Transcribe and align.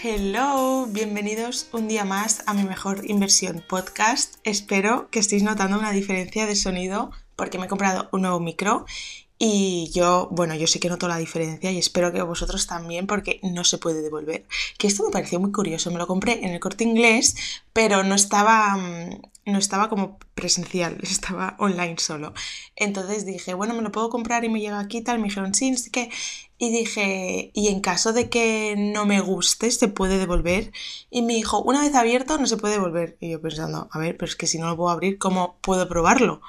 Hello, 0.00 0.86
bienvenidos 0.86 1.70
un 1.72 1.88
día 1.88 2.04
más 2.04 2.44
a 2.46 2.54
mi 2.54 2.62
mejor 2.62 3.10
inversión 3.10 3.64
podcast. 3.68 4.36
Espero 4.44 5.10
que 5.10 5.18
estéis 5.18 5.42
notando 5.42 5.76
una 5.76 5.90
diferencia 5.90 6.46
de 6.46 6.54
sonido 6.54 7.10
porque 7.34 7.58
me 7.58 7.66
he 7.66 7.68
comprado 7.68 8.08
un 8.12 8.22
nuevo 8.22 8.38
micro 8.38 8.86
y 9.40 9.90
yo, 9.92 10.28
bueno, 10.30 10.54
yo 10.54 10.68
sí 10.68 10.78
que 10.78 10.88
noto 10.88 11.08
la 11.08 11.16
diferencia 11.16 11.72
y 11.72 11.78
espero 11.78 12.12
que 12.12 12.22
vosotros 12.22 12.68
también 12.68 13.08
porque 13.08 13.40
no 13.42 13.64
se 13.64 13.78
puede 13.78 14.02
devolver. 14.02 14.46
Que 14.78 14.86
esto 14.86 15.04
me 15.04 15.10
pareció 15.10 15.40
muy 15.40 15.50
curioso, 15.50 15.90
me 15.90 15.98
lo 15.98 16.06
compré 16.06 16.44
en 16.44 16.52
el 16.52 16.60
corte 16.60 16.84
inglés, 16.84 17.34
pero 17.72 18.04
no 18.04 18.14
estaba, 18.14 18.76
mm, 18.76 19.20
no 19.48 19.58
estaba 19.58 19.88
como 19.88 20.18
presencial, 20.34 20.98
estaba 21.02 21.56
online 21.58 21.96
solo. 21.98 22.34
Entonces 22.76 23.26
dije, 23.26 23.54
bueno, 23.54 23.74
me 23.74 23.82
lo 23.82 23.92
puedo 23.92 24.10
comprar 24.10 24.44
y 24.44 24.48
me 24.48 24.60
llega 24.60 24.78
aquí 24.80 25.00
tal, 25.02 25.18
me 25.18 25.28
dijeron 25.28 25.54
sí, 25.54 25.76
sí 25.76 25.90
que... 25.90 26.10
Y 26.60 26.72
dije, 26.72 27.52
y 27.54 27.68
en 27.68 27.80
caso 27.80 28.12
de 28.12 28.28
que 28.28 28.74
no 28.76 29.06
me 29.06 29.20
guste, 29.20 29.70
se 29.70 29.86
puede 29.86 30.18
devolver. 30.18 30.72
Y 31.08 31.22
me 31.22 31.34
dijo, 31.34 31.62
una 31.62 31.80
vez 31.82 31.94
abierto 31.94 32.36
no 32.36 32.48
se 32.48 32.56
puede 32.56 32.74
devolver. 32.74 33.16
Y 33.20 33.30
yo 33.30 33.40
pensando, 33.40 33.88
a 33.92 33.98
ver, 34.00 34.16
pero 34.16 34.28
es 34.28 34.34
que 34.34 34.48
si 34.48 34.58
no 34.58 34.66
lo 34.66 34.76
puedo 34.76 34.90
abrir, 34.90 35.18
¿cómo 35.18 35.58
puedo 35.60 35.88
probarlo? 35.88 36.40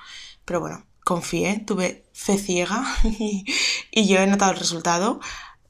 Pero 0.46 0.62
bueno, 0.62 0.84
confié, 1.10 1.60
tuve 1.66 2.06
fe 2.14 2.38
ciega 2.38 2.84
y, 3.04 3.46
yo 3.92 4.20
he 4.20 4.28
notado 4.28 4.52
el 4.52 4.58
resultado. 4.58 5.20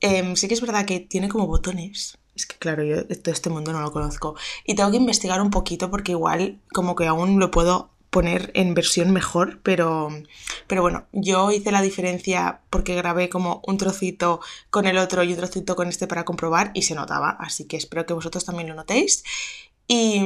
Em, 0.01 0.35
sí 0.35 0.47
que 0.47 0.53
es 0.53 0.61
verdad 0.61 0.85
que 0.85 0.99
tiene 0.99 1.29
como 1.29 1.47
botones. 1.47 2.17
Es 2.39 2.45
que 2.45 2.55
claro, 2.55 2.83
yo 2.85 3.05
todo 3.05 3.33
este 3.33 3.49
mundo 3.49 3.73
no 3.73 3.81
lo 3.81 3.91
conozco. 3.91 4.35
Y 4.65 4.75
tengo 4.75 4.89
que 4.91 4.95
investigar 4.95 5.41
un 5.41 5.49
poquito 5.49 5.91
porque 5.91 6.13
igual 6.13 6.61
como 6.71 6.95
que 6.95 7.05
aún 7.05 7.37
lo 7.37 7.51
puedo 7.51 7.89
poner 8.09 8.49
en 8.55 8.73
versión 8.73 9.11
mejor, 9.11 9.59
pero, 9.61 10.07
pero 10.65 10.81
bueno, 10.81 11.05
yo 11.11 11.51
hice 11.51 11.73
la 11.73 11.81
diferencia 11.81 12.61
porque 12.69 12.95
grabé 12.95 13.27
como 13.27 13.61
un 13.67 13.77
trocito 13.77 14.39
con 14.69 14.87
el 14.87 14.97
otro 14.97 15.21
y 15.23 15.33
un 15.33 15.37
trocito 15.37 15.75
con 15.75 15.89
este 15.89 16.07
para 16.07 16.23
comprobar 16.23 16.71
y 16.73 16.83
se 16.83 16.95
notaba, 16.95 17.31
así 17.31 17.65
que 17.65 17.75
espero 17.75 18.05
que 18.05 18.13
vosotros 18.13 18.45
también 18.45 18.69
lo 18.69 18.73
notéis. 18.73 19.25
Y, 19.85 20.23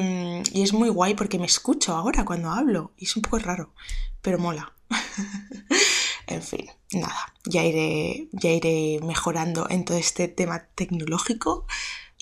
y 0.54 0.62
es 0.62 0.72
muy 0.72 0.90
guay 0.90 1.16
porque 1.16 1.40
me 1.40 1.48
escucho 1.48 1.96
ahora 1.96 2.26
cuando 2.26 2.52
hablo 2.52 2.92
y 2.96 3.06
es 3.06 3.16
un 3.16 3.24
poco 3.24 3.40
raro, 3.40 3.74
pero 4.22 4.38
mola. 4.38 4.72
en 6.28 6.44
fin, 6.44 6.70
nada, 6.92 7.34
ya 7.46 7.64
iré, 7.64 8.28
ya 8.32 8.52
iré 8.52 9.00
mejorando 9.04 9.68
en 9.70 9.86
todo 9.86 9.98
este 9.98 10.28
tema 10.28 10.68
tecnológico. 10.76 11.66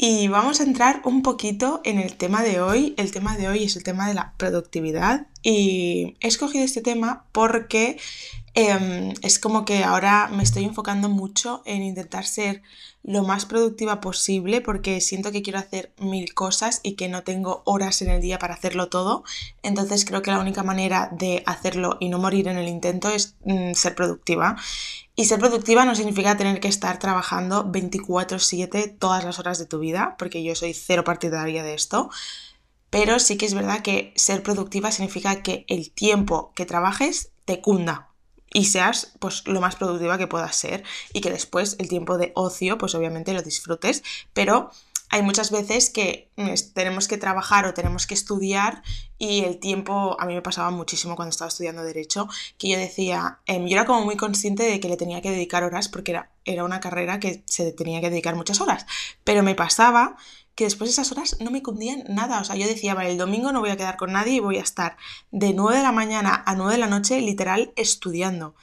Y 0.04 0.30
vamos 0.30 0.60
a 0.60 0.64
entrar 0.64 1.04
un 1.06 1.22
poquito 1.22 1.80
en 1.84 2.00
el 2.00 2.18
tema 2.18 2.42
de 2.42 2.60
hoy. 2.60 2.96
El 2.98 3.12
tema 3.12 3.38
de 3.38 3.48
hoy 3.48 3.66
es 3.66 3.76
el 3.76 3.84
tema 3.84 4.08
de 4.08 4.16
la 4.16 4.34
productividad. 4.36 5.28
Y 5.44 6.18
he 6.22 6.28
escogido 6.28 6.66
este 6.66 6.82
tema 6.82 7.26
porque 7.32 8.00
Em, 8.54 9.14
es 9.22 9.40
como 9.40 9.64
que 9.64 9.86
ahora 9.86 10.28
me 10.28 10.44
estoy 10.44 10.66
enfocando 10.66 11.08
mucho 11.08 11.62
en 11.66 11.84
intentar 11.84 12.26
ser 12.26 12.62
lo 13.02 13.24
más 13.24 13.46
productiva 13.46 14.02
posible 14.02 14.60
porque 14.60 15.00
siento 15.00 15.32
que 15.32 15.42
quiero 15.42 15.58
hacer 15.58 15.94
mil 16.00 16.34
cosas 16.34 16.82
y 16.84 16.94
que 16.96 17.08
no 17.08 17.24
tengo 17.24 17.62
horas 17.66 18.02
en 18.02 18.10
el 18.10 18.22
día 18.22 18.40
para 18.40 18.54
hacerlo 18.54 18.90
todo. 18.90 19.24
Entonces 19.64 20.04
creo 20.04 20.22
que 20.22 20.32
la 20.32 20.40
única 20.40 20.64
manera 20.64 21.10
de 21.14 21.44
hacerlo 21.46 21.96
y 22.02 22.10
no 22.10 22.20
morir 22.20 22.50
en 22.50 22.58
el 22.58 22.68
intento 22.68 23.10
es 23.10 23.36
mm, 23.46 23.72
ser 23.74 23.96
productiva. 23.96 24.58
Y 25.22 25.26
ser 25.26 25.38
productiva 25.38 25.86
no 25.86 25.94
significa 25.94 26.36
tener 26.36 26.60
que 26.60 26.68
estar 26.68 26.98
trabajando 26.98 27.64
24/7 27.72 28.88
todas 28.88 29.24
las 29.24 29.38
horas 29.38 29.60
de 29.60 29.68
tu 29.68 29.78
vida, 29.78 30.16
porque 30.18 30.42
yo 30.42 30.56
soy 30.56 30.74
cero 30.74 31.04
partidaria 31.04 31.62
de 31.62 31.76
esto. 31.76 32.10
Pero 32.90 33.20
sí 33.20 33.38
que 33.38 33.46
es 33.46 33.54
verdad 33.54 33.84
que 33.84 34.14
ser 34.16 34.42
productiva 34.42 34.92
significa 34.92 35.44
que 35.44 35.64
el 35.68 35.92
tiempo 35.92 36.52
que 36.56 36.66
trabajes 36.66 37.30
te 37.46 37.62
cunda, 37.62 38.10
y 38.52 38.66
seas 38.66 39.14
pues 39.20 39.44
lo 39.46 39.62
más 39.62 39.76
productiva 39.76 40.18
que 40.18 40.26
puedas 40.26 40.56
ser 40.56 40.84
y 41.14 41.22
que 41.22 41.30
después 41.30 41.76
el 41.78 41.88
tiempo 41.88 42.18
de 42.18 42.32
ocio 42.34 42.80
pues 42.80 42.96
obviamente 42.96 43.34
lo 43.34 43.44
disfrutes, 43.44 44.02
pero 44.34 44.72
hay 45.12 45.22
muchas 45.22 45.52
veces 45.52 45.90
que 45.90 46.32
mm, 46.38 46.54
tenemos 46.74 47.08
que 47.08 47.18
trabajar 47.18 47.66
o 47.66 47.74
tenemos 47.74 48.08
que 48.08 48.14
estudiar 48.14 48.82
y 49.18 49.42
el 49.42 49.60
tiempo, 49.60 50.16
a 50.20 50.26
mí 50.26 50.34
me 50.34 50.42
pasaba 50.42 50.72
muchísimo 50.72 51.18
cuando 51.18 51.32
estaba 51.32 51.50
estudiando 51.50 51.84
derecho, 51.84 52.30
que 52.58 52.70
yo 52.70 52.80
decía, 52.80 53.40
em, 53.46 53.68
yo 53.68 53.74
era 53.74 53.86
como 53.86 54.06
muy 54.06 54.16
consciente 54.16 54.64
de 54.64 54.80
que 54.80 54.88
le 54.88 54.98
tenía 54.98 55.22
que 55.22 55.30
dedicar 55.30 55.64
horas 55.64 55.90
porque 55.90 56.12
era, 56.12 56.32
era 56.46 56.64
una 56.64 56.80
carrera 56.80 57.20
que 57.20 57.44
se 57.46 57.74
tenía 57.74 58.00
que 58.00 58.10
dedicar 58.10 58.36
muchas 58.36 58.62
horas, 58.62 58.86
pero 59.26 59.44
me 59.44 59.54
pasaba 59.54 60.16
que 60.56 60.64
después 60.64 60.90
de 60.90 60.94
esas 60.94 61.12
horas 61.12 61.38
no 61.42 61.52
me 61.52 61.62
cundían 61.62 62.04
nada. 62.08 62.40
O 62.40 62.44
sea, 62.44 62.56
yo 62.56 62.68
decía, 62.68 62.94
vale, 62.94 63.12
el 63.12 63.18
domingo 63.18 63.52
no 63.52 63.62
voy 63.62 63.70
a 63.70 63.78
quedar 63.78 63.98
con 63.98 64.12
nadie 64.14 64.34
y 64.34 64.40
voy 64.40 64.58
a 64.58 64.62
estar 64.62 64.98
de 65.32 65.54
9 65.54 65.78
de 65.78 65.84
la 65.84 65.92
mañana 65.92 66.44
a 66.46 66.56
9 66.56 66.74
de 66.74 66.78
la 66.78 66.88
noche 66.88 67.20
literal 67.22 67.72
estudiando. 67.76 68.56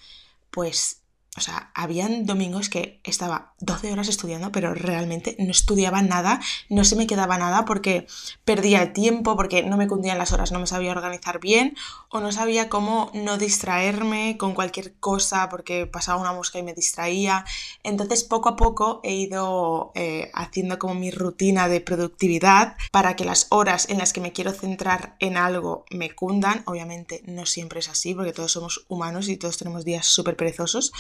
Pues 0.51 0.99
o 1.39 1.41
sea, 1.41 1.71
habían 1.73 2.27
domingos 2.27 2.69
que 2.69 3.01
estaba 3.05 3.55
12 3.61 3.93
horas 3.93 4.09
estudiando, 4.09 4.53
pero 4.53 4.75
realmente 4.75 5.37
no 5.39 5.51
estudiaba 5.51 6.01
nada, 6.03 6.41
no 6.69 6.85
se 6.85 6.97
me 6.97 7.07
quedaba 7.07 7.39
nada 7.39 7.65
porque 7.65 8.07
perdía 8.45 8.83
el 8.83 8.93
tiempo, 8.93 9.37
porque 9.37 9.63
no 9.63 9.77
me 9.77 9.89
cundían 9.89 10.19
las 10.19 10.33
horas, 10.33 10.53
no 10.53 10.61
me 10.61 10.67
sabía 10.67 10.93
organizar 10.93 11.41
bien 11.41 11.77
o 12.09 12.21
no 12.21 12.31
sabía 12.31 12.69
cómo 12.69 13.11
no 13.15 13.37
distraerme 13.37 14.37
con 14.39 14.55
cualquier 14.55 14.95
cosa 14.95 15.49
porque 15.49 15.87
pasaba 15.87 16.21
una 16.21 16.33
mosca 16.33 16.59
y 16.59 16.63
me 16.63 16.75
distraía. 16.75 17.45
Entonces 17.83 18.25
poco 18.25 18.51
a 18.51 18.57
poco 18.57 19.01
he 19.03 19.15
ido 19.15 19.93
eh, 19.95 20.31
haciendo 20.35 20.79
como 20.79 20.95
mi 20.95 21.11
rutina 21.11 21.69
de 21.69 21.81
productividad 21.81 22.77
para 22.93 23.17
que 23.17 23.25
las 23.25 23.47
horas 23.51 23.89
en 23.89 23.99
las 23.99 24.13
que 24.13 24.21
me 24.21 24.33
quiero 24.33 24.53
centrar 24.53 25.17
en 25.19 25.37
algo 25.37 25.85
me 25.91 26.15
cundan. 26.15 26.63
Obviamente 26.67 27.23
no 27.27 27.45
siempre 27.45 27.81
es 27.81 27.89
así 27.89 28.15
porque 28.15 28.33
todos 28.33 28.53
somos 28.53 28.85
humanos 28.89 29.29
y 29.29 29.37
todos 29.37 29.59
tenemos 29.59 29.85
días 29.85 30.07
súper 30.07 30.37
perezosos 30.37 30.93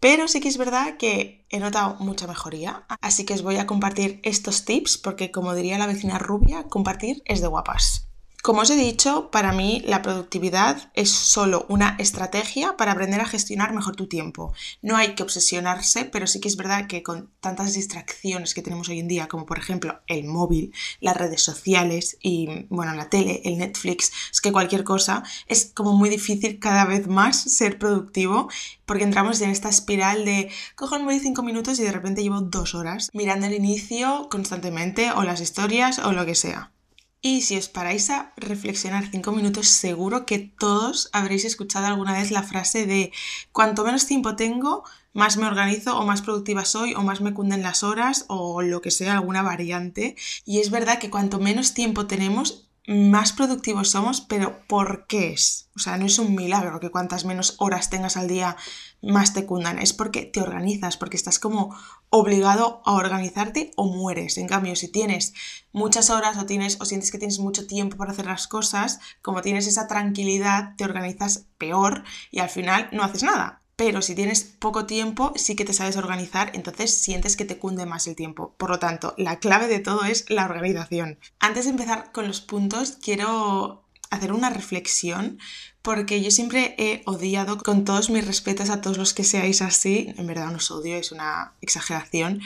pero 0.00 0.28
sí 0.28 0.40
que 0.40 0.48
es 0.48 0.58
verdad 0.58 0.96
que 0.96 1.46
he 1.48 1.58
notado 1.58 1.96
mucha 2.00 2.26
mejoría, 2.26 2.84
así 3.00 3.24
que 3.24 3.34
os 3.34 3.42
voy 3.42 3.56
a 3.56 3.66
compartir 3.66 4.20
estos 4.22 4.64
tips 4.64 4.98
porque 4.98 5.30
como 5.30 5.54
diría 5.54 5.78
la 5.78 5.86
vecina 5.86 6.18
rubia, 6.18 6.64
compartir 6.64 7.22
es 7.24 7.40
de 7.40 7.46
guapas. 7.46 8.08
Como 8.46 8.60
os 8.60 8.70
he 8.70 8.76
dicho, 8.76 9.28
para 9.32 9.50
mí 9.50 9.82
la 9.84 10.02
productividad 10.02 10.92
es 10.94 11.10
solo 11.10 11.66
una 11.68 11.96
estrategia 11.98 12.76
para 12.76 12.92
aprender 12.92 13.20
a 13.20 13.26
gestionar 13.26 13.74
mejor 13.74 13.96
tu 13.96 14.06
tiempo. 14.06 14.54
No 14.82 14.96
hay 14.96 15.16
que 15.16 15.24
obsesionarse, 15.24 16.04
pero 16.04 16.28
sí 16.28 16.38
que 16.38 16.46
es 16.46 16.56
verdad 16.56 16.86
que 16.86 17.02
con 17.02 17.28
tantas 17.40 17.74
distracciones 17.74 18.54
que 18.54 18.62
tenemos 18.62 18.88
hoy 18.88 19.00
en 19.00 19.08
día, 19.08 19.26
como 19.26 19.46
por 19.46 19.58
ejemplo 19.58 20.00
el 20.06 20.22
móvil, 20.26 20.72
las 21.00 21.16
redes 21.16 21.42
sociales 21.42 22.18
y 22.22 22.66
bueno, 22.68 22.94
la 22.94 23.10
tele, 23.10 23.42
el 23.44 23.58
Netflix, 23.58 24.12
es 24.30 24.40
que 24.40 24.52
cualquier 24.52 24.84
cosa, 24.84 25.24
es 25.48 25.72
como 25.74 25.94
muy 25.94 26.08
difícil 26.08 26.60
cada 26.60 26.84
vez 26.84 27.08
más 27.08 27.36
ser 27.36 27.80
productivo 27.80 28.48
porque 28.84 29.02
entramos 29.02 29.40
en 29.40 29.50
esta 29.50 29.70
espiral 29.70 30.24
de 30.24 30.50
cojo 30.76 30.94
el 30.94 31.02
móvil 31.02 31.20
cinco 31.20 31.42
minutos 31.42 31.80
y 31.80 31.82
de 31.82 31.90
repente 31.90 32.22
llevo 32.22 32.42
dos 32.42 32.76
horas 32.76 33.10
mirando 33.12 33.46
el 33.46 33.54
inicio 33.54 34.28
constantemente 34.30 35.10
o 35.10 35.24
las 35.24 35.40
historias 35.40 35.98
o 35.98 36.12
lo 36.12 36.24
que 36.24 36.36
sea. 36.36 36.75
Y 37.22 37.42
si 37.42 37.56
os 37.56 37.68
paráis 37.68 38.10
a 38.10 38.32
reflexionar 38.36 39.10
cinco 39.10 39.32
minutos, 39.32 39.66
seguro 39.68 40.26
que 40.26 40.38
todos 40.38 41.08
habréis 41.12 41.44
escuchado 41.44 41.86
alguna 41.86 42.12
vez 42.12 42.30
la 42.30 42.42
frase 42.42 42.86
de 42.86 43.10
cuanto 43.52 43.84
menos 43.84 44.06
tiempo 44.06 44.36
tengo, 44.36 44.84
más 45.12 45.36
me 45.38 45.46
organizo 45.46 45.98
o 45.98 46.04
más 46.04 46.22
productiva 46.22 46.64
soy 46.64 46.94
o 46.94 47.02
más 47.02 47.20
me 47.20 47.32
cunden 47.34 47.62
las 47.62 47.82
horas 47.82 48.26
o 48.28 48.62
lo 48.62 48.82
que 48.82 48.90
sea, 48.90 49.14
alguna 49.14 49.42
variante. 49.42 50.14
Y 50.44 50.60
es 50.60 50.70
verdad 50.70 50.98
que 50.98 51.10
cuanto 51.10 51.40
menos 51.40 51.74
tiempo 51.74 52.06
tenemos, 52.06 52.65
más 52.86 53.32
productivos 53.32 53.90
somos, 53.90 54.20
pero 54.20 54.60
¿por 54.68 55.06
qué 55.06 55.32
es? 55.32 55.70
O 55.74 55.78
sea, 55.78 55.96
no 55.98 56.06
es 56.06 56.18
un 56.18 56.34
milagro 56.34 56.80
que 56.80 56.90
cuantas 56.90 57.24
menos 57.24 57.56
horas 57.58 57.90
tengas 57.90 58.16
al 58.16 58.28
día 58.28 58.56
más 59.02 59.34
te 59.34 59.44
cundan, 59.44 59.78
es 59.78 59.92
porque 59.92 60.24
te 60.24 60.40
organizas, 60.40 60.96
porque 60.96 61.16
estás 61.16 61.38
como 61.38 61.76
obligado 62.10 62.82
a 62.84 62.92
organizarte 62.92 63.72
o 63.76 63.92
mueres. 63.92 64.38
En 64.38 64.46
cambio, 64.46 64.76
si 64.76 64.88
tienes 64.88 65.34
muchas 65.72 66.10
horas 66.10 66.36
o 66.38 66.46
tienes 66.46 66.80
o 66.80 66.84
sientes 66.84 67.10
que 67.10 67.18
tienes 67.18 67.40
mucho 67.40 67.66
tiempo 67.66 67.96
para 67.96 68.12
hacer 68.12 68.26
las 68.26 68.46
cosas, 68.48 69.00
como 69.20 69.42
tienes 69.42 69.66
esa 69.66 69.88
tranquilidad, 69.88 70.76
te 70.76 70.84
organizas 70.84 71.46
peor 71.58 72.04
y 72.30 72.38
al 72.38 72.48
final 72.48 72.88
no 72.92 73.02
haces 73.02 73.22
nada 73.22 73.62
pero 73.76 74.00
si 74.00 74.14
tienes 74.14 74.42
poco 74.42 74.86
tiempo 74.86 75.32
sí 75.36 75.54
que 75.54 75.66
te 75.66 75.74
sabes 75.74 75.96
organizar, 75.96 76.50
entonces 76.54 76.94
sientes 76.94 77.36
que 77.36 77.44
te 77.44 77.58
cunde 77.58 77.84
más 77.84 78.06
el 78.06 78.16
tiempo. 78.16 78.54
Por 78.56 78.70
lo 78.70 78.78
tanto, 78.78 79.14
la 79.18 79.38
clave 79.38 79.68
de 79.68 79.80
todo 79.80 80.04
es 80.04 80.28
la 80.30 80.46
organización. 80.46 81.18
Antes 81.38 81.66
de 81.66 81.72
empezar 81.72 82.10
con 82.12 82.26
los 82.26 82.40
puntos, 82.40 82.98
quiero 83.02 83.84
hacer 84.10 84.32
una 84.32 84.50
reflexión 84.50 85.38
porque 85.82 86.22
yo 86.22 86.30
siempre 86.30 86.74
he 86.78 87.02
odiado 87.06 87.58
con 87.58 87.84
todos 87.84 88.08
mis 88.08 88.26
respetos 88.26 88.70
a 88.70 88.80
todos 88.80 88.98
los 88.98 89.14
que 89.14 89.24
seáis 89.24 89.62
así, 89.62 90.12
en 90.16 90.26
verdad 90.26 90.50
no 90.50 90.56
os 90.56 90.70
odio, 90.70 90.96
es 90.96 91.12
una 91.12 91.52
exageración, 91.60 92.40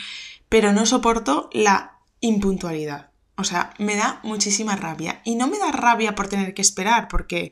pero 0.49 0.72
no 0.72 0.84
soporto 0.84 1.49
la 1.52 1.99
impuntualidad. 2.20 3.10
O 3.37 3.44
sea, 3.44 3.72
me 3.78 3.96
da 3.96 4.20
muchísima 4.22 4.76
rabia. 4.76 5.22
Y 5.25 5.37
no 5.37 5.46
me 5.46 5.58
da 5.58 5.72
rabia 5.72 6.14
por 6.14 6.28
tener 6.28 6.52
que 6.52 6.60
esperar, 6.60 7.08
porque 7.08 7.50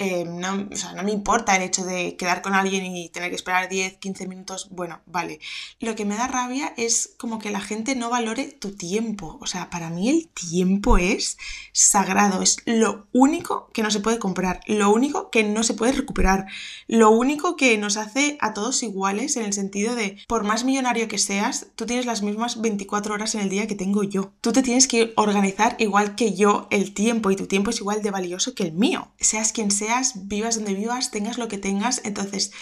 eh, 0.00 0.24
no, 0.24 0.68
o 0.70 0.76
sea, 0.76 0.92
no 0.92 1.02
me 1.02 1.10
importa 1.10 1.56
el 1.56 1.62
hecho 1.62 1.84
de 1.84 2.16
quedar 2.16 2.40
con 2.40 2.54
alguien 2.54 2.86
y 2.86 3.08
tener 3.08 3.30
que 3.30 3.36
esperar 3.36 3.68
10, 3.68 3.98
15 3.98 4.28
minutos, 4.28 4.68
bueno, 4.70 5.00
vale. 5.06 5.40
Lo 5.80 5.96
que 5.96 6.04
me 6.04 6.16
da 6.16 6.28
rabia 6.28 6.72
es 6.76 7.14
como 7.18 7.40
que 7.40 7.50
la 7.50 7.60
gente 7.60 7.96
no 7.96 8.08
valore 8.08 8.44
tu 8.44 8.76
tiempo. 8.76 9.38
O 9.40 9.46
sea, 9.46 9.70
para 9.70 9.90
mí 9.90 10.08
el 10.08 10.28
tiempo 10.28 10.98
es 10.98 11.36
sagrado, 11.72 12.42
es 12.42 12.58
lo 12.64 13.08
único 13.12 13.70
que 13.72 13.82
no 13.82 13.90
se 13.90 13.98
puede 13.98 14.20
comprar, 14.20 14.60
lo 14.66 14.90
único 14.90 15.30
que 15.30 15.42
no 15.42 15.64
se 15.64 15.74
puede 15.74 15.92
recuperar, 15.92 16.46
lo 16.86 17.10
único 17.10 17.56
que 17.56 17.76
nos 17.76 17.96
hace 17.96 18.38
a 18.40 18.54
todos 18.54 18.84
iguales 18.84 19.36
en 19.36 19.44
el 19.44 19.52
sentido 19.52 19.96
de, 19.96 20.18
por 20.28 20.44
más 20.44 20.64
millonario 20.64 21.08
que 21.08 21.18
seas, 21.18 21.66
tú 21.74 21.86
tienes 21.86 22.06
las 22.06 22.22
mismas 22.22 22.60
24 22.60 23.14
horas 23.14 23.34
en 23.34 23.40
el 23.40 23.48
día 23.48 23.66
que 23.66 23.74
tengo 23.74 24.04
yo. 24.04 24.32
Tú 24.40 24.52
te 24.52 24.62
tienes 24.62 24.86
que 24.86 25.12
organizar 25.16 25.74
igual 25.80 26.14
que 26.14 26.34
yo 26.34 26.68
el 26.70 26.94
tiempo 26.94 27.32
y 27.32 27.36
tu 27.36 27.46
tiempo 27.46 27.70
es 27.70 27.80
igual 27.80 28.00
de 28.00 28.12
valioso 28.12 28.54
que 28.54 28.62
el 28.62 28.72
mío. 28.72 29.08
Seas 29.18 29.52
quien 29.52 29.72
vivas 30.14 30.56
donde 30.56 30.74
vivas, 30.74 31.10
tengas 31.10 31.38
lo 31.38 31.48
que 31.48 31.58
tengas. 31.58 32.00
Entonces, 32.04 32.52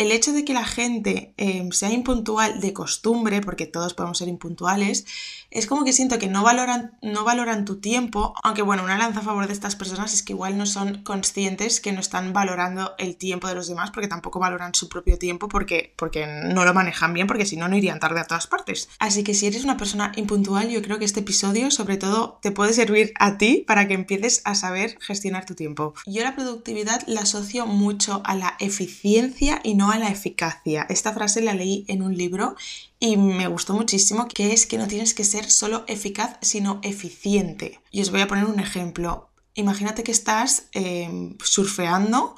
el 0.00 0.12
hecho 0.12 0.32
de 0.32 0.46
que 0.46 0.54
la 0.54 0.64
gente 0.64 1.34
em, 1.36 1.72
sea 1.72 1.92
impuntual 1.92 2.58
de 2.62 2.72
costumbre, 2.72 3.42
porque 3.42 3.66
todos 3.66 3.92
podemos 3.92 4.16
ser 4.16 4.28
impuntuales, 4.28 5.04
es 5.50 5.66
como 5.66 5.84
que 5.84 5.92
siento 5.92 6.18
que 6.18 6.26
no 6.26 6.42
valoran, 6.42 6.96
no 7.02 7.22
valoran 7.22 7.66
tu 7.66 7.80
tiempo, 7.80 8.32
aunque 8.42 8.62
bueno, 8.62 8.82
una 8.82 8.96
lanza 8.96 9.20
a 9.20 9.22
favor 9.22 9.46
de 9.46 9.52
estas 9.52 9.76
personas 9.76 10.14
es 10.14 10.22
que 10.22 10.32
igual 10.32 10.56
no 10.56 10.64
son 10.64 11.02
conscientes 11.02 11.82
que 11.82 11.92
no 11.92 12.00
están 12.00 12.32
valorando 12.32 12.94
el 12.96 13.16
tiempo 13.16 13.46
de 13.46 13.54
los 13.54 13.68
demás, 13.68 13.90
porque 13.90 14.08
tampoco 14.08 14.38
valoran 14.38 14.74
su 14.74 14.88
propio 14.88 15.18
tiempo, 15.18 15.48
porque, 15.48 15.92
porque 15.96 16.26
no 16.26 16.64
lo 16.64 16.72
manejan 16.72 17.12
bien, 17.12 17.26
porque 17.26 17.44
si 17.44 17.58
no, 17.58 17.68
no 17.68 17.76
irían 17.76 18.00
tarde 18.00 18.20
a 18.20 18.24
todas 18.24 18.46
partes. 18.46 18.88
Así 19.00 19.22
que 19.22 19.34
si 19.34 19.48
eres 19.48 19.64
una 19.64 19.76
persona 19.76 20.12
impuntual, 20.16 20.70
yo 20.70 20.80
creo 20.80 20.98
que 20.98 21.04
este 21.04 21.20
episodio 21.20 21.70
sobre 21.70 21.98
todo 21.98 22.38
te 22.40 22.52
puede 22.52 22.72
servir 22.72 23.12
a 23.18 23.36
ti 23.36 23.64
para 23.66 23.86
que 23.86 23.92
empieces 23.92 24.40
a 24.46 24.54
saber 24.54 24.96
gestionar 25.02 25.44
tu 25.44 25.54
tiempo. 25.54 25.92
Yo 26.06 26.22
la 26.22 26.34
productividad 26.34 27.02
la 27.06 27.20
asocio 27.20 27.66
mucho 27.66 28.22
a 28.24 28.34
la 28.34 28.56
eficiencia 28.60 29.60
y 29.62 29.74
no 29.74 29.89
la 29.98 30.08
eficacia. 30.08 30.86
Esta 30.88 31.12
frase 31.12 31.40
la 31.40 31.54
leí 31.54 31.84
en 31.88 32.02
un 32.02 32.16
libro 32.16 32.56
y 32.98 33.16
me 33.16 33.46
gustó 33.48 33.74
muchísimo, 33.74 34.28
que 34.28 34.52
es 34.52 34.66
que 34.66 34.78
no 34.78 34.86
tienes 34.86 35.14
que 35.14 35.24
ser 35.24 35.50
solo 35.50 35.84
eficaz, 35.86 36.36
sino 36.42 36.80
eficiente. 36.82 37.80
Y 37.90 38.02
os 38.02 38.10
voy 38.10 38.20
a 38.20 38.28
poner 38.28 38.44
un 38.44 38.60
ejemplo. 38.60 39.30
Imagínate 39.54 40.02
que 40.02 40.12
estás 40.12 40.68
em, 40.72 41.36
surfeando 41.42 42.36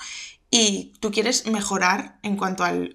y 0.50 0.92
tú 1.00 1.10
quieres 1.10 1.46
mejorar 1.46 2.18
en 2.22 2.36
cuanto 2.36 2.64
al, 2.64 2.92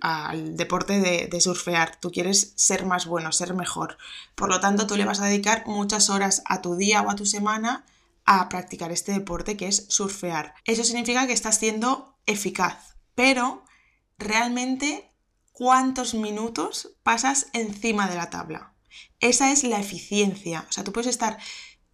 deporte 0.55 0.99
de, 0.99 1.27
de, 1.27 1.41
surfear, 1.41 1.99
tú 1.99 2.11
quieres 2.11 2.53
ser 2.55 2.85
más 2.85 3.05
bueno, 3.05 3.31
ser 3.31 3.53
mejor. 3.53 3.97
Por 4.35 4.49
lo 4.49 4.59
tanto, 4.59 4.85
tú 4.85 4.95
le 4.95 5.05
vas 5.05 5.19
a 5.21 5.25
dedicar 5.25 5.63
muchas 5.65 6.09
horas 6.09 6.43
a 6.45 6.61
tu 6.61 6.75
día 6.75 7.01
o 7.01 7.09
a 7.09 7.15
tu 7.15 7.25
semana 7.25 7.83
a 8.27 8.49
practicar 8.49 8.91
este 8.91 9.13
deporte 9.13 9.57
que 9.57 9.67
es 9.67 9.85
surfear. 9.87 10.53
Eso 10.65 10.83
significa 10.83 11.25
que 11.25 11.33
estás 11.33 11.57
siendo 11.57 12.15
eficaz, 12.27 12.95
pero 13.15 13.63
realmente 14.17 15.11
cuántos 15.51 16.13
minutos 16.13 16.95
pasas 17.03 17.47
encima 17.53 18.07
de 18.07 18.15
la 18.15 18.29
tabla. 18.29 18.73
Esa 19.19 19.51
es 19.51 19.63
la 19.63 19.79
eficiencia. 19.79 20.65
O 20.69 20.71
sea, 20.71 20.83
tú 20.83 20.91
puedes 20.91 21.07
estar 21.07 21.37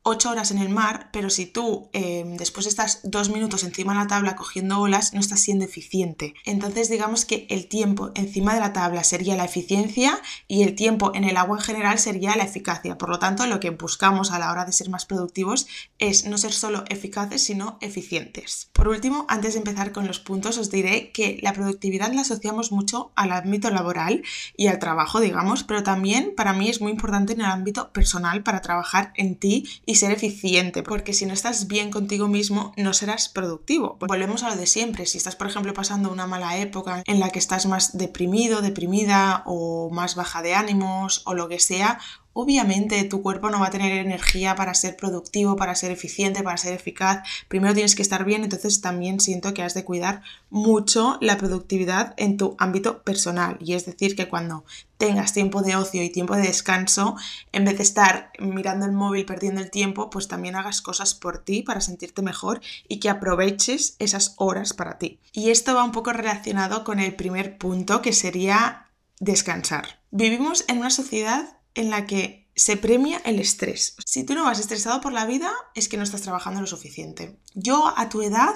8 0.03 0.29
horas 0.29 0.51
en 0.51 0.57
el 0.57 0.69
mar, 0.69 1.09
pero 1.13 1.29
si 1.29 1.45
tú 1.45 1.89
em, 1.93 2.35
después 2.35 2.67
estás 2.67 2.99
dos 3.03 3.29
minutos 3.29 3.63
encima 3.63 3.93
de 3.93 3.99
la 3.99 4.07
tabla 4.07 4.35
cogiendo 4.35 4.79
olas, 4.79 5.13
no 5.13 5.21
estás 5.21 5.39
siendo 5.39 5.63
eficiente. 5.63 6.33
Entonces 6.45 6.89
digamos 6.89 7.23
que 7.23 7.47
el 7.49 7.67
tiempo 7.67 8.11
encima 8.15 8.53
de 8.53 8.59
la 8.59 8.73
tabla 8.73 9.05
sería 9.05 9.37
la 9.37 9.45
eficiencia 9.45 10.19
y 10.47 10.63
el 10.63 10.75
tiempo 10.75 11.11
en 11.15 11.23
el 11.23 11.37
agua 11.37 11.57
en 11.57 11.63
general 11.63 11.99
sería 11.99 12.35
la 12.35 12.43
eficacia. 12.43 12.97
Por 12.97 13.09
lo 13.09 13.19
tanto, 13.19 13.45
lo 13.47 13.61
que 13.61 13.69
buscamos 13.69 14.31
a 14.31 14.39
la 14.39 14.51
hora 14.51 14.65
de 14.65 14.73
ser 14.73 14.89
más 14.89 15.05
productivos 15.05 15.67
es 15.99 16.25
no 16.25 16.37
ser 16.37 16.51
solo 16.51 16.83
eficaces, 16.89 17.41
sino 17.41 17.77
eficientes. 17.79 18.69
Por 18.73 18.89
último, 18.89 19.25
antes 19.29 19.53
de 19.53 19.59
empezar 19.59 19.93
con 19.93 20.05
los 20.05 20.19
puntos, 20.19 20.57
os 20.57 20.69
diré 20.69 21.13
que 21.13 21.39
la 21.41 21.53
productividad 21.53 22.11
la 22.11 22.21
asociamos 22.21 22.73
mucho 22.73 23.13
al 23.15 23.31
ámbito 23.31 23.69
laboral 23.69 24.23
y 24.57 24.67
al 24.67 24.79
trabajo, 24.79 25.21
digamos, 25.21 25.63
pero 25.63 25.83
también 25.83 26.33
para 26.35 26.51
mí 26.51 26.69
es 26.69 26.81
muy 26.81 26.91
importante 26.91 27.31
en 27.33 27.39
el 27.39 27.45
ámbito 27.45 27.93
personal 27.93 28.43
para 28.43 28.61
trabajar 28.61 29.13
en 29.15 29.37
ti 29.37 29.65
y 29.93 29.95
ser 29.95 30.11
eficiente, 30.11 30.81
porque 30.81 31.13
si 31.13 31.27
no 31.27 31.33
estás 31.33 31.67
bien 31.67 31.91
contigo 31.91 32.27
mismo 32.27 32.73
no 32.77 32.93
serás 32.93 33.29
productivo. 33.29 33.97
Volvemos 33.99 34.41
a 34.41 34.49
lo 34.49 34.55
de 34.55 34.65
siempre, 34.65 35.05
si 35.05 35.19
estás 35.19 35.35
por 35.35 35.45
ejemplo 35.45 35.71
pasando 35.75 36.11
una 36.11 36.25
mala 36.25 36.57
época 36.57 37.03
en 37.05 37.19
la 37.19 37.29
que 37.29 37.37
estás 37.37 37.67
más 37.67 37.95
deprimido, 37.95 38.63
deprimida 38.63 39.43
o 39.45 39.91
más 39.91 40.15
baja 40.15 40.41
de 40.41 40.55
ánimos 40.55 41.21
o 41.25 41.35
lo 41.35 41.47
que 41.47 41.59
sea, 41.59 41.99
Obviamente 42.33 43.03
tu 43.03 43.21
cuerpo 43.21 43.49
no 43.49 43.59
va 43.59 43.67
a 43.67 43.71
tener 43.71 43.91
energía 43.93 44.55
para 44.55 44.73
ser 44.73 44.97
productivo, 44.97 45.55
para 45.55 45.75
ser 45.75 45.91
eficiente, 45.91 46.43
para 46.43 46.57
ser 46.57 46.73
eficaz. 46.73 47.23
Primero 47.47 47.73
tienes 47.73 47.95
que 47.95 48.01
estar 48.01 48.25
bien, 48.25 48.43
entonces 48.43 48.81
también 48.81 49.19
siento 49.19 49.53
que 49.53 49.61
has 49.61 49.75
de 49.75 49.85
cuidar 49.85 50.23
mucho 50.49 51.17
la 51.21 51.37
productividad 51.37 52.13
en 52.17 52.37
tu 52.37 52.55
ámbito 52.57 53.03
personal. 53.03 53.57
Y 53.59 53.73
es 53.73 53.85
decir, 53.85 54.15
que 54.15 54.27
cuando 54.27 54.65
tengas 54.97 55.33
tiempo 55.33 55.61
de 55.61 55.75
ocio 55.75 56.01
y 56.01 56.09
tiempo 56.09 56.35
de 56.35 56.43
descanso, 56.43 57.15
en 57.51 57.65
vez 57.65 57.77
de 57.77 57.83
estar 57.83 58.31
mirando 58.39 58.85
el 58.85 58.93
móvil 58.93 59.25
perdiendo 59.25 59.61
el 59.61 59.69
tiempo, 59.69 60.09
pues 60.09 60.27
también 60.27 60.55
hagas 60.55 60.81
cosas 60.81 61.13
por 61.13 61.39
ti 61.39 61.61
para 61.61 61.81
sentirte 61.81 62.21
mejor 62.21 62.61
y 62.87 62.99
que 62.99 63.09
aproveches 63.09 63.95
esas 63.99 64.33
horas 64.37 64.73
para 64.73 64.97
ti. 64.97 65.19
Y 65.33 65.51
esto 65.51 65.75
va 65.75 65.83
un 65.83 65.91
poco 65.91 66.13
relacionado 66.13 66.83
con 66.83 66.99
el 66.99 67.15
primer 67.15 67.57
punto 67.57 68.01
que 68.01 68.13
sería 68.13 68.87
descansar. 69.19 70.01
Vivimos 70.11 70.65
en 70.67 70.79
una 70.79 70.89
sociedad 70.89 71.57
en 71.75 71.89
la 71.89 72.05
que 72.05 72.47
se 72.55 72.77
premia 72.77 73.21
el 73.25 73.39
estrés. 73.39 73.95
Si 74.05 74.23
tú 74.23 74.35
no 74.35 74.43
vas 74.43 74.59
estresado 74.59 75.01
por 75.01 75.11
la 75.11 75.25
vida, 75.25 75.51
es 75.73 75.89
que 75.89 75.97
no 75.97 76.03
estás 76.03 76.21
trabajando 76.21 76.61
lo 76.61 76.67
suficiente. 76.67 77.35
Yo 77.55 77.93
a 77.97 78.09
tu 78.09 78.21
edad 78.21 78.53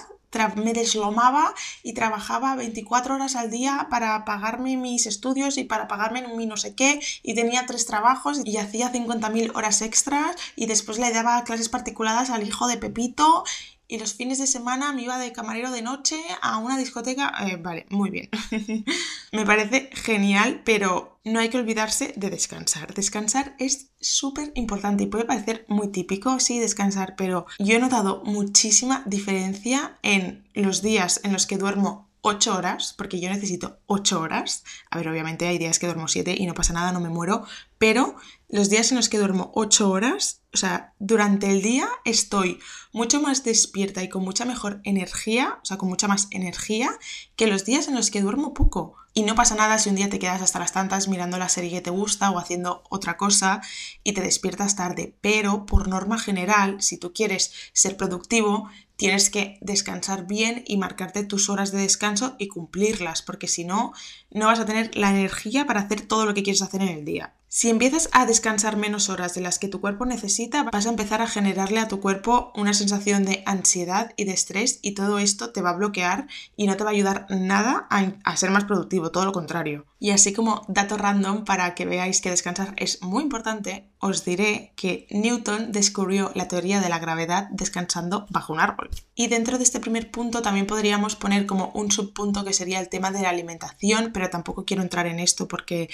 me 0.56 0.74
deslomaba 0.74 1.54
y 1.84 1.94
trabajaba 1.94 2.56
24 2.56 3.16
horas 3.16 3.36
al 3.36 3.50
día 3.50 3.88
para 3.90 4.24
pagarme 4.26 4.78
mis 4.78 5.06
estudios 5.08 5.58
y 5.58 5.64
para 5.64 5.88
pagarme 5.88 6.28
mi 6.36 6.46
no 6.46 6.58
sé 6.58 6.76
qué 6.76 7.00
y 7.24 7.34
tenía 7.34 7.66
tres 7.66 7.86
trabajos 7.86 8.42
y 8.44 8.58
hacía 8.58 8.92
50.000 8.92 9.56
horas 9.56 9.82
extras 9.82 10.36
y 10.56 10.68
después 10.68 11.00
le 11.00 11.12
daba 11.12 11.44
clases 11.44 11.70
particulares 11.70 12.30
al 12.30 12.46
hijo 12.46 12.68
de 12.68 12.78
Pepito 12.78 13.44
y 13.88 14.00
los 14.00 14.14
fines 14.14 14.38
de 14.40 14.48
semana 14.48 14.92
me 14.92 15.04
iba 15.04 15.18
de 15.18 15.32
camarero 15.32 15.72
de 15.72 15.82
noche 15.82 16.18
a 16.42 16.58
una 16.58 16.78
discoteca. 16.78 17.34
Eh, 17.48 17.58
vale, 17.58 17.86
muy 17.90 18.10
bien. 18.10 18.30
me 19.32 19.46
parece 19.46 19.90
genial, 19.94 20.62
pero 20.66 21.20
no 21.24 21.40
hay 21.40 21.50
que 21.50 21.58
olvidarse 21.58 22.14
de 22.16 22.30
descansar. 22.30 22.94
Descansar 22.94 23.56
es 23.60 23.92
súper 24.00 24.52
importante 24.56 25.04
y 25.04 25.08
puede 25.08 25.26
parecer 25.26 25.66
muy 25.68 25.90
típico, 25.90 26.40
sí, 26.40 26.60
descansar, 26.60 27.16
pero 27.18 27.46
yo 27.60 27.76
he 27.76 27.80
notado 27.80 28.24
muchísima 28.26 29.04
diferencia 29.06 29.98
en 30.04 30.46
los 30.54 30.82
días 30.82 31.22
en 31.24 31.34
los 31.34 31.48
que 31.48 31.58
duermo 31.58 32.08
8 32.22 32.58
horas, 32.58 32.94
porque 32.98 33.20
yo 33.20 33.30
necesito 33.30 33.80
8 33.86 34.20
horas. 34.20 34.64
A 34.92 34.98
ver, 34.98 35.08
obviamente 35.08 35.48
hay 35.48 35.58
días 35.58 35.80
que 35.80 35.88
duermo 35.88 36.08
7 36.08 36.36
y 36.38 36.46
no 36.46 36.54
pasa 36.54 36.74
nada, 36.74 36.92
no 36.92 37.00
me 37.00 37.10
muero, 37.10 37.46
pero 37.78 38.16
los 38.50 38.70
días 38.70 38.92
en 38.92 38.98
los 38.98 39.10
que 39.10 39.18
duermo 39.18 39.52
8 39.56 39.90
horas, 39.90 40.42
o 40.54 40.58
sea, 40.58 40.94
durante 41.00 41.52
el 41.52 41.62
día 41.62 41.90
estoy 42.06 42.60
mucho 42.94 43.22
más 43.22 43.44
despierta 43.44 44.04
y 44.04 44.10
con 44.10 44.24
mucha 44.24 44.46
mejor 44.46 44.80
energía, 44.84 45.60
o 45.62 45.66
sea, 45.66 45.78
con 45.78 45.90
mucha 45.90 46.08
más 46.08 46.28
energía 46.32 46.98
que 47.36 47.48
los 47.48 47.66
días 47.66 47.88
en 47.88 47.96
los 47.96 48.10
que 48.10 48.22
duermo 48.22 48.54
poco. 48.54 48.96
Y 49.14 49.24
no 49.24 49.36
pasa 49.36 49.56
nada 49.56 49.80
si 49.80 49.90
un 49.90 49.96
día 49.96 50.10
te 50.10 50.20
quedas 50.20 50.42
hasta 50.42 50.60
las 50.60 50.74
tantas 50.74 51.08
mirando 51.08 51.38
la 51.38 51.50
serie 51.50 51.72
que 51.72 51.82
te 51.82 51.90
gusta 51.90 52.32
o 52.32 52.40
haciendo 52.40 52.84
otra 52.90 53.18
cosa 53.18 53.62
y 54.04 54.14
te 54.14 54.22
despiertas 54.22 54.76
tarde. 54.76 55.18
Pero 55.22 55.66
por 55.66 55.88
norma 55.88 56.20
general, 56.20 56.82
si 56.82 56.98
tú 56.98 57.14
quieres 57.14 57.52
ser 57.74 57.98
productivo, 57.98 58.70
tienes 58.96 59.30
que 59.30 59.58
descansar 59.62 60.28
bien 60.28 60.64
y 60.68 60.78
marcarte 60.78 61.24
tus 61.24 61.50
horas 61.50 61.72
de 61.72 61.80
descanso 61.80 62.36
y 62.38 62.48
cumplirlas, 62.48 63.22
porque 63.22 63.48
si 63.48 63.64
no, 63.64 63.94
no 64.32 64.48
vas 64.48 64.60
a 64.60 64.66
tener 64.66 64.96
la 64.96 65.10
energía 65.10 65.66
para 65.66 65.82
hacer 65.82 66.02
todo 66.02 66.26
lo 66.26 66.34
que 66.34 66.44
quieres 66.44 66.62
hacer 66.62 66.82
en 66.82 66.90
el 66.90 67.06
día. 67.06 67.34
Si 67.50 67.70
empiezas 67.70 68.10
a 68.12 68.26
descansar 68.26 68.76
menos 68.76 69.08
horas 69.08 69.34
de 69.34 69.40
las 69.40 69.58
que 69.58 69.70
tu 69.70 69.80
cuerpo 69.80 70.06
necesita, 70.06 70.64
vas 70.64 70.86
a 70.86 70.90
empezar 70.90 71.22
a 71.22 71.28
generarle 71.28 71.80
a 71.80 71.88
tu 71.88 72.02
cuerpo 72.02 72.52
una 72.56 72.74
sensación 72.74 73.24
de 73.24 73.42
ansiedad 73.46 74.14
y 74.18 74.26
de 74.26 74.34
estrés 74.34 74.80
y 74.82 74.96
todo 74.96 75.18
esto 75.18 75.52
te 75.52 75.62
va 75.62 75.70
a 75.70 75.78
bloquear 75.78 76.28
y 76.58 76.68
no 76.68 76.76
te 76.76 76.84
va 76.84 76.90
a 76.90 76.94
ayudar 76.94 77.26
nada 77.30 77.88
a, 77.90 78.36
ser 78.36 78.52
más 78.52 78.66
productivo, 78.66 79.12
todo 79.12 79.24
lo 79.24 79.32
contrario. 79.32 79.86
Y 79.98 80.12
así 80.12 80.34
como 80.34 80.64
dato 80.68 80.98
random 80.98 81.46
para 81.46 81.74
que 81.74 81.86
veáis 81.86 82.20
que 82.20 82.30
descansar 82.30 82.74
es 82.76 83.02
muy 83.02 83.24
importante, 83.24 83.90
os 84.00 84.26
diré 84.26 84.74
que 84.76 85.08
Newton 85.10 85.72
descubrió 85.72 86.32
la 86.36 86.50
teoría 86.50 86.82
de 86.82 86.90
la 86.90 87.00
gravedad 87.00 87.48
descansando 87.52 88.28
bajo 88.30 88.54
un 88.54 88.60
árbol. 88.60 88.90
Y 89.16 89.28
dentro 89.28 89.58
de 89.58 89.64
este 89.64 89.80
primer 89.80 90.12
punto 90.12 90.42
también 90.42 90.68
podríamos 90.68 91.16
poner 91.16 91.46
como 91.46 91.72
un 91.74 91.92
subpunto 91.92 92.44
que 92.44 92.54
sería 92.54 92.80
el 92.80 92.90
tema 92.90 93.10
de 93.10 93.22
la 93.22 93.30
alimentación, 93.30 94.12
pero 94.14 94.30
tampoco 94.30 94.66
quiero 94.66 94.84
entrar 94.84 95.08
en 95.08 95.20
esto 95.20 95.48
porque 95.48 95.90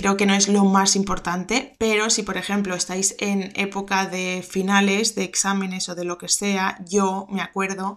creo 0.00 0.16
que 0.16 0.24
no 0.24 0.34
es 0.34 0.48
lo 0.48 0.64
más 0.64 0.96
importante, 0.96 1.74
pero 1.78 2.08
si 2.08 2.22
por 2.22 2.38
ejemplo 2.38 2.74
estáis 2.74 3.14
en 3.18 3.52
época 3.54 4.06
de 4.06 4.42
finales, 4.48 5.14
de 5.14 5.24
exámenes 5.24 5.90
o 5.90 5.94
de 5.94 6.04
lo 6.04 6.16
que 6.16 6.28
sea, 6.28 6.78
yo 6.88 7.26
me 7.28 7.42
acuerdo 7.42 7.96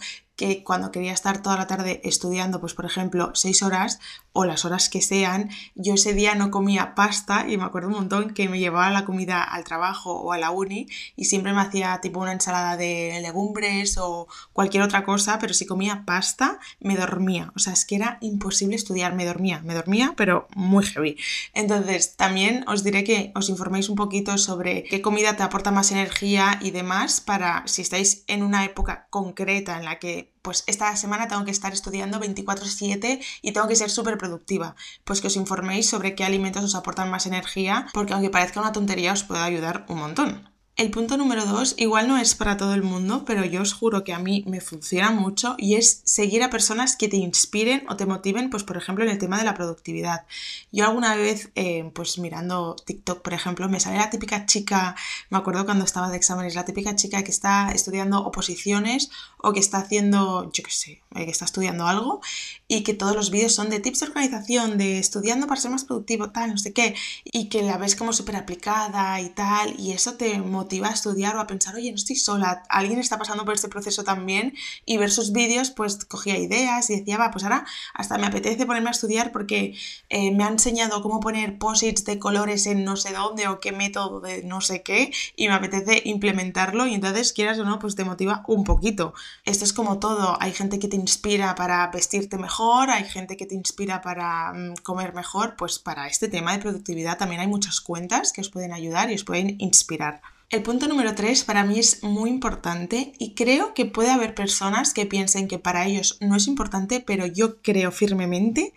cuando 0.63 0.91
quería 0.91 1.13
estar 1.13 1.41
toda 1.41 1.57
la 1.57 1.67
tarde 1.67 2.01
estudiando, 2.03 2.59
pues 2.59 2.73
por 2.73 2.85
ejemplo, 2.85 3.31
seis 3.33 3.63
horas 3.63 3.99
o 4.33 4.45
las 4.45 4.65
horas 4.65 4.89
que 4.89 5.01
sean, 5.01 5.49
yo 5.75 5.93
ese 5.93 6.13
día 6.13 6.35
no 6.35 6.51
comía 6.51 6.95
pasta 6.95 7.45
y 7.47 7.57
me 7.57 7.63
acuerdo 7.63 7.89
un 7.89 7.95
montón 7.95 8.33
que 8.33 8.49
me 8.49 8.59
llevaba 8.59 8.89
la 8.89 9.05
comida 9.05 9.43
al 9.43 9.63
trabajo 9.63 10.13
o 10.13 10.33
a 10.33 10.37
la 10.37 10.51
uni 10.51 10.87
y 11.15 11.25
siempre 11.25 11.53
me 11.53 11.61
hacía 11.61 11.99
tipo 12.01 12.19
una 12.19 12.33
ensalada 12.33 12.77
de 12.77 13.19
legumbres 13.21 13.97
o 13.97 14.27
cualquier 14.51 14.83
otra 14.83 15.05
cosa, 15.05 15.39
pero 15.39 15.53
si 15.53 15.65
comía 15.65 16.03
pasta 16.05 16.59
me 16.79 16.95
dormía, 16.95 17.51
o 17.55 17.59
sea, 17.59 17.73
es 17.73 17.85
que 17.85 17.95
era 17.95 18.17
imposible 18.21 18.75
estudiar, 18.75 19.13
me 19.13 19.25
dormía, 19.25 19.61
me 19.63 19.73
dormía, 19.73 20.13
pero 20.17 20.47
muy 20.55 20.85
heavy. 20.85 21.17
Entonces, 21.53 22.15
también 22.15 22.65
os 22.67 22.83
diré 22.83 23.03
que 23.03 23.31
os 23.35 23.49
informéis 23.49 23.89
un 23.89 23.95
poquito 23.95 24.37
sobre 24.37 24.83
qué 24.83 25.01
comida 25.01 25.35
te 25.35 25.43
aporta 25.43 25.71
más 25.71 25.91
energía 25.91 26.59
y 26.61 26.71
demás 26.71 27.21
para 27.21 27.63
si 27.67 27.81
estáis 27.81 28.23
en 28.27 28.43
una 28.43 28.65
época 28.65 29.07
concreta 29.09 29.77
en 29.77 29.85
la 29.85 29.99
que 29.99 30.32
pues 30.41 30.63
esta 30.67 30.95
semana 30.95 31.27
tengo 31.27 31.45
que 31.45 31.51
estar 31.51 31.73
estudiando 31.73 32.19
24/7 32.19 33.21
y 33.41 33.51
tengo 33.51 33.67
que 33.67 33.75
ser 33.75 33.89
súper 33.89 34.17
productiva. 34.17 34.75
Pues 35.03 35.21
que 35.21 35.27
os 35.27 35.35
informéis 35.35 35.89
sobre 35.89 36.15
qué 36.15 36.23
alimentos 36.23 36.63
os 36.63 36.75
aportan 36.75 37.11
más 37.11 37.25
energía, 37.25 37.87
porque 37.93 38.13
aunque 38.13 38.29
parezca 38.29 38.59
una 38.59 38.71
tontería 38.71 39.13
os 39.13 39.23
puede 39.23 39.41
ayudar 39.41 39.85
un 39.89 39.99
montón. 39.99 40.53
El 40.75 40.89
punto 40.89 41.17
número 41.17 41.45
dos, 41.45 41.75
igual 41.77 42.07
no 42.07 42.17
es 42.17 42.33
para 42.33 42.57
todo 42.57 42.73
el 42.73 42.81
mundo, 42.81 43.25
pero 43.25 43.45
yo 43.45 43.61
os 43.61 43.73
juro 43.73 44.03
que 44.03 44.11
a 44.11 44.17
mí 44.17 44.43
me 44.47 44.59
funciona 44.59 45.11
mucho 45.11 45.53
y 45.59 45.75
es 45.75 46.01
seguir 46.03 46.41
a 46.41 46.49
personas 46.49 46.95
que 46.95 47.07
te 47.07 47.17
inspiren 47.17 47.85
o 47.89 47.95
te 47.95 48.07
motiven, 48.07 48.49
pues 48.49 48.63
por 48.63 48.77
ejemplo 48.77 49.03
en 49.03 49.11
el 49.11 49.19
tema 49.19 49.37
de 49.37 49.43
la 49.43 49.53
productividad. 49.53 50.25
Yo 50.71 50.85
alguna 50.85 51.15
vez, 51.15 51.51
eh, 51.53 51.91
pues 51.93 52.17
mirando 52.17 52.75
TikTok, 52.75 53.21
por 53.21 53.33
ejemplo, 53.33 53.69
me 53.69 53.79
sale 53.79 53.97
la 53.97 54.09
típica 54.09 54.47
chica, 54.47 54.95
me 55.29 55.37
acuerdo 55.37 55.65
cuando 55.65 55.85
estaba 55.85 56.09
de 56.09 56.17
exámenes, 56.17 56.55
la 56.55 56.65
típica 56.65 56.95
chica 56.95 57.23
que 57.23 57.29
está 57.29 57.69
estudiando 57.71 58.25
oposiciones 58.25 59.11
o 59.45 59.51
que 59.51 59.59
está 59.59 59.79
haciendo, 59.79 60.49
yo 60.53 60.63
qué 60.63 60.71
sé, 60.71 60.91
eh, 61.15 61.25
que 61.25 61.31
está 61.31 61.43
estudiando 61.43 61.85
algo 61.85 62.21
y 62.69 62.83
que 62.83 62.93
todos 62.93 63.13
los 63.13 63.29
vídeos 63.29 63.53
son 63.53 63.69
de 63.69 63.81
tips 63.81 63.99
de 63.99 64.05
organización, 64.07 64.77
de 64.77 64.99
estudiando 64.99 65.47
para 65.47 65.59
ser 65.59 65.69
más 65.69 65.83
productivo, 65.83 66.31
tal, 66.31 66.51
no 66.51 66.57
sé 66.57 66.71
qué, 66.71 66.95
y 67.25 67.49
que 67.49 67.61
la 67.61 67.77
ves 67.77 67.97
como 67.97 68.13
súper 68.13 68.37
aplicada 68.37 69.19
y 69.19 69.29
tal, 69.29 69.77
y 69.77 69.91
eso 69.91 70.13
te 70.13 70.39
motiva 70.39 70.87
a 70.87 70.93
estudiar 70.93 71.35
o 71.35 71.41
a 71.41 71.47
pensar, 71.47 71.75
oye, 71.75 71.89
no 71.91 71.97
estoy 71.97 72.15
sola, 72.15 72.63
alguien 72.69 72.99
está 72.99 73.17
pasando 73.17 73.43
por 73.43 73.53
este 73.53 73.67
proceso 73.67 74.05
también 74.05 74.53
y 74.85 74.97
ver 74.97 75.11
sus 75.11 75.33
vídeos 75.33 75.71
pues 75.71 76.05
cogía 76.05 76.37
ideas 76.37 76.89
y 76.89 76.99
decía, 76.99 77.17
va, 77.17 77.31
pues 77.31 77.43
ahora 77.43 77.65
hasta 77.93 78.17
me 78.17 78.27
apetece 78.27 78.65
ponerme 78.65 78.89
a 78.89 78.91
estudiar 78.91 79.33
porque 79.33 79.75
eh, 80.07 80.31
me 80.31 80.45
ha 80.45 80.47
enseñado 80.47 81.01
cómo 81.01 81.19
poner 81.19 81.57
posits 81.57 82.05
de 82.05 82.17
colores 82.17 82.65
en 82.65 82.85
no 82.85 82.95
sé 82.95 83.11
dónde 83.11 83.49
o 83.49 83.59
qué 83.59 83.73
método 83.73 84.21
de 84.21 84.43
no 84.43 84.61
sé 84.61 84.83
qué 84.83 85.11
y 85.35 85.49
me 85.49 85.53
apetece 85.53 86.01
implementarlo 86.05 86.87
y 86.87 86.93
entonces 86.93 87.33
quieras 87.33 87.59
o 87.59 87.65
no, 87.65 87.79
pues 87.79 87.95
te 87.95 88.05
motiva 88.05 88.43
un 88.47 88.63
poquito. 88.63 89.13
Esto 89.45 89.65
es 89.65 89.73
como 89.73 89.99
todo, 89.99 90.37
hay 90.41 90.53
gente 90.53 90.79
que 90.79 90.87
te 90.87 90.95
inspira 90.95 91.55
para 91.55 91.87
vestirte 91.87 92.37
mejor, 92.37 92.89
hay 92.89 93.03
gente 93.03 93.35
que 93.35 93.45
te 93.45 93.55
inspira 93.55 94.01
para 94.01 94.53
mm, 94.53 94.75
comer 94.83 95.13
mejor, 95.13 95.55
pues 95.57 95.79
para 95.79 96.07
este 96.07 96.27
tema 96.27 96.53
de 96.53 96.59
productividad 96.59 97.17
también 97.17 97.41
hay 97.41 97.47
muchas 97.47 97.81
cuentas 97.81 98.31
que 98.31 98.41
os 98.41 98.49
pueden 98.49 98.71
ayudar 98.71 99.11
y 99.11 99.15
os 99.15 99.23
pueden 99.23 99.55
inspirar. 99.59 100.21
El 100.49 100.61
punto 100.61 100.87
número 100.87 101.15
3 101.15 101.43
para 101.45 101.63
mí 101.63 101.79
es 101.79 102.03
muy 102.03 102.29
importante 102.29 103.13
y 103.17 103.33
creo 103.33 103.73
que 103.73 103.85
puede 103.85 104.11
haber 104.11 104.35
personas 104.35 104.93
que 104.93 105.05
piensen 105.05 105.47
que 105.47 105.57
para 105.57 105.85
ellos 105.87 106.17
no 106.21 106.35
es 106.35 106.47
importante, 106.47 106.99
pero 106.99 107.25
yo 107.25 107.61
creo 107.61 107.91
firmemente 107.91 108.73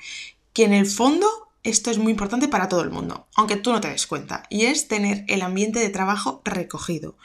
que 0.53 0.65
en 0.65 0.73
el 0.73 0.87
fondo 0.87 1.29
esto 1.67 1.91
es 1.91 1.99
muy 1.99 2.13
importante 2.13 2.47
para 2.47 2.69
todo 2.69 2.83
el 2.83 2.91
mundo, 2.91 3.27
aunque 3.35 3.57
tú 3.57 3.73
no 3.73 3.81
te 3.81 3.89
des 3.89 4.07
cuenta, 4.07 4.45
y 4.49 4.67
es 4.67 4.87
tener 4.87 5.25
el 5.27 5.43
ambiente 5.43 5.81
de 5.81 5.89
trabajo 5.89 6.41
recogido. 6.45 7.17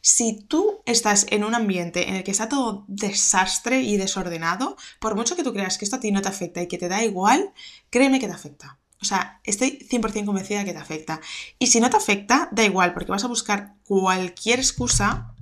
Si 0.00 0.40
tú 0.40 0.80
estás 0.86 1.26
en 1.28 1.44
un 1.44 1.54
ambiente 1.54 2.08
en 2.08 2.16
el 2.16 2.24
que 2.24 2.30
está 2.30 2.48
todo 2.48 2.84
desastre 2.88 3.82
y 3.82 3.98
desordenado, 3.98 4.76
por 5.00 5.16
mucho 5.16 5.36
que 5.36 5.44
tú 5.44 5.52
creas 5.52 5.76
que 5.76 5.84
esto 5.84 5.96
a 5.96 6.00
ti 6.00 6.12
no 6.12 6.22
te 6.22 6.28
afecta 6.28 6.62
y 6.62 6.66
que 6.66 6.78
te 6.78 6.88
da 6.88 7.04
igual, 7.04 7.52
créeme 7.90 8.20
que 8.20 8.26
te 8.26 8.32
afecta. 8.32 8.78
O 9.02 9.04
sea, 9.04 9.40
estoy 9.44 9.86
100% 9.90 10.24
convencida 10.24 10.64
que 10.64 10.72
te 10.72 10.78
afecta. 10.78 11.20
Y 11.58 11.68
si 11.68 11.80
no 11.80 11.88
te 11.88 11.96
afecta, 11.96 12.48
da 12.52 12.64
igual, 12.64 12.92
porque 12.92 13.12
vas 13.12 13.24
a 13.24 13.28
buscar 13.28 13.74
cualquier 13.84 14.60
excusa 14.60 15.34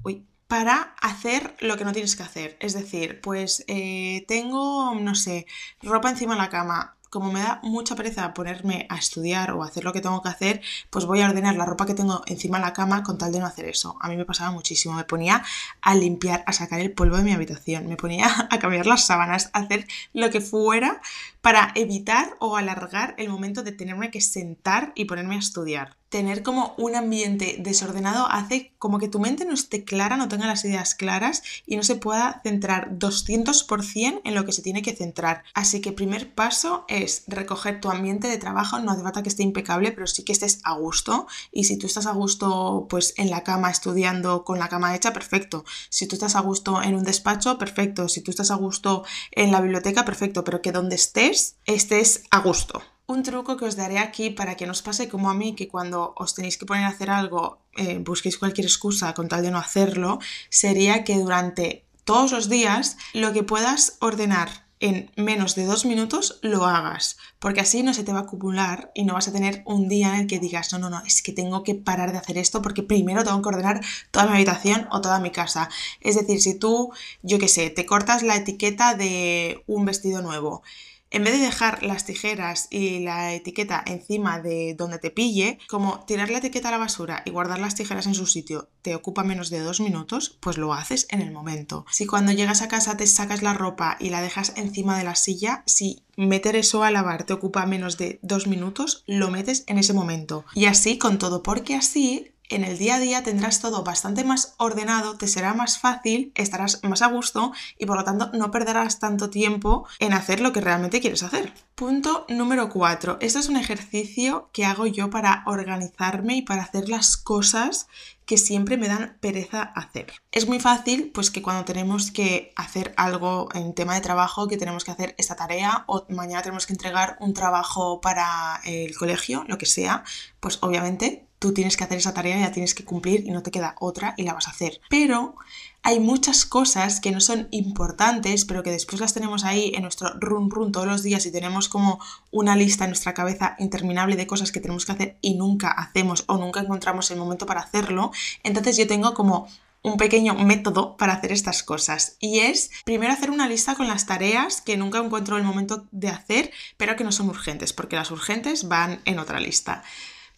para 0.49 0.95
hacer 1.03 1.55
lo 1.61 1.77
que 1.77 1.85
no 1.85 1.93
tienes 1.93 2.17
que 2.17 2.23
hacer. 2.23 2.57
Es 2.59 2.73
decir, 2.73 3.21
pues 3.21 3.65
eh, 3.69 4.25
tengo, 4.27 4.95
no 4.95 5.15
sé, 5.15 5.47
ropa 5.83 6.09
encima 6.09 6.35
de 6.35 6.41
la 6.41 6.49
cama 6.49 6.97
como 7.11 7.33
me 7.33 7.41
da 7.41 7.61
mucha 7.63 7.97
pereza 7.97 8.35
ponerme 8.35 8.87
a 8.91 8.97
estudiar 8.97 9.53
o 9.53 9.63
hacer 9.63 9.85
lo 9.85 9.93
que 9.93 10.01
tengo 10.01 10.23
que 10.23 10.29
hacer, 10.29 10.61
pues 10.91 11.05
voy 11.05 11.21
a 11.21 11.27
ordenar 11.27 11.57
la 11.57 11.65
ropa 11.65 11.87
que 11.87 11.95
tengo 11.95 12.23
encima 12.27 12.59
de 12.59 12.65
la 12.65 12.73
cama 12.73 13.03
con 13.03 13.19
tal 13.19 13.33
de 13.33 13.41
no 13.41 13.47
hacer 13.47 13.67
eso. 13.67 13.97
A 14.01 14.09
mí 14.09 14.17
me 14.17 14.25
pasaba 14.25 14.51
muchísimo. 14.51 14.95
Me 14.95 15.05
ponía 15.05 15.43
a 15.81 15.95
limpiar, 15.95 16.45
a 16.47 16.53
sacar 16.53 16.81
el 16.81 16.93
polvo 16.93 17.17
de 17.17 17.23
mi 17.23 17.33
habitación, 17.33 17.87
me 17.87 17.97
ponía 17.97 18.29
a 18.51 18.59
cambiar 18.59 18.87
las 18.87 19.07
sábanas, 19.07 19.51
a 19.53 19.61
hacer 19.61 19.87
lo 20.13 20.31
que 20.31 20.41
fuera 20.41 21.01
para 21.41 21.73
evitar 21.75 22.37
o 22.41 22.57
alargar 22.57 23.15
el 23.19 23.29
momento 23.29 23.63
de 23.63 23.73
tenerme 23.73 24.11
que 24.11 24.21
sentar 24.21 24.93
y 24.95 25.05
ponerme 25.05 25.37
a 25.37 25.39
estudiar 25.39 25.97
tener 26.09 26.43
como 26.43 26.75
un 26.79 26.97
ambiente 26.97 27.57
desordenado 27.59 28.27
hace 28.31 28.73
como 28.79 28.99
que 28.99 29.09
tu 29.09 29.19
mente 29.19 29.45
no 29.45 29.55
esté 29.55 29.85
clara, 29.85 30.17
no 30.17 30.29
tenga 30.29 30.47
las 30.47 30.65
ideas 30.65 30.95
claras 30.95 31.43
y 31.67 31.77
no 31.77 31.83
se 31.83 31.97
pueda 31.97 32.41
centrar 32.43 32.99
200% 32.99 34.21
en 34.25 34.35
lo 34.35 34.45
que 34.45 34.53
se 34.53 34.63
tiene 34.63 34.83
que 34.83 34.97
centrar. 34.97 35.43
Así 35.55 35.81
que 35.81 35.93
primer 35.93 36.35
paso 36.35 36.85
es 36.89 37.25
recoger 37.27 37.81
tu 37.81 37.91
ambiente 37.91 38.29
de 38.29 38.39
trabajo, 38.39 38.79
no 38.79 38.93
hace 38.93 39.03
falta 39.03 39.23
que 39.23 39.29
esté 39.29 39.43
impecable, 39.43 39.93
pero 39.93 40.07
sí 40.07 40.25
que 40.25 40.33
estés 40.33 40.61
a 40.65 40.75
gusto 40.75 41.27
y 41.53 41.65
si 41.65 41.77
tú 41.77 41.87
estás 41.87 42.07
a 42.07 42.13
gusto 42.13 42.87
pues 42.89 43.15
en 43.17 43.31
la 43.31 43.45
cama 43.45 43.71
estudiando 43.71 44.45
con 44.45 44.59
la 44.59 44.69
cama 44.69 44.95
hecha, 44.95 45.13
perfecto. 45.13 45.65
Si 45.91 46.07
tú 46.07 46.17
estás 46.17 46.37
a 46.37 46.41
gusto 46.41 46.83
en 46.83 46.95
un 46.95 47.05
despacho, 47.05 47.59
perfecto. 47.59 48.09
Si 48.09 48.21
tú 48.23 48.31
estás 48.31 48.51
a 48.51 48.57
gusto 48.57 49.05
en 49.33 49.53
la 49.53 49.61
biblioteca, 49.61 50.05
perfecto, 50.05 50.45
pero 50.45 50.63
que 50.63 50.73
donde 50.73 50.97
estés, 50.97 51.57
estés 51.67 52.23
a 52.31 52.41
gusto. 52.41 52.83
Un 53.11 53.23
truco 53.23 53.57
que 53.57 53.65
os 53.65 53.79
daré 53.81 53.99
aquí 53.99 54.29
para 54.29 54.55
que 54.55 54.67
no 54.67 54.73
os 54.77 54.85
pase 54.85 55.09
como 55.09 55.31
a 55.31 55.39
mí, 55.41 55.57
que 55.57 55.67
cuando 55.75 56.13
os 56.23 56.35
tenéis 56.37 56.59
que 56.59 56.69
poner 56.69 56.85
a 56.85 56.93
hacer 56.93 57.09
algo, 57.09 57.43
eh, 57.73 57.97
busquéis 58.05 58.37
cualquier 58.37 58.67
excusa 58.69 59.15
con 59.17 59.29
tal 59.33 59.41
de 59.43 59.51
no 59.51 59.57
hacerlo, 59.57 60.19
sería 60.51 61.05
que 61.05 61.17
durante 61.17 61.87
todos 62.05 62.33
los 62.33 62.51
días 62.51 62.99
lo 63.15 63.33
que 63.33 63.49
puedas 63.51 63.97
ordenar 64.01 64.69
en 64.81 65.11
menos 65.17 65.55
de 65.55 65.65
dos 65.65 65.87
minutos 65.87 66.39
lo 66.43 66.67
hagas, 66.67 67.17
porque 67.39 67.63
así 67.63 67.83
no 67.83 67.95
se 67.95 68.05
te 68.05 68.13
va 68.13 68.21
a 68.21 68.23
acumular 68.29 68.93
y 68.95 69.05
no 69.05 69.15
vas 69.15 69.29
a 69.29 69.33
tener 69.33 69.63
un 69.65 69.89
día 69.89 70.09
en 70.09 70.21
el 70.21 70.27
que 70.27 70.39
digas, 70.39 70.71
no, 70.75 70.79
no, 70.79 70.91
no, 70.91 71.01
es 71.07 71.23
que 71.23 71.33
tengo 71.33 71.63
que 71.63 71.75
parar 71.75 72.13
de 72.13 72.19
hacer 72.19 72.37
esto 72.37 72.61
porque 72.61 72.83
primero 72.83 73.25
tengo 73.25 73.41
que 73.41 73.49
ordenar 73.49 73.81
toda 74.11 74.27
mi 74.27 74.35
habitación 74.35 74.87
o 74.93 75.01
toda 75.01 75.19
mi 75.19 75.31
casa. 75.31 75.71
Es 76.03 76.15
decir, 76.15 76.43
si 76.43 76.59
tú, 76.59 76.93
yo 77.23 77.39
qué 77.39 77.49
sé, 77.49 77.71
te 77.71 77.87
cortas 77.87 78.23
la 78.23 78.37
etiqueta 78.37 78.95
de 78.95 79.65
un 79.67 79.87
vestido 79.87 80.21
nuevo, 80.21 80.63
en 81.11 81.25
vez 81.25 81.35
de 81.35 81.41
dejar 81.41 81.83
las 81.83 82.05
tijeras 82.05 82.69
y 82.71 83.01
la 83.01 83.35
etiqueta 83.35 83.83
encima 83.87 84.41
de 84.41 84.75
donde 84.75 84.99
te 84.99 85.11
pille, 85.11 85.59
como 85.69 86.05
tirar 86.05 86.31
la 86.31 86.39
etiqueta 86.39 86.69
a 86.69 86.73
la 86.73 86.79
basura 86.79 87.23
y 87.25 87.31
guardar 87.31 87.59
las 87.59 87.75
tijeras 87.75 88.07
en 88.07 88.15
su 88.15 88.27
sitio 88.27 88.69
te 88.83 88.95
ocupa 88.95 89.25
menos 89.25 89.51
de 89.51 89.61
dos 89.61 89.81
minutos, 89.81 90.39
pues 90.41 90.57
lo 90.57 90.73
haces 90.73 91.07
en 91.11 91.21
el 91.21 91.33
momento. 91.33 91.85
Si 91.91 92.07
cuando 92.07 92.33
llegas 92.33 92.63
a 92.63 92.69
casa 92.69 92.97
te 92.97 93.07
sacas 93.07 93.43
la 93.43 93.55
ropa 93.55 93.97
y 94.01 94.11
la 94.11 94.23
dejas 94.23 94.53
encima 94.57 94.97
de 94.97 95.05
la 95.05 95.15
silla, 95.15 95.63
si 95.67 96.05
meter 96.17 96.57
eso 96.57 96.83
a 96.83 96.91
lavar 96.91 97.25
te 97.25 97.33
ocupa 97.33 97.67
menos 97.67 97.97
de 97.97 98.19
dos 98.23 98.47
minutos, 98.47 99.05
lo 99.07 99.31
metes 99.31 99.65
en 99.67 99.79
ese 99.79 99.93
momento. 99.93 100.45
Y 100.55 100.67
así 100.67 100.99
con 100.99 101.19
todo, 101.19 101.43
porque 101.43 101.75
así 101.75 102.33
en 102.49 102.65
el 102.65 102.79
día 102.79 102.97
a 102.97 103.01
día 103.01 103.23
tendrás 103.23 103.61
todo 103.61 103.83
bastante 103.83 104.25
más 104.25 104.55
ordenado, 104.57 105.17
te 105.17 105.29
será 105.29 105.55
más 105.55 105.79
fácil, 105.79 106.33
estarás 106.35 106.83
más 106.83 107.03
a 107.03 107.09
gusto 107.09 107.53
y 107.79 107.87
por 107.87 107.97
lo 107.97 108.05
tanto 108.05 108.31
no 108.33 108.51
perderás 108.51 108.99
tanto 108.99 109.31
tiempo 109.31 109.87
en 109.99 110.13
hacer 110.13 110.41
lo 110.41 110.53
que 110.53 110.61
realmente 110.61 111.01
quieres 111.01 111.23
hacer. 111.23 111.53
Punto 111.75 112.27
número 112.29 112.69
4. 112.69 113.19
Esto 113.21 113.39
es 113.39 113.49
un 113.49 113.57
ejercicio 113.57 114.51
que 114.53 114.65
hago 114.65 114.87
yo 114.87 115.11
para 115.11 115.45
organizarme 115.47 116.37
y 116.37 116.43
para 116.43 116.63
hacer 116.63 116.89
las 116.89 117.17
cosas 117.17 117.87
que 118.25 118.37
siempre 118.37 118.77
me 118.77 118.89
dan 118.89 119.17
pereza 119.21 119.63
hacer. 119.63 120.13
Es 120.33 120.47
muy 120.47 120.61
fácil, 120.61 121.11
pues 121.15 121.31
que 121.31 121.41
cuando 121.41 121.65
tenemos 121.65 122.11
que 122.11 122.53
hacer 122.57 122.93
algo 122.97 123.49
en 123.55 123.75
tema 123.75 123.95
de 123.95 124.03
trabajo, 124.03 124.49
que 124.49 124.59
tenemos 124.59 124.85
que 124.85 124.91
hacer 124.91 125.15
esta 125.17 125.37
tarea 125.37 125.85
o 125.87 126.05
mañana 126.11 126.43
tenemos 126.43 126.67
que 126.67 126.75
entregar 126.75 127.17
un 127.21 127.33
trabajo 127.33 128.03
para 128.03 128.61
el 128.65 128.95
colegio, 128.97 129.45
lo 129.49 129.57
que 129.57 129.65
sea, 129.65 130.05
pues 130.41 130.59
obviamente 130.61 131.28
tú 131.39 131.53
tienes 131.53 131.77
que 131.77 131.85
hacer 131.85 131.99
esa 131.99 132.15
tarea, 132.15 132.39
y 132.39 132.41
la 132.41 132.53
tienes 132.53 132.75
que 132.75 132.85
cumplir 132.85 133.25
y 133.27 133.31
no 133.31 133.43
te 133.43 133.51
queda 133.51 133.75
otra 133.79 134.15
y 134.17 134.25
la 134.25 134.35
vas 134.35 134.49
a 134.49 134.51
hacer. 134.51 134.81
Pero 134.89 135.37
hay 135.83 136.01
muchas 136.01 136.45
cosas 136.45 137.01
que 137.01 137.13
no 137.13 137.21
son 137.21 137.49
importantes, 137.51 138.45
pero 138.45 138.63
que 138.63 138.71
después 138.71 139.01
las 139.01 139.15
tenemos 139.15 139.45
ahí 139.45 139.73
en 139.75 139.83
nuestro 139.83 140.11
run 140.21 140.51
run 140.51 140.73
todos 140.73 140.87
los 140.87 141.03
días 141.03 141.25
y 141.27 141.33
tenemos 141.33 141.69
como 141.69 142.01
una 142.31 142.57
lista 142.57 142.85
en 142.85 142.91
nuestra 142.91 143.15
cabeza 143.15 143.57
interminable 143.59 144.17
de 144.17 144.27
cosas 144.27 144.53
que 144.53 144.61
tenemos 144.61 144.85
que 144.85 144.93
hacer 144.93 145.19
y 145.21 145.35
nunca 145.35 145.71
hacemos 145.71 146.25
o 146.27 146.37
nunca 146.37 146.61
encontramos 146.61 147.11
el 147.11 147.19
momento 147.19 147.47
para 147.47 147.61
hacerlo. 147.61 148.11
Entonces 148.43 148.77
yo 148.77 148.87
tengo 148.87 149.15
como 149.15 149.49
un 149.83 149.97
pequeño 149.97 150.35
método 150.35 150.97
para 150.97 151.15
hacer 151.15 151.33
estas 151.33 151.63
cosas 151.63 152.17
y 152.19 152.41
es 152.41 152.71
primero 152.85 153.13
hacer 153.13 153.31
una 153.31 153.49
lista 153.49 153.77
con 153.77 153.87
las 153.87 154.07
tareas 154.07 154.61
que 154.61 154.77
nunca 154.77 154.99
encuentro 154.99 155.37
el 155.37 155.45
momento 155.45 155.87
de 155.93 156.09
hacer 156.09 156.51
pero 156.77 156.97
que 156.97 157.05
no 157.05 157.13
son 157.13 157.29
urgentes 157.29 157.73
porque 157.73 157.95
las 157.95 158.11
urgentes 158.11 158.67
van 158.67 159.01
en 159.05 159.21
otra 159.21 159.39
lista. 159.39 159.85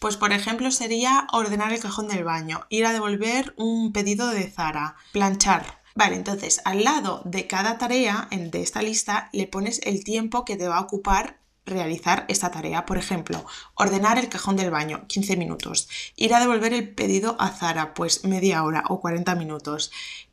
Pues 0.01 0.17
por 0.17 0.33
ejemplo 0.33 0.71
sería 0.71 1.27
ordenar 1.31 1.73
el 1.73 1.81
cajón 1.81 2.09
del 2.09 2.25
baño, 2.25 2.67
ir 2.71 2.87
a 2.87 2.93
devolver 2.93 3.55
un 3.57 3.93
pedido 3.93 4.29
de 4.31 4.51
Zara, 4.51 4.97
planchar, 5.13 5.81
Vale, 5.95 6.15
entonces 6.15 6.61
al 6.65 6.85
lado 6.85 7.21
de 7.25 7.47
cada 7.47 7.77
tarea 7.77 8.29
de 8.31 8.63
esta 8.63 8.81
lista 8.81 9.29
le 9.33 9.47
pones 9.47 9.81
el 9.85 10.05
tiempo 10.05 10.45
que 10.45 10.57
te 10.57 10.69
va 10.69 10.79
a 10.79 10.83
ocupar 10.83 11.40
realizar 11.67 12.25
esta 12.29 12.51
tarea. 12.51 12.87
Por 12.87 12.99
ejemplo, 12.99 13.45
ordenar 13.75 14.19
el 14.19 14.29
cajón 14.29 14.57
del 14.57 14.71
baño, 14.71 15.07
15 15.07 15.37
minutos. 15.37 15.89
Ir 16.17 16.35
a 16.35 16.41
devolver 16.41 16.73
el 16.73 16.95
pedido 16.95 17.37
a 17.39 17.51
Zara, 17.51 17.95
pues 17.95 18.25
media 18.25 18.65
hora 18.65 18.85
o 18.89 19.01
40 19.01 19.35
minutos. 19.35 19.91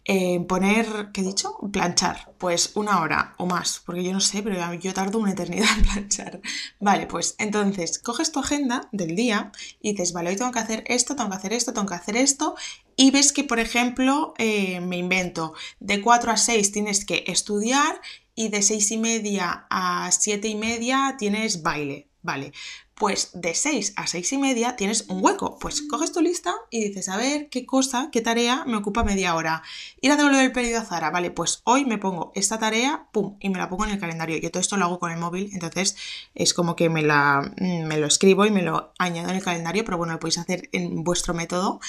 Eh, 0.10 0.40
poner, 0.48 1.10
¿qué 1.14 1.20
he 1.20 1.24
dicho? 1.26 1.58
Planchar, 1.70 2.34
pues 2.38 2.72
una 2.76 3.02
hora 3.02 3.36
o 3.38 3.46
más, 3.46 3.82
porque 3.86 4.06
yo 4.06 4.14
no 4.14 4.22
sé, 4.22 4.42
pero 4.42 4.74
yo 4.76 4.94
tardo 4.94 5.20
una 5.20 5.32
eternidad 5.32 5.68
en 5.78 5.84
planchar. 5.92 6.42
Vale, 6.80 7.08
pues 7.08 7.36
entonces 7.40 8.00
coges 8.00 8.32
tu 8.32 8.40
agenda 8.40 8.88
del 8.94 9.18
día 9.18 9.52
y 9.82 9.92
dices, 9.92 10.14
vale, 10.14 10.30
hoy 10.30 10.38
tengo 10.38 10.52
que 10.52 10.60
hacer 10.60 10.86
esto, 10.88 11.18
tengo 11.18 11.30
que 11.30 11.36
hacer 11.36 11.52
esto, 11.52 11.74
tengo 11.74 11.88
que 11.88 11.96
hacer 11.96 12.16
esto, 12.16 12.56
y 12.96 13.12
ves 13.12 13.34
que, 13.34 13.44
por 13.44 13.60
ejemplo, 13.60 14.34
eh, 14.38 14.80
me 14.80 14.98
invento, 14.98 15.54
de 15.82 16.02
4 16.02 16.32
a 16.32 16.38
6 16.38 16.72
tienes 16.72 17.04
que 17.04 17.26
estudiar 17.28 18.00
y 18.38 18.50
de 18.50 18.62
seis 18.62 18.92
y 18.92 18.98
media 18.98 19.66
a 19.70 20.12
siete 20.12 20.48
y 20.48 20.56
media 20.56 21.16
tienes 21.18 21.64
baile, 21.64 22.08
¿vale? 22.22 22.54
Pues 22.98 23.30
de 23.34 23.54
6 23.54 23.94
a 23.96 24.08
6 24.08 24.34
y 24.34 24.38
media 24.40 24.76
tienes 24.76 25.06
un 25.08 25.24
hueco. 25.24 25.60
Pues 25.60 25.84
coges 25.84 26.12
tu 26.12 26.20
lista 26.20 26.56
y 26.72 26.86
dices, 26.86 27.10
a 27.10 27.18
ver 27.18 27.48
qué 27.50 27.64
cosa, 27.64 28.10
qué 28.12 28.22
tarea 28.22 28.64
me 28.66 28.76
ocupa 28.76 29.04
media 29.04 29.36
hora. 29.36 29.62
Ir 30.02 30.12
a 30.12 30.16
devolver 30.16 30.44
el 30.44 30.52
pedido 30.52 30.80
a 30.80 30.84
Zara, 30.84 31.12
vale, 31.12 31.30
pues 31.30 31.62
hoy 31.64 31.86
me 31.86 32.00
pongo 32.00 32.32
esta 32.34 32.58
tarea, 32.58 33.06
pum, 33.12 33.38
y 33.40 33.50
me 33.50 33.60
la 33.60 33.70
pongo 33.70 33.86
en 33.86 33.92
el 33.92 34.00
calendario. 34.00 34.38
Yo 34.38 34.50
todo 34.50 34.62
esto 34.62 34.78
lo 34.78 34.86
hago 34.86 35.00
con 35.00 35.12
el 35.12 35.20
móvil, 35.20 35.52
entonces 35.54 35.96
es 36.34 36.56
como 36.56 36.76
que 36.76 36.90
me, 36.90 37.04
la, 37.04 37.54
me 37.60 37.98
lo 37.98 38.08
escribo 38.08 38.48
y 38.48 38.52
me 38.52 38.64
lo 38.64 38.92
añado 38.98 39.30
en 39.30 39.36
el 39.36 39.44
calendario, 39.44 39.86
pero 39.86 39.98
bueno, 40.00 40.14
lo 40.14 40.20
podéis 40.20 40.40
hacer 40.40 40.68
en 40.72 41.04
vuestro 41.04 41.36
método. 41.36 41.80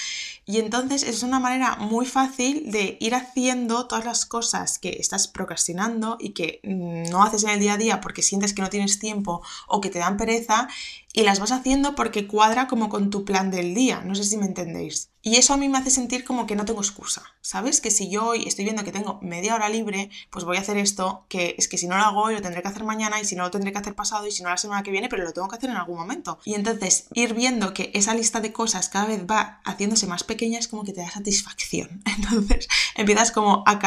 Y 0.45 0.59
entonces 0.59 1.01
es 1.01 1.23
una 1.23 1.39
manera 1.39 1.75
muy 1.77 2.05
fácil 2.05 2.71
de 2.71 2.97
ir 2.99 3.15
haciendo 3.15 3.87
todas 3.87 4.05
las 4.05 4.27
cosas 4.27 4.77
que 4.77 4.97
estás 4.99 5.27
procrastinando 5.27 6.17
y 6.19 6.31
que 6.31 6.59
mm, 6.63 7.09
no 7.09 7.23
haces 7.23 7.43
en 7.45 7.49
el 7.49 7.59
día 7.59 7.73
a 7.73 7.77
día 7.77 8.01
porque 8.01 8.21
sientes 8.21 8.53
que 8.53 8.61
no 8.61 8.69
tienes 8.69 8.99
tiempo 8.99 9.41
o 9.67 9.81
que 9.81 9.89
te 9.89 9.97
dan 9.97 10.17
pereza 10.17 10.67
y 11.13 11.23
las 11.23 11.39
vas 11.39 11.51
haciendo 11.51 11.95
porque 11.95 12.27
cuadra 12.27 12.67
como 12.67 12.89
con 12.89 13.09
tu 13.09 13.25
plan 13.25 13.49
del 13.49 13.73
día, 13.73 14.01
no 14.01 14.13
sé 14.15 14.23
si 14.23 14.37
me 14.37 14.45
entendéis. 14.45 15.09
Y 15.21 15.35
eso 15.35 15.53
a 15.53 15.57
mí 15.57 15.67
me 15.67 15.77
hace 15.77 15.89
sentir 15.89 16.23
como 16.23 16.47
que 16.47 16.55
no 16.55 16.63
tengo 16.63 16.79
excusa, 16.79 17.23
¿sabes? 17.41 17.81
Que 17.81 17.91
si 17.91 18.09
yo 18.09 18.27
hoy 18.27 18.47
estoy 18.47 18.63
viendo 18.63 18.85
que 18.85 18.93
tengo 18.93 19.19
media 19.21 19.53
hora 19.53 19.67
libre, 19.67 20.09
pues 20.29 20.45
voy 20.45 20.55
a 20.55 20.61
hacer 20.61 20.77
esto, 20.77 21.25
que 21.27 21.55
es 21.57 21.67
que 21.67 21.77
si 21.77 21.87
no 21.87 21.97
lo 21.97 22.03
hago 22.03 22.21
hoy 22.21 22.35
lo 22.35 22.41
tendré 22.41 22.61
que 22.61 22.69
hacer 22.69 22.85
mañana 22.85 23.19
y 23.19 23.25
si 23.25 23.35
no 23.35 23.43
lo 23.43 23.51
tendré 23.51 23.73
que 23.73 23.79
hacer 23.79 23.95
pasado 23.95 24.27
y 24.27 24.31
si 24.31 24.43
no 24.43 24.49
la 24.49 24.57
semana 24.57 24.81
que 24.81 24.91
viene, 24.91 25.09
pero 25.09 25.23
lo 25.23 25.33
tengo 25.33 25.49
que 25.49 25.57
hacer 25.57 25.71
en 25.71 25.75
algún 25.75 25.97
momento. 25.97 26.39
Y 26.45 26.53
entonces 26.53 27.07
ir 27.13 27.33
viendo 27.33 27.73
que 27.73 27.91
esa 27.93 28.13
lista 28.13 28.39
de 28.39 28.53
cosas 28.53 28.87
cada 28.87 29.07
vez 29.07 29.25
va 29.29 29.59
haciéndose 29.65 30.07
más 30.07 30.23
pequeña 30.23 30.57
es 30.57 30.69
como 30.69 30.85
que 30.85 30.93
te 30.93 31.01
da 31.01 31.09
satisfacción. 31.09 32.01
Entonces 32.17 32.67
empiezas 32.95 33.31
como 33.31 33.63
a, 33.65 33.79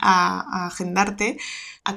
a 0.00 0.66
agendarte 0.66 1.38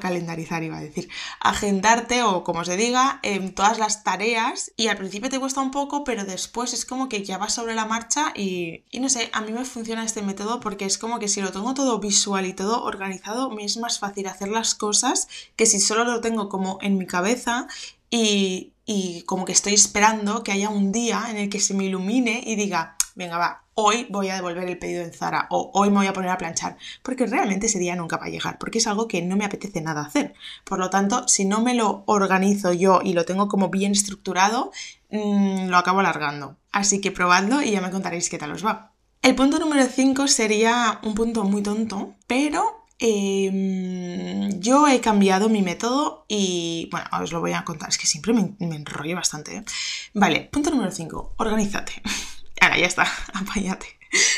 calendarizar, 0.00 0.62
iba 0.62 0.78
a 0.78 0.80
decir, 0.80 1.08
agendarte 1.40 2.22
o 2.22 2.44
como 2.44 2.64
se 2.64 2.76
diga, 2.76 3.20
en 3.22 3.54
todas 3.54 3.78
las 3.78 4.04
tareas 4.04 4.72
y 4.76 4.88
al 4.88 4.96
principio 4.96 5.30
te 5.30 5.38
cuesta 5.38 5.60
un 5.60 5.70
poco, 5.70 6.04
pero 6.04 6.24
después 6.24 6.72
es 6.72 6.84
como 6.84 7.08
que 7.08 7.24
ya 7.24 7.38
vas 7.38 7.54
sobre 7.54 7.74
la 7.74 7.86
marcha 7.86 8.32
y, 8.34 8.84
no 8.98 9.08
sé, 9.08 9.30
a 9.32 9.40
mí 9.40 9.52
me 9.52 9.64
funciona 9.64 10.04
este 10.04 10.22
método 10.22 10.60
porque 10.60 10.84
es 10.84 10.98
como 10.98 11.18
que 11.18 11.28
si 11.28 11.40
lo 11.40 11.52
tengo 11.52 11.74
todo 11.74 11.98
visual 11.98 12.46
y 12.46 12.52
todo 12.52 12.82
organizado, 12.84 13.50
me 13.50 13.64
es 13.64 13.76
más 13.76 13.98
fácil 13.98 14.26
hacer 14.26 14.48
las 14.48 14.74
cosas 14.74 15.28
que 15.56 15.66
si 15.66 15.80
solo 15.80 16.04
lo 16.04 16.20
tengo 16.20 16.48
como 16.48 16.78
en 16.82 16.98
mi 16.98 17.06
cabeza 17.06 17.66
y 18.10 19.22
como 19.26 19.44
que 19.44 19.52
estoy 19.52 19.74
esperando 19.74 20.44
que 20.44 20.52
haya 20.52 20.68
un 20.68 20.92
día 20.92 21.26
en 21.30 21.36
el 21.36 21.48
que 21.50 21.58
se 21.58 21.74
me 21.74 21.84
ilumine 21.84 22.42
y 22.46 22.54
diga, 22.54 22.96
venga, 23.14 23.38
va, 23.38 23.64
hoy 23.74 24.06
voy 24.10 24.28
a 24.28 24.34
devolver 24.34 24.68
el 24.68 24.78
pedido 24.78 25.02
en 25.02 25.12
Zara 25.12 25.46
o 25.50 25.70
hoy 25.74 25.90
me 25.90 25.98
voy 25.98 26.06
a 26.06 26.12
poner 26.12 26.30
a 26.30 26.38
planchar, 26.38 26.76
porque 27.02 27.26
realmente 27.26 27.66
ese 27.66 27.78
día 27.78 27.96
nunca 27.96 28.16
va 28.16 28.26
a 28.26 28.30
llegar, 28.30 28.58
porque 28.58 28.78
es 28.78 28.86
algo 28.86 29.08
que 29.08 29.22
no 29.22 29.36
me 29.36 29.44
apetece 29.44 29.80
nada 29.80 30.02
hacer. 30.02 30.34
Por 30.64 30.78
lo 30.78 30.90
tanto, 30.90 31.26
si 31.28 31.44
no 31.44 31.60
me 31.60 31.74
lo 31.74 32.04
organizo 32.06 32.72
yo 32.72 33.00
y 33.02 33.12
lo 33.12 33.24
tengo 33.24 33.48
como 33.48 33.68
bien 33.68 33.92
estructurado, 33.92 34.72
mm, 35.10 35.68
lo 35.68 35.76
acabo 35.76 36.00
alargando. 36.00 36.56
Así 36.72 37.00
que 37.00 37.12
probadlo 37.12 37.62
y 37.62 37.70
ya 37.72 37.80
me 37.80 37.90
contaréis 37.90 38.28
qué 38.28 38.38
tal 38.38 38.52
os 38.52 38.64
va. 38.64 38.92
El 39.22 39.34
punto 39.34 39.58
número 39.58 39.86
5 39.86 40.28
sería 40.28 41.00
un 41.02 41.14
punto 41.14 41.44
muy 41.44 41.62
tonto, 41.62 42.14
pero 42.26 42.84
em, 42.98 44.60
yo 44.60 44.86
he 44.86 45.00
cambiado 45.00 45.48
mi 45.48 45.62
método 45.62 46.26
y 46.28 46.88
bueno, 46.90 47.06
os 47.22 47.32
lo 47.32 47.40
voy 47.40 47.52
a 47.52 47.64
contar, 47.64 47.88
es 47.88 47.98
que 47.98 48.06
siempre 48.06 48.34
me, 48.34 48.54
enrollo 48.60 49.16
bastante. 49.16 49.56
¿eh? 49.56 49.64
Vale, 50.12 50.48
punto 50.52 50.70
número 50.70 50.90
5, 50.90 51.34
organízate. 51.38 52.02
Ahora, 52.60 52.78
ya 52.78 52.86
está, 52.86 53.06
apáñate. 53.34 53.86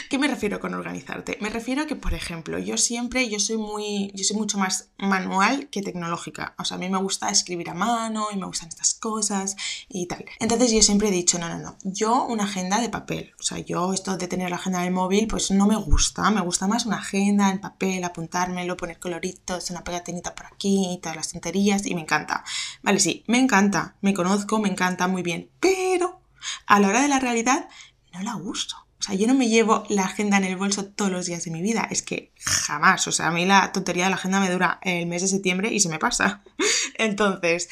¿Qué 0.08 0.18
me 0.18 0.28
refiero 0.28 0.58
con 0.60 0.74
organizarte? 0.74 1.36
Me 1.40 1.50
refiero 1.50 1.82
a 1.82 1.86
que, 1.86 1.96
por 1.96 2.14
ejemplo, 2.14 2.58
yo 2.58 2.78
siempre, 2.78 3.28
yo 3.28 3.38
soy 3.38 3.58
muy, 3.58 4.10
yo 4.14 4.24
soy 4.24 4.36
mucho 4.36 4.56
más 4.58 4.88
manual 4.98 5.68
que 5.68 5.82
tecnológica. 5.82 6.54
O 6.58 6.64
sea, 6.64 6.76
a 6.76 6.80
mí 6.80 6.88
me 6.88 6.98
gusta 6.98 7.28
escribir 7.28 7.68
a 7.70 7.74
mano 7.74 8.28
y 8.32 8.36
me 8.36 8.46
gustan 8.46 8.68
estas 8.68 8.94
cosas 8.94 9.56
y 9.88 10.06
tal. 10.06 10.24
Entonces 10.40 10.72
yo 10.72 10.80
siempre 10.80 11.08
he 11.08 11.10
dicho, 11.10 11.38
no, 11.38 11.48
no, 11.48 11.58
no, 11.58 11.76
yo 11.84 12.24
una 12.24 12.44
agenda 12.44 12.80
de 12.80 12.88
papel. 12.88 13.34
O 13.38 13.42
sea, 13.42 13.58
yo 13.58 13.92
esto 13.92 14.16
de 14.16 14.28
tener 14.28 14.50
la 14.50 14.56
agenda 14.56 14.80
del 14.80 14.92
móvil, 14.92 15.26
pues 15.26 15.50
no 15.50 15.66
me 15.66 15.76
gusta. 15.76 16.30
Me 16.30 16.40
gusta 16.40 16.66
más 16.66 16.86
una 16.86 16.98
agenda 16.98 17.50
en 17.50 17.60
papel, 17.60 18.02
apuntármelo, 18.04 18.76
poner 18.76 18.98
coloritos, 18.98 19.70
una 19.70 19.84
pegatinita 19.84 20.34
por 20.34 20.46
aquí, 20.46 20.98
todas 21.02 21.16
las 21.16 21.32
tonterías 21.32 21.84
y 21.86 21.94
me 21.94 22.00
encanta. 22.00 22.44
Vale, 22.82 22.98
sí, 22.98 23.24
me 23.26 23.38
encanta, 23.38 23.96
me 24.00 24.14
conozco, 24.14 24.58
me 24.58 24.70
encanta 24.70 25.06
muy 25.06 25.22
bien. 25.22 25.50
Pero 25.60 26.20
a 26.66 26.80
la 26.80 26.88
hora 26.88 27.02
de 27.02 27.08
la 27.08 27.18
realidad 27.18 27.68
no 28.16 28.22
la 28.22 28.36
uso. 28.36 28.76
O 28.98 29.02
sea, 29.02 29.14
yo 29.14 29.26
no 29.26 29.34
me 29.34 29.48
llevo 29.48 29.84
la 29.88 30.04
agenda 30.04 30.38
en 30.38 30.44
el 30.44 30.56
bolso 30.56 30.86
todos 30.86 31.10
los 31.10 31.26
días 31.26 31.44
de 31.44 31.50
mi 31.50 31.60
vida. 31.60 31.86
Es 31.90 32.02
que 32.02 32.32
jamás. 32.40 33.06
O 33.06 33.12
sea, 33.12 33.28
a 33.28 33.30
mí 33.30 33.44
la 33.44 33.70
tontería 33.72 34.04
de 34.04 34.10
la 34.10 34.16
agenda 34.16 34.40
me 34.40 34.50
dura 34.50 34.78
el 34.82 35.06
mes 35.06 35.22
de 35.22 35.28
septiembre 35.28 35.72
y 35.72 35.80
se 35.80 35.90
me 35.90 35.98
pasa. 35.98 36.42
Entonces, 36.98 37.68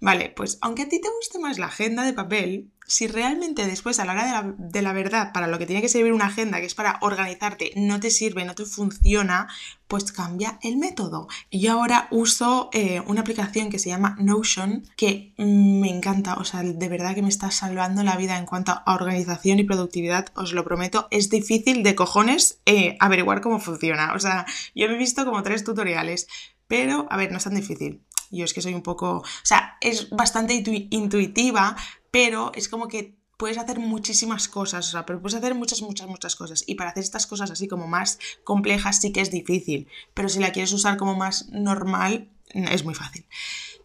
vale, 0.00 0.30
pues 0.30 0.58
aunque 0.60 0.82
a 0.82 0.88
ti 0.88 1.00
te 1.00 1.10
guste 1.10 1.40
más 1.40 1.58
la 1.58 1.66
agenda 1.66 2.04
de 2.04 2.12
papel, 2.12 2.70
si 2.86 3.06
realmente 3.06 3.66
después 3.66 3.98
a 3.98 4.04
la 4.04 4.12
hora 4.12 4.54
de 4.56 4.82
la, 4.82 4.92
verdad, 4.92 5.32
para 5.32 5.46
lo 5.46 5.58
que 5.58 5.66
tiene 5.66 5.82
que 5.82 5.90
servir 5.90 6.12
una 6.12 6.26
agenda, 6.26 6.58
que 6.58 6.66
es 6.66 6.74
para 6.74 6.98
organizarte, 7.02 7.72
no 7.76 8.00
te 8.00 8.10
sirve, 8.10 8.44
no 8.44 8.54
te 8.54 8.64
funciona, 8.64 9.48
pues 9.88 10.12
cambia 10.12 10.58
el 10.62 10.76
método. 10.76 11.28
Yo 11.50 11.72
ahora 11.72 12.08
uso 12.10 12.68
eh, 12.72 13.02
una 13.06 13.22
aplicación 13.22 13.70
que 13.70 13.78
se 13.78 13.88
llama 13.88 14.16
Notion, 14.20 14.86
que 14.96 15.32
me 15.38 15.88
encanta, 15.88 16.34
o 16.34 16.44
sea, 16.44 16.62
de 16.62 16.88
verdad 16.88 17.14
que 17.14 17.22
me 17.22 17.28
está 17.28 17.50
salvando 17.50 18.02
la 18.02 18.16
vida 18.16 18.38
en 18.38 18.46
cuanto 18.46 18.72
a 18.72 18.94
organización 18.94 19.58
y 19.58 19.64
productividad, 19.64 20.26
os 20.34 20.52
lo 20.52 20.64
prometo. 20.64 21.08
Es 21.10 21.30
difícil 21.30 21.82
de 21.82 21.94
cojones 21.94 22.60
eh, 22.66 22.96
averiguar 23.00 23.40
cómo 23.40 23.58
funciona. 23.58 24.12
O 24.14 24.18
sea, 24.18 24.46
yo 24.74 24.88
me 24.88 24.94
he 24.94 24.98
visto 24.98 25.24
como 25.24 25.42
tres 25.42 25.64
tutoriales, 25.64 26.28
pero 26.66 27.06
a 27.10 27.16
ver, 27.16 27.32
no 27.32 27.38
es 27.38 27.44
tan 27.44 27.54
difícil. 27.54 28.02
Yo 28.30 28.44
es 28.44 28.52
que 28.52 28.60
soy 28.60 28.74
un 28.74 28.82
poco, 28.82 29.18
o 29.18 29.24
sea, 29.42 29.78
es 29.80 30.10
bastante 30.10 30.62
intuitiva, 30.90 31.76
pero 32.10 32.52
es 32.54 32.68
como 32.68 32.88
que 32.88 33.17
puedes 33.38 33.56
hacer 33.56 33.78
muchísimas 33.78 34.48
cosas, 34.48 34.88
o 34.88 34.90
sea, 34.90 35.06
pero 35.06 35.22
puedes 35.22 35.38
hacer 35.38 35.54
muchas, 35.54 35.80
muchas, 35.80 36.08
muchas 36.08 36.36
cosas. 36.36 36.64
Y 36.66 36.74
para 36.74 36.90
hacer 36.90 37.04
estas 37.04 37.26
cosas 37.26 37.50
así 37.50 37.68
como 37.68 37.86
más 37.86 38.18
complejas 38.44 39.00
sí 39.00 39.12
que 39.12 39.22
es 39.22 39.30
difícil, 39.30 39.88
pero 40.12 40.28
si 40.28 40.40
la 40.40 40.52
quieres 40.52 40.72
usar 40.72 40.98
como 40.98 41.14
más 41.14 41.48
normal, 41.48 42.28
es 42.50 42.84
muy 42.84 42.94
fácil. 42.94 43.24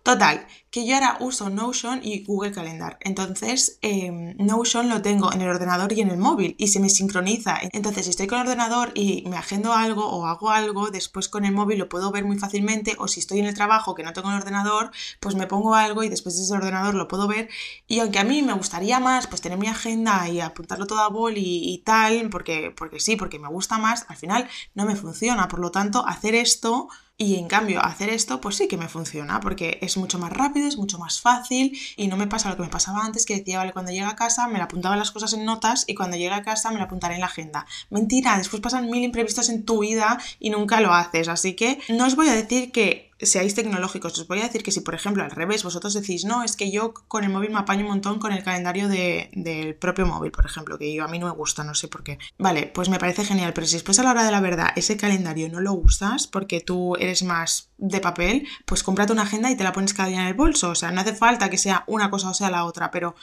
Total, 0.04 0.46
que 0.70 0.86
yo 0.86 0.96
ahora 0.96 1.16
uso 1.22 1.50
Notion 1.50 2.02
y 2.04 2.26
Google 2.26 2.52
Calendar. 2.52 2.98
Entonces, 3.00 3.80
em, 3.82 4.36
Notion 4.38 4.90
lo 4.90 5.02
tengo 5.02 5.32
en 5.32 5.40
el 5.40 5.48
ordenador 5.48 5.94
y 5.94 6.02
en 6.02 6.10
el 6.10 6.18
móvil 6.18 6.56
y 6.58 6.68
se 6.68 6.82
me 6.82 6.90
sincroniza. 6.90 7.60
Entonces, 7.72 8.04
si 8.04 8.10
estoy 8.10 8.28
con 8.28 8.40
el 8.40 8.48
ordenador 8.48 8.92
y 8.96 9.24
me 9.30 9.38
agendo 9.38 9.72
algo 9.72 10.06
o 10.06 10.26
hago 10.26 10.50
algo, 10.50 10.90
después 10.92 11.30
con 11.30 11.46
el 11.46 11.54
móvil 11.54 11.80
lo 11.80 11.88
puedo 11.88 12.12
ver 12.12 12.26
muy 12.26 12.38
fácilmente. 12.38 12.98
O 13.00 13.08
si 13.08 13.22
estoy 13.22 13.40
en 13.40 13.46
el 13.46 13.54
trabajo 13.54 13.96
que 13.96 14.04
no 14.04 14.12
tengo 14.12 14.30
el 14.30 14.36
ordenador, 14.36 14.92
pues 15.22 15.36
me 15.36 15.48
pongo 15.48 15.74
algo 15.74 16.04
y 16.04 16.10
después 16.10 16.38
desde 16.38 16.54
el 16.54 16.60
ordenador 16.62 16.96
lo 16.96 17.08
puedo 17.08 17.26
ver. 17.30 17.48
Y 17.88 18.00
aunque 18.00 18.20
a 18.20 18.26
mí 18.26 18.42
me 18.42 18.52
gustaría 18.54 19.00
más, 19.00 19.28
pues 19.28 19.40
tener 19.40 19.58
mi 19.58 19.68
agenda 19.68 20.28
y 20.28 20.42
apuntarlo 20.42 20.86
todo 20.86 21.00
a 21.00 21.08
bol 21.08 21.36
y, 21.38 21.82
tal, 21.86 22.30
porque, 22.30 22.74
porque 22.76 23.00
sí, 23.00 23.16
porque 23.16 23.40
me 23.40 23.48
gusta 23.48 23.78
más, 23.78 24.06
al 24.10 24.18
final 24.18 24.50
no 24.74 24.86
me 24.86 24.98
funciona. 24.98 25.48
Por 25.48 25.60
lo 25.60 25.72
tanto, 25.72 26.06
hacer 26.06 26.36
esto 26.36 26.90
y 27.16 27.36
en 27.36 27.48
cambio, 27.48 27.84
hacer 27.84 28.10
esto, 28.10 28.42
pues 28.42 28.56
sí 28.56 28.68
que 28.68 28.76
me 28.76 28.90
funciona, 28.90 29.40
porque 29.40 29.78
es 29.82 29.98
mucho 29.98 30.18
más 30.18 30.34
rápido, 30.34 30.68
es 30.68 30.78
mucho 30.78 30.98
más 30.98 31.22
fácil 31.22 31.78
y 31.96 32.08
no 32.08 32.18
me 32.18 32.26
pasa 32.28 32.50
lo 32.50 32.56
que 32.56 32.64
me 32.64 32.70
pasaba 32.70 33.06
antes, 33.06 33.26
que 33.26 33.38
decía, 33.38 33.60
vale, 33.60 33.72
cuando 33.72 33.92
llega 33.92 34.10
a 34.10 34.16
casa 34.16 34.48
me 34.48 34.58
la 34.58 34.66
apuntaba 34.66 34.98
las 34.98 35.12
cosas 35.12 35.34
en 35.34 35.46
notas 35.46 35.86
y 35.88 35.94
cuando 35.94 36.18
llega 36.18 36.38
a 36.38 36.44
casa 36.44 36.72
me 36.72 36.80
la 36.80 36.86
apuntaré 36.86 37.14
en 37.16 37.22
la 37.22 37.28
agenda. 37.28 37.68
Mentira, 37.92 38.38
después 38.38 38.62
pasan 38.62 38.90
mil 38.90 39.04
imprevistos 39.04 39.50
en 39.50 39.64
tu 39.64 39.80
vida 39.80 40.20
y 40.40 40.50
nunca 40.50 40.82
lo 40.82 40.94
haces. 40.94 41.28
Así 41.28 41.56
que 41.56 41.80
no 41.90 42.08
os 42.08 42.16
voy 42.16 42.30
a 42.30 42.34
decir 42.34 42.72
que 42.72 43.13
seáis 43.26 43.56
tecnológicos. 43.56 44.18
Os 44.20 44.28
voy 44.28 44.40
a 44.40 44.44
decir 44.44 44.64
que 44.64 44.72
si, 44.72 44.82
por 44.82 44.96
ejemplo, 44.96 45.24
al 45.24 45.32
revés, 45.32 45.64
vosotros 45.64 45.94
decís, 45.94 46.26
no, 46.26 46.44
es 46.44 46.56
que 46.56 46.72
yo 46.72 46.94
con 46.94 47.24
el 47.24 47.30
móvil 47.30 47.52
me 47.52 47.60
apaño 47.60 47.84
un 47.84 47.92
montón 47.92 48.20
con 48.20 48.32
el 48.32 48.44
calendario 48.44 48.88
del 48.88 49.76
propio 49.76 50.06
móvil, 50.06 50.32
por 50.32 50.46
ejemplo, 50.46 50.78
que 50.78 50.94
yo 50.94 51.04
a 51.04 51.08
mí 51.08 51.20
no 51.20 51.28
me 51.28 51.34
gusta, 51.34 51.64
no 51.64 51.76
sé 51.76 51.88
por 51.88 52.04
qué. 52.04 52.18
Vale, 52.38 52.72
pues 52.74 52.90
me 52.90 53.00
parece 53.00 53.26
genial, 53.26 53.54
pero 53.54 53.68
si 53.68 53.74
después 53.74 54.00
a 54.00 54.04
la 54.04 54.12
hora 54.12 54.24
de 54.24 54.32
la 54.32 54.42
verdad 54.42 54.70
ese 54.76 54.98
calendario 54.98 55.50
no 55.50 55.60
lo 55.60 55.74
usas 55.74 56.28
porque 56.28 56.62
tú 56.62 56.96
eres 56.96 57.24
más 57.24 57.70
de 57.78 58.00
papel, 58.00 58.48
pues 58.66 58.84
cómprate 58.84 59.14
una 59.14 59.24
agenda 59.24 59.52
y 59.52 59.58
te 59.58 59.64
la 59.64 59.74
pones 59.74 59.94
cada 59.94 60.10
día 60.10 60.22
en 60.22 60.28
el 60.28 60.34
bolso. 60.34 60.70
O 60.70 60.76
sea, 60.76 60.92
no 60.92 61.02
hace 61.02 61.14
falta 61.14 61.50
que 61.50 61.58
sea 61.58 61.84
una 61.88 62.10
cosa 62.10 62.30
o 62.30 62.34
sea 62.34 62.50
la 62.50 62.66
otra, 62.66 62.92
pero 62.92 63.16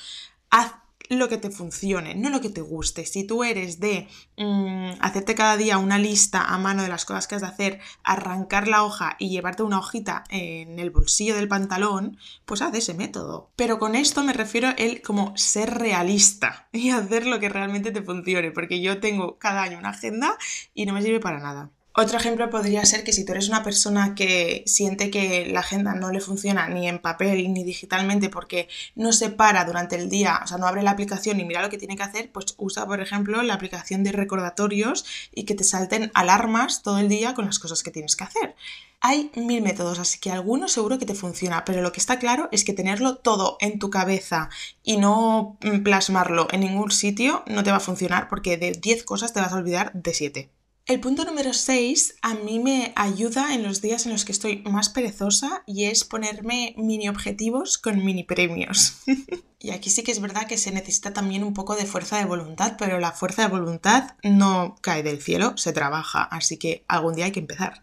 haz 0.50 0.72
lo 1.18 1.29
que 1.29 1.38
te 1.38 1.51
funcione, 1.51 2.14
no 2.14 2.31
lo 2.31 2.40
que 2.40 2.51
te 2.51 2.61
guste. 2.61 3.05
Si 3.05 3.25
tú 3.25 3.42
eres 3.44 3.81
de 3.81 4.09
mm, 4.37 4.92
hacerte 5.01 5.35
cada 5.35 5.57
día 5.57 5.79
una 5.79 5.99
lista 5.99 6.42
a 6.42 6.59
mano 6.59 6.83
de 6.83 6.88
las 6.88 7.05
cosas 7.05 7.27
que 7.27 7.35
has 7.35 7.40
de 7.40 7.49
hacer, 7.49 7.81
arrancar 8.05 8.68
la 8.68 8.85
hoja 8.85 9.16
y 9.18 9.31
llevarte 9.31 9.62
una 9.62 9.79
hojita 9.79 10.25
en 10.31 10.79
el 10.79 10.90
bolsillo 10.90 11.35
del 11.35 11.49
pantalón, 11.49 12.16
pues 12.44 12.62
haz 12.62 12.75
ese 12.75 12.94
método. 12.94 13.51
Pero 13.57 13.79
con 13.79 13.94
esto 13.94 14.23
me 14.23 14.33
refiero 14.33 14.70
el 14.77 15.03
como 15.03 15.37
ser 15.37 15.75
realista 15.75 16.68
y 16.73 16.90
hacer 16.90 17.27
lo 17.27 17.40
que 17.40 17.49
realmente 17.49 17.90
te 17.90 18.03
funcione, 18.03 18.53
porque 18.53 18.81
yo 18.81 19.01
tengo 19.01 19.38
cada 19.38 19.62
año 19.62 19.79
una 19.79 19.90
agenda 19.90 20.37
y 20.75 20.87
no 20.87 20.92
me 20.92 21.03
sirve 21.03 21.20
para 21.20 21.40
nada. 21.40 21.70
Otro 22.00 22.16
ejemplo 22.16 22.48
podría 22.48 22.82
ser 22.86 23.04
que 23.04 23.12
si 23.12 23.26
tú 23.26 23.32
eres 23.32 23.50
una 23.50 23.62
persona 23.62 24.14
que 24.14 24.62
siente 24.64 25.10
que 25.10 25.44
la 25.44 25.60
agenda 25.60 25.92
no 25.92 26.10
le 26.10 26.22
funciona 26.22 26.66
ni 26.66 26.88
en 26.88 26.98
papel 26.98 27.52
ni 27.52 27.62
digitalmente 27.62 28.30
porque 28.30 28.70
no 28.94 29.12
se 29.12 29.28
para 29.28 29.66
durante 29.66 29.96
el 29.96 30.08
día, 30.08 30.40
o 30.42 30.46
sea, 30.46 30.56
no 30.56 30.66
abre 30.66 30.82
la 30.82 30.92
aplicación 30.92 31.38
y 31.38 31.44
mira 31.44 31.60
lo 31.60 31.68
que 31.68 31.76
tiene 31.76 31.96
que 31.96 32.02
hacer, 32.02 32.32
pues 32.32 32.54
usa, 32.56 32.86
por 32.86 33.02
ejemplo, 33.02 33.42
la 33.42 33.52
aplicación 33.52 34.02
de 34.02 34.12
recordatorios 34.12 35.04
y 35.34 35.44
que 35.44 35.54
te 35.54 35.62
salten 35.62 36.10
alarmas 36.14 36.80
todo 36.80 36.96
el 37.00 37.10
día 37.10 37.34
con 37.34 37.44
las 37.44 37.58
cosas 37.58 37.82
que 37.82 37.90
tienes 37.90 38.16
que 38.16 38.24
hacer. 38.24 38.56
Hay 39.02 39.30
mil 39.36 39.62
métodos, 39.62 39.98
así 39.98 40.18
que 40.20 40.30
alguno 40.30 40.68
seguro 40.68 40.98
que 40.98 41.04
te 41.04 41.14
funciona, 41.14 41.66
pero 41.66 41.82
lo 41.82 41.92
que 41.92 42.00
está 42.00 42.18
claro 42.18 42.48
es 42.50 42.64
que 42.64 42.72
tenerlo 42.72 43.16
todo 43.16 43.58
en 43.60 43.78
tu 43.78 43.90
cabeza 43.90 44.48
y 44.82 44.96
no 44.96 45.58
plasmarlo 45.84 46.48
en 46.50 46.60
ningún 46.60 46.92
sitio 46.92 47.44
no 47.46 47.62
te 47.62 47.70
va 47.70 47.76
a 47.76 47.80
funcionar 47.80 48.30
porque 48.30 48.56
de 48.56 48.72
10 48.72 49.04
cosas 49.04 49.34
te 49.34 49.40
vas 49.40 49.52
a 49.52 49.56
olvidar 49.56 49.92
de 49.92 50.14
7. 50.14 50.60
El 50.90 50.98
punto 50.98 51.24
número 51.24 51.55
6 51.55 52.16
a 52.20 52.35
mí 52.35 52.59
me 52.59 52.92
ayuda 52.96 53.55
en 53.55 53.62
los 53.62 53.81
días 53.81 54.07
en 54.07 54.12
los 54.12 54.24
que 54.24 54.33
estoy 54.33 54.62
más 54.62 54.88
perezosa 54.88 55.62
y 55.64 55.85
es 55.85 56.03
ponerme 56.03 56.74
mini 56.76 57.09
objetivos 57.09 57.79
con 57.79 58.05
mini 58.05 58.24
premios. 58.24 58.96
y 59.61 59.70
aquí 59.70 59.88
sí 59.88 60.03
que 60.03 60.11
es 60.11 60.20
verdad 60.20 60.48
que 60.48 60.59
se 60.59 60.72
necesita 60.72 61.12
también 61.12 61.44
un 61.44 61.55
poco 61.55 61.76
de 61.76 61.87
fuerza 61.87 62.18
de 62.18 62.24
voluntad, 62.24 62.74
pero 62.76 62.98
la 62.98 63.12
fuerza 63.12 63.42
de 63.42 63.57
voluntad 63.57 64.16
no 64.24 64.79
cae 64.81 65.05
del 65.05 65.22
cielo, 65.22 65.57
se 65.57 65.72
trabaja, 65.72 66.24
así 66.24 66.57
que 66.57 66.85
algún 66.88 67.14
día 67.14 67.26
hay 67.26 67.31
que 67.31 67.38
empezar. 67.38 67.81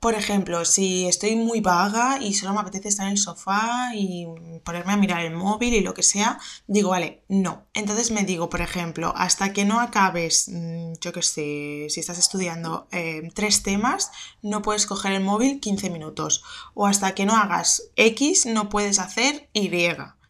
Por 0.00 0.14
ejemplo, 0.14 0.64
si 0.64 1.06
estoy 1.06 1.36
muy 1.36 1.60
vaga 1.60 2.18
y 2.22 2.32
solo 2.32 2.54
me 2.54 2.60
apetece 2.60 2.88
estar 2.88 3.04
en 3.04 3.12
el 3.12 3.18
sofá 3.18 3.90
y 3.94 4.26
ponerme 4.64 4.94
a 4.94 4.96
mirar 4.96 5.20
el 5.20 5.34
móvil 5.34 5.74
y 5.74 5.82
lo 5.82 5.92
que 5.92 6.02
sea, 6.02 6.38
digo, 6.66 6.88
vale, 6.88 7.22
no. 7.28 7.66
Entonces 7.74 8.10
me 8.10 8.24
digo, 8.24 8.48
por 8.48 8.62
ejemplo, 8.62 9.12
hasta 9.14 9.52
que 9.52 9.66
no 9.66 9.78
acabes, 9.78 10.48
mm, 10.48 10.94
yo 11.02 11.12
qué 11.12 11.20
sé, 11.22 11.86
si 11.90 12.00
estás 12.00 12.18
estudiando 12.18 12.88
eh, 12.92 13.28
tres 13.34 13.62
temas, 13.62 14.10
no 14.40 14.62
puedes 14.62 14.86
coger 14.86 15.12
el 15.12 15.22
móvil 15.22 15.60
15 15.60 15.90
minutos. 15.90 16.42
O 16.72 16.86
hasta 16.86 17.14
que 17.14 17.26
no 17.26 17.36
hagas 17.36 17.82
X, 17.96 18.46
no 18.46 18.70
puedes 18.70 18.98
hacer 18.98 19.50
Y. 19.52 19.70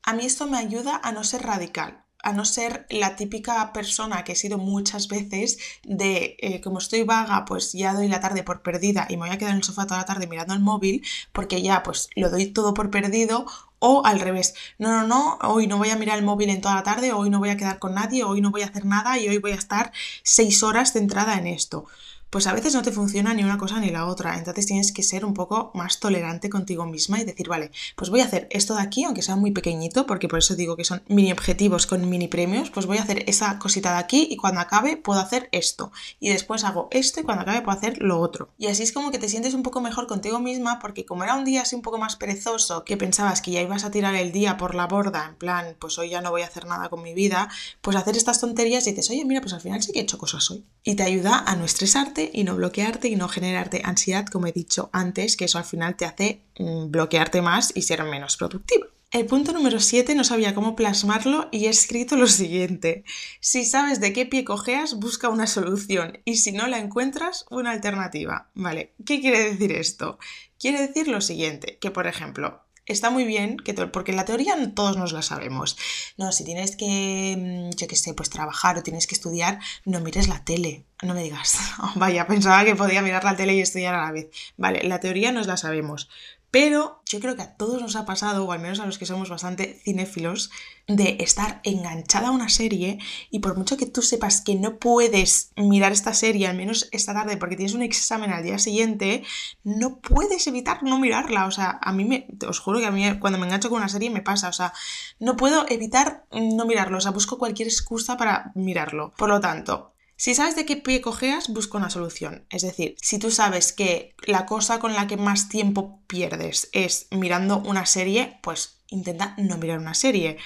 A 0.02 0.12
mí 0.14 0.26
esto 0.26 0.48
me 0.48 0.58
ayuda 0.58 1.00
a 1.00 1.12
no 1.12 1.22
ser 1.22 1.42
radical 1.42 1.99
a 2.22 2.32
no 2.32 2.44
ser 2.44 2.86
la 2.90 3.16
típica 3.16 3.72
persona 3.72 4.24
que 4.24 4.32
he 4.32 4.36
sido 4.36 4.58
muchas 4.58 5.08
veces 5.08 5.58
de 5.84 6.36
eh, 6.40 6.60
como 6.60 6.78
estoy 6.78 7.02
vaga, 7.02 7.44
pues 7.44 7.72
ya 7.72 7.94
doy 7.94 8.08
la 8.08 8.20
tarde 8.20 8.42
por 8.42 8.62
perdida 8.62 9.06
y 9.08 9.16
me 9.16 9.26
voy 9.26 9.30
a 9.30 9.38
quedar 9.38 9.52
en 9.52 9.58
el 9.58 9.64
sofá 9.64 9.86
toda 9.86 10.00
la 10.00 10.06
tarde 10.06 10.26
mirando 10.26 10.54
el 10.54 10.60
móvil 10.60 11.04
porque 11.32 11.62
ya 11.62 11.82
pues 11.82 12.08
lo 12.16 12.30
doy 12.30 12.46
todo 12.46 12.74
por 12.74 12.90
perdido 12.90 13.46
o 13.78 14.04
al 14.04 14.20
revés, 14.20 14.54
no, 14.78 14.90
no, 14.90 15.06
no, 15.06 15.38
hoy 15.42 15.66
no 15.66 15.78
voy 15.78 15.88
a 15.88 15.96
mirar 15.96 16.18
el 16.18 16.24
móvil 16.24 16.50
en 16.50 16.60
toda 16.60 16.74
la 16.74 16.82
tarde, 16.82 17.12
hoy 17.12 17.30
no 17.30 17.38
voy 17.38 17.48
a 17.48 17.56
quedar 17.56 17.78
con 17.78 17.94
nadie, 17.94 18.24
hoy 18.24 18.42
no 18.42 18.50
voy 18.50 18.60
a 18.62 18.66
hacer 18.66 18.84
nada 18.84 19.18
y 19.18 19.26
hoy 19.28 19.38
voy 19.38 19.52
a 19.52 19.56
estar 19.56 19.92
seis 20.22 20.62
horas 20.62 20.92
centrada 20.92 21.38
en 21.38 21.46
esto 21.46 21.86
pues 22.30 22.46
a 22.46 22.52
veces 22.52 22.74
no 22.74 22.82
te 22.82 22.92
funciona 22.92 23.34
ni 23.34 23.42
una 23.42 23.58
cosa 23.58 23.80
ni 23.80 23.90
la 23.90 24.06
otra. 24.06 24.38
Entonces 24.38 24.66
tienes 24.66 24.92
que 24.92 25.02
ser 25.02 25.24
un 25.24 25.34
poco 25.34 25.72
más 25.74 25.98
tolerante 25.98 26.48
contigo 26.48 26.86
misma 26.86 27.20
y 27.20 27.24
decir, 27.24 27.48
vale, 27.48 27.70
pues 27.96 28.10
voy 28.10 28.20
a 28.20 28.24
hacer 28.24 28.48
esto 28.50 28.74
de 28.76 28.82
aquí, 28.82 29.04
aunque 29.04 29.22
sea 29.22 29.36
muy 29.36 29.50
pequeñito, 29.50 30.06
porque 30.06 30.28
por 30.28 30.38
eso 30.38 30.54
digo 30.54 30.76
que 30.76 30.84
son 30.84 31.02
mini 31.08 31.32
objetivos 31.32 31.86
con 31.86 32.08
mini 32.08 32.28
premios, 32.28 32.70
pues 32.70 32.86
voy 32.86 32.98
a 32.98 33.02
hacer 33.02 33.24
esa 33.26 33.58
cosita 33.58 33.92
de 33.92 33.98
aquí 33.98 34.28
y 34.30 34.36
cuando 34.36 34.60
acabe 34.60 34.96
puedo 34.96 35.20
hacer 35.20 35.48
esto. 35.52 35.92
Y 36.20 36.30
después 36.30 36.64
hago 36.64 36.88
esto 36.92 37.20
y 37.20 37.22
cuando 37.24 37.42
acabe 37.42 37.62
puedo 37.62 37.76
hacer 37.76 37.98
lo 38.00 38.20
otro. 38.20 38.50
Y 38.58 38.68
así 38.68 38.82
es 38.82 38.92
como 38.92 39.10
que 39.10 39.18
te 39.18 39.28
sientes 39.28 39.54
un 39.54 39.62
poco 39.62 39.80
mejor 39.80 40.06
contigo 40.06 40.38
misma, 40.38 40.78
porque 40.78 41.04
como 41.04 41.24
era 41.24 41.34
un 41.34 41.44
día 41.44 41.62
así 41.62 41.74
un 41.74 41.82
poco 41.82 41.98
más 41.98 42.16
perezoso, 42.16 42.84
que 42.84 42.96
pensabas 42.96 43.42
que 43.42 43.50
ya 43.50 43.60
ibas 43.60 43.84
a 43.84 43.90
tirar 43.90 44.14
el 44.14 44.32
día 44.32 44.56
por 44.56 44.74
la 44.74 44.86
borda, 44.86 45.26
en 45.26 45.34
plan, 45.36 45.76
pues 45.80 45.98
hoy 45.98 46.10
ya 46.10 46.20
no 46.20 46.30
voy 46.30 46.42
a 46.42 46.46
hacer 46.46 46.66
nada 46.66 46.88
con 46.88 47.02
mi 47.02 47.14
vida, 47.14 47.48
pues 47.80 47.96
hacer 47.96 48.16
estas 48.16 48.40
tonterías 48.40 48.86
y 48.86 48.90
dices, 48.90 49.10
oye, 49.10 49.24
mira, 49.24 49.40
pues 49.40 49.52
al 49.52 49.60
final 49.60 49.82
sí 49.82 49.92
que 49.92 49.98
he 49.98 50.02
hecho 50.02 50.18
cosas 50.18 50.50
hoy. 50.50 50.64
Y 50.84 50.94
te 50.94 51.02
ayuda 51.02 51.44
a 51.46 51.56
no 51.56 51.64
estresarte 51.64 52.19
y 52.32 52.44
no 52.44 52.56
bloquearte 52.56 53.08
y 53.08 53.16
no 53.16 53.28
generarte 53.28 53.82
ansiedad, 53.84 54.26
como 54.26 54.48
he 54.48 54.52
dicho 54.52 54.90
antes, 54.92 55.36
que 55.36 55.44
eso 55.44 55.58
al 55.58 55.64
final 55.64 55.96
te 55.96 56.04
hace 56.04 56.42
mm, 56.58 56.90
bloquearte 56.90 57.40
más 57.40 57.72
y 57.74 57.82
ser 57.82 58.02
menos 58.02 58.36
productivo. 58.36 58.86
El 59.12 59.26
punto 59.26 59.52
número 59.52 59.80
7 59.80 60.14
no 60.14 60.22
sabía 60.22 60.54
cómo 60.54 60.76
plasmarlo 60.76 61.48
y 61.50 61.66
he 61.66 61.68
escrito 61.68 62.16
lo 62.16 62.28
siguiente. 62.28 63.02
Si 63.40 63.64
sabes 63.64 64.00
de 64.00 64.12
qué 64.12 64.24
pie 64.24 64.44
cojeas, 64.44 64.94
busca 65.00 65.28
una 65.28 65.48
solución 65.48 66.20
y 66.24 66.36
si 66.36 66.52
no 66.52 66.68
la 66.68 66.78
encuentras, 66.78 67.44
una 67.50 67.72
alternativa. 67.72 68.50
Vale, 68.54 68.92
¿qué 69.04 69.20
quiere 69.20 69.50
decir 69.50 69.72
esto? 69.72 70.20
Quiere 70.60 70.86
decir 70.86 71.08
lo 71.08 71.20
siguiente, 71.20 71.78
que 71.80 71.90
por 71.90 72.06
ejemplo, 72.06 72.62
está 72.92 73.10
muy 73.10 73.24
bien, 73.24 73.56
que 73.56 73.74
porque 73.74 74.12
en 74.12 74.16
la 74.16 74.24
teoría 74.24 74.56
todos 74.74 74.96
nos 74.96 75.12
la 75.12 75.22
sabemos. 75.22 75.76
No, 76.16 76.32
si 76.32 76.44
tienes 76.44 76.76
que, 76.76 77.36
mm, 77.38 77.76
yo 77.76 77.86
qué 77.86 77.96
sé, 77.96 78.14
pues 78.14 78.30
trabajar 78.30 78.78
o 78.78 78.82
tienes 78.82 79.06
que 79.06 79.14
estudiar, 79.14 79.58
no 79.84 80.00
mires 80.00 80.28
la 80.28 80.44
tele. 80.44 80.84
No 81.02 81.14
me 81.14 81.22
digas, 81.22 81.58
vaya, 81.96 82.26
pensaba 82.26 82.64
que 82.64 82.76
podía 82.76 83.02
mirar 83.02 83.24
la 83.24 83.36
tele 83.36 83.54
y 83.54 83.60
estudiar 83.60 83.94
a 83.94 84.04
la 84.04 84.12
vez. 84.12 84.28
Vale, 84.56 84.82
la 84.84 85.00
teoría 85.00 85.32
nos 85.32 85.46
la 85.46 85.56
sabemos, 85.56 86.08
pero 86.50 87.02
yo 87.06 87.20
creo 87.20 87.36
que 87.36 87.42
a 87.42 87.56
todos 87.56 87.80
nos 87.80 87.96
ha 87.96 88.06
pasado, 88.06 88.44
o 88.44 88.52
al 88.52 88.60
menos 88.60 88.80
a 88.80 88.86
los 88.86 88.98
que 88.98 89.06
somos 89.06 89.28
bastante 89.28 89.80
cinéfilos, 89.84 90.50
de 90.86 91.16
estar 91.20 91.60
enganchada 91.62 92.28
a 92.28 92.32
una 92.32 92.48
serie 92.48 92.98
y 93.30 93.38
por 93.38 93.56
mucho 93.56 93.76
que 93.76 93.86
tú 93.86 94.02
sepas 94.02 94.40
que 94.40 94.56
no 94.56 94.78
puedes 94.78 95.52
mirar 95.56 95.92
esta 95.92 96.14
serie, 96.14 96.48
al 96.48 96.56
menos 96.56 96.88
esta 96.90 97.14
tarde, 97.14 97.36
porque 97.36 97.56
tienes 97.56 97.74
un 97.74 97.82
examen 97.82 98.32
al 98.32 98.42
día 98.42 98.58
siguiente, 98.58 99.22
no 99.62 100.00
puedes 100.00 100.46
evitar 100.46 100.82
no 100.82 100.98
mirarla. 100.98 101.46
O 101.46 101.50
sea, 101.50 101.78
a 101.80 101.92
mí 101.92 102.04
me, 102.04 102.26
os 102.48 102.58
juro 102.58 102.80
que 102.80 102.86
a 102.86 102.90
mí 102.90 103.18
cuando 103.20 103.38
me 103.38 103.46
engancho 103.46 103.70
con 103.70 103.78
una 103.78 103.88
serie 103.88 104.10
me 104.10 104.22
pasa. 104.22 104.48
O 104.48 104.52
sea, 104.52 104.72
no 105.18 105.36
puedo 105.36 105.66
evitar 105.68 106.24
no 106.32 106.64
mirarlo. 106.66 106.98
O 106.98 107.00
sea, 107.00 107.12
busco 107.12 107.38
cualquier 107.38 107.68
excusa 107.68 108.16
para 108.16 108.52
mirarlo. 108.54 109.12
Por 109.16 109.28
lo 109.28 109.40
tanto, 109.40 109.89
si 110.20 110.34
sabes 110.34 110.54
de 110.54 110.66
qué 110.66 110.76
pie 110.76 111.00
cojeas, 111.00 111.48
busca 111.48 111.78
una 111.78 111.88
solución. 111.88 112.44
Es 112.50 112.60
decir, 112.60 112.94
si 113.00 113.18
tú 113.18 113.30
sabes 113.30 113.72
que 113.72 114.14
la 114.26 114.44
cosa 114.44 114.78
con 114.78 114.92
la 114.92 115.06
que 115.06 115.16
más 115.16 115.48
tiempo 115.48 116.02
pierdes 116.08 116.68
es 116.74 117.06
mirando 117.10 117.56
una 117.60 117.86
serie, 117.86 118.38
pues 118.42 118.82
intenta 118.88 119.32
no 119.38 119.56
mirar 119.56 119.78
una 119.78 119.94
serie. 119.94 120.36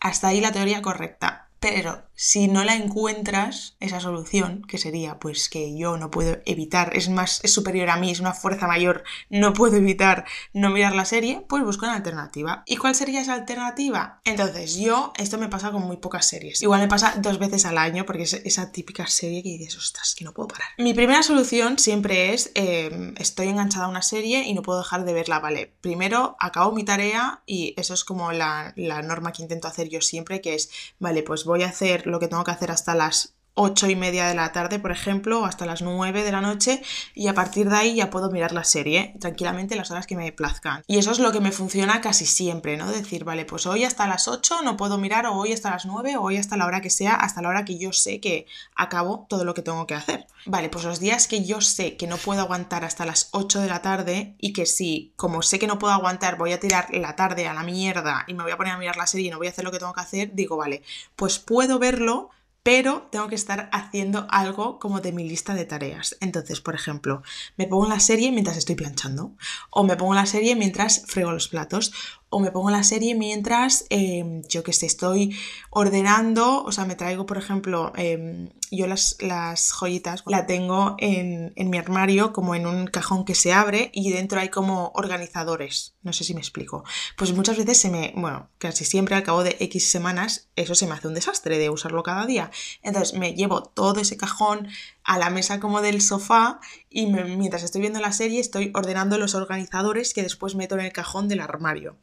Hasta 0.00 0.26
ahí 0.26 0.40
la 0.40 0.50
teoría 0.50 0.82
correcta. 0.82 1.48
Pero 1.60 2.02
si 2.22 2.48
no 2.48 2.64
la 2.64 2.74
encuentras, 2.74 3.76
esa 3.80 3.98
solución, 3.98 4.62
que 4.68 4.76
sería 4.76 5.18
pues 5.18 5.48
que 5.48 5.74
yo 5.74 5.96
no 5.96 6.10
puedo 6.10 6.36
evitar, 6.44 6.94
es 6.94 7.08
más, 7.08 7.40
es 7.44 7.54
superior 7.54 7.88
a 7.88 7.96
mí, 7.96 8.10
es 8.10 8.20
una 8.20 8.34
fuerza 8.34 8.66
mayor, 8.66 9.04
no 9.30 9.54
puedo 9.54 9.78
evitar 9.78 10.26
no 10.52 10.68
mirar 10.68 10.94
la 10.94 11.06
serie, 11.06 11.42
pues 11.48 11.64
busco 11.64 11.86
una 11.86 11.94
alternativa. 11.94 12.62
¿Y 12.66 12.76
cuál 12.76 12.94
sería 12.94 13.22
esa 13.22 13.32
alternativa? 13.32 14.20
Entonces, 14.26 14.76
yo, 14.76 15.14
esto 15.16 15.38
me 15.38 15.48
pasa 15.48 15.72
con 15.72 15.80
muy 15.80 15.96
pocas 15.96 16.26
series. 16.26 16.60
Igual 16.60 16.82
me 16.82 16.88
pasa 16.88 17.14
dos 17.16 17.38
veces 17.38 17.64
al 17.64 17.78
año, 17.78 18.04
porque 18.04 18.24
es 18.24 18.34
esa 18.34 18.70
típica 18.70 19.06
serie 19.06 19.42
que 19.42 19.56
dices, 19.56 19.78
ostras, 19.78 20.14
que 20.14 20.26
no 20.26 20.34
puedo 20.34 20.48
parar. 20.48 20.68
Mi 20.76 20.92
primera 20.92 21.22
solución 21.22 21.78
siempre 21.78 22.34
es, 22.34 22.52
em, 22.54 23.14
estoy 23.16 23.48
enganchada 23.48 23.86
a 23.86 23.88
una 23.88 24.02
serie 24.02 24.42
y 24.42 24.52
no 24.52 24.60
puedo 24.60 24.80
dejar 24.80 25.06
de 25.06 25.14
verla, 25.14 25.38
¿vale? 25.38 25.72
Primero, 25.80 26.36
acabo 26.38 26.72
mi 26.72 26.84
tarea 26.84 27.40
y 27.46 27.72
eso 27.78 27.94
es 27.94 28.04
como 28.04 28.30
la, 28.32 28.74
la 28.76 29.00
norma 29.00 29.32
que 29.32 29.40
intento 29.40 29.68
hacer 29.68 29.88
yo 29.88 30.02
siempre, 30.02 30.42
que 30.42 30.54
es, 30.54 30.70
vale, 30.98 31.22
pues 31.22 31.46
voy 31.46 31.62
a 31.62 31.70
hacer 31.70 32.09
lo 32.10 32.20
que 32.20 32.28
tengo 32.28 32.44
que 32.44 32.50
hacer 32.50 32.70
hasta 32.70 32.94
las 32.94 33.34
8 33.54 33.88
y 33.88 33.96
media 33.96 34.26
de 34.26 34.34
la 34.34 34.52
tarde, 34.52 34.78
por 34.78 34.92
ejemplo, 34.92 35.44
hasta 35.44 35.66
las 35.66 35.82
9 35.82 36.22
de 36.22 36.32
la 36.32 36.40
noche, 36.40 36.82
y 37.14 37.28
a 37.28 37.34
partir 37.34 37.68
de 37.68 37.76
ahí 37.76 37.94
ya 37.96 38.10
puedo 38.10 38.30
mirar 38.30 38.52
la 38.52 38.64
serie 38.64 39.14
tranquilamente 39.20 39.76
las 39.76 39.90
horas 39.90 40.06
que 40.06 40.16
me 40.16 40.32
plazcan. 40.32 40.82
Y 40.86 40.98
eso 40.98 41.10
es 41.10 41.18
lo 41.18 41.32
que 41.32 41.40
me 41.40 41.52
funciona 41.52 42.00
casi 42.00 42.26
siempre, 42.26 42.76
¿no? 42.76 42.90
Decir, 42.90 43.24
vale, 43.24 43.44
pues 43.44 43.66
hoy 43.66 43.84
hasta 43.84 44.06
las 44.06 44.28
8 44.28 44.62
no 44.62 44.76
puedo 44.76 44.98
mirar, 44.98 45.26
o 45.26 45.34
hoy 45.34 45.52
hasta 45.52 45.70
las 45.70 45.86
9, 45.86 46.16
o 46.16 46.22
hoy 46.22 46.36
hasta 46.36 46.56
la 46.56 46.66
hora 46.66 46.80
que 46.80 46.90
sea, 46.90 47.14
hasta 47.14 47.42
la 47.42 47.48
hora 47.48 47.64
que 47.64 47.78
yo 47.78 47.92
sé 47.92 48.20
que 48.20 48.46
acabo 48.76 49.26
todo 49.28 49.44
lo 49.44 49.54
que 49.54 49.62
tengo 49.62 49.86
que 49.86 49.94
hacer. 49.94 50.26
Vale, 50.46 50.68
pues 50.68 50.84
los 50.84 51.00
días 51.00 51.28
que 51.28 51.44
yo 51.44 51.60
sé 51.60 51.96
que 51.96 52.06
no 52.06 52.16
puedo 52.16 52.40
aguantar 52.40 52.84
hasta 52.84 53.04
las 53.04 53.28
8 53.32 53.60
de 53.60 53.68
la 53.68 53.82
tarde, 53.82 54.34
y 54.38 54.52
que 54.52 54.66
si, 54.66 55.12
como 55.16 55.42
sé 55.42 55.58
que 55.58 55.66
no 55.66 55.78
puedo 55.78 55.92
aguantar, 55.92 56.36
voy 56.36 56.52
a 56.52 56.60
tirar 56.60 56.88
la 56.94 57.16
tarde 57.16 57.46
a 57.46 57.54
la 57.54 57.62
mierda 57.62 58.24
y 58.26 58.34
me 58.34 58.42
voy 58.42 58.52
a 58.52 58.56
poner 58.56 58.72
a 58.72 58.78
mirar 58.78 58.96
la 58.96 59.06
serie 59.06 59.28
y 59.28 59.30
no 59.30 59.38
voy 59.38 59.46
a 59.46 59.50
hacer 59.50 59.64
lo 59.64 59.70
que 59.70 59.78
tengo 59.78 59.92
que 59.92 60.00
hacer, 60.00 60.34
digo, 60.34 60.56
vale, 60.56 60.82
pues 61.16 61.38
puedo 61.38 61.78
verlo 61.78 62.30
pero 62.70 63.08
tengo 63.10 63.26
que 63.26 63.34
estar 63.34 63.68
haciendo 63.72 64.28
algo 64.30 64.78
como 64.78 65.00
de 65.00 65.10
mi 65.10 65.28
lista 65.28 65.54
de 65.54 65.64
tareas. 65.64 66.16
Entonces, 66.20 66.60
por 66.60 66.76
ejemplo, 66.76 67.24
me 67.56 67.66
pongo 67.66 67.88
la 67.88 67.98
serie 67.98 68.30
mientras 68.30 68.56
estoy 68.56 68.76
planchando, 68.76 69.32
o 69.70 69.82
me 69.82 69.96
pongo 69.96 70.14
la 70.14 70.24
serie 70.24 70.54
mientras 70.54 71.04
frego 71.08 71.32
los 71.32 71.48
platos, 71.48 71.92
o 72.30 72.38
me 72.38 72.52
pongo 72.52 72.70
la 72.70 72.84
serie 72.84 73.14
mientras, 73.14 73.84
em, 73.90 74.42
yo 74.48 74.62
que 74.62 74.72
sé, 74.72 74.86
estoy 74.86 75.36
ordenando, 75.70 76.62
o 76.62 76.72
sea, 76.72 76.84
me 76.84 76.94
traigo, 76.94 77.26
por 77.26 77.36
ejemplo, 77.36 77.92
em, 77.96 78.50
yo 78.70 78.86
las, 78.86 79.16
las 79.20 79.72
joyitas 79.72 80.22
la 80.26 80.46
tengo 80.46 80.94
en, 80.98 81.52
en, 81.56 81.70
mi 81.70 81.76
armario 81.76 82.32
como 82.32 82.54
en 82.54 82.66
un 82.66 82.86
cajón 82.86 83.24
que 83.24 83.34
se 83.34 83.52
abre 83.52 83.90
y 83.92 84.12
dentro 84.12 84.38
hay 84.38 84.48
como 84.48 84.92
organizadores, 84.94 85.96
no 86.02 86.12
sé 86.12 86.22
si 86.22 86.34
me 86.34 86.40
explico. 86.40 86.84
Pues 87.16 87.34
muchas 87.34 87.56
veces 87.58 87.78
se 87.78 87.90
me, 87.90 88.12
bueno, 88.16 88.48
casi 88.58 88.84
siempre 88.84 89.16
al 89.16 89.24
cabo 89.24 89.42
de 89.42 89.56
X 89.58 89.90
semanas, 89.90 90.48
eso 90.54 90.76
se 90.76 90.86
me 90.86 90.94
hace 90.94 91.08
un 91.08 91.14
desastre 91.14 91.58
de 91.58 91.68
usarlo 91.68 92.04
cada 92.04 92.26
día. 92.26 92.52
Entonces 92.82 93.18
me 93.18 93.34
llevo 93.34 93.62
todo 93.62 94.00
ese 94.00 94.16
cajón 94.16 94.68
a 95.04 95.18
la 95.18 95.30
mesa 95.30 95.60
como 95.60 95.80
del 95.82 96.00
sofá 96.00 96.60
y 96.88 97.06
mientras 97.06 97.62
estoy 97.62 97.80
viendo 97.80 98.00
la 98.00 98.12
serie 98.12 98.40
estoy 98.40 98.70
ordenando 98.74 99.18
los 99.18 99.34
organizadores 99.34 100.14
que 100.14 100.22
después 100.22 100.54
meto 100.54 100.74
en 100.74 100.84
el 100.84 100.92
cajón 100.92 101.28
del 101.28 101.40
armario. 101.40 101.96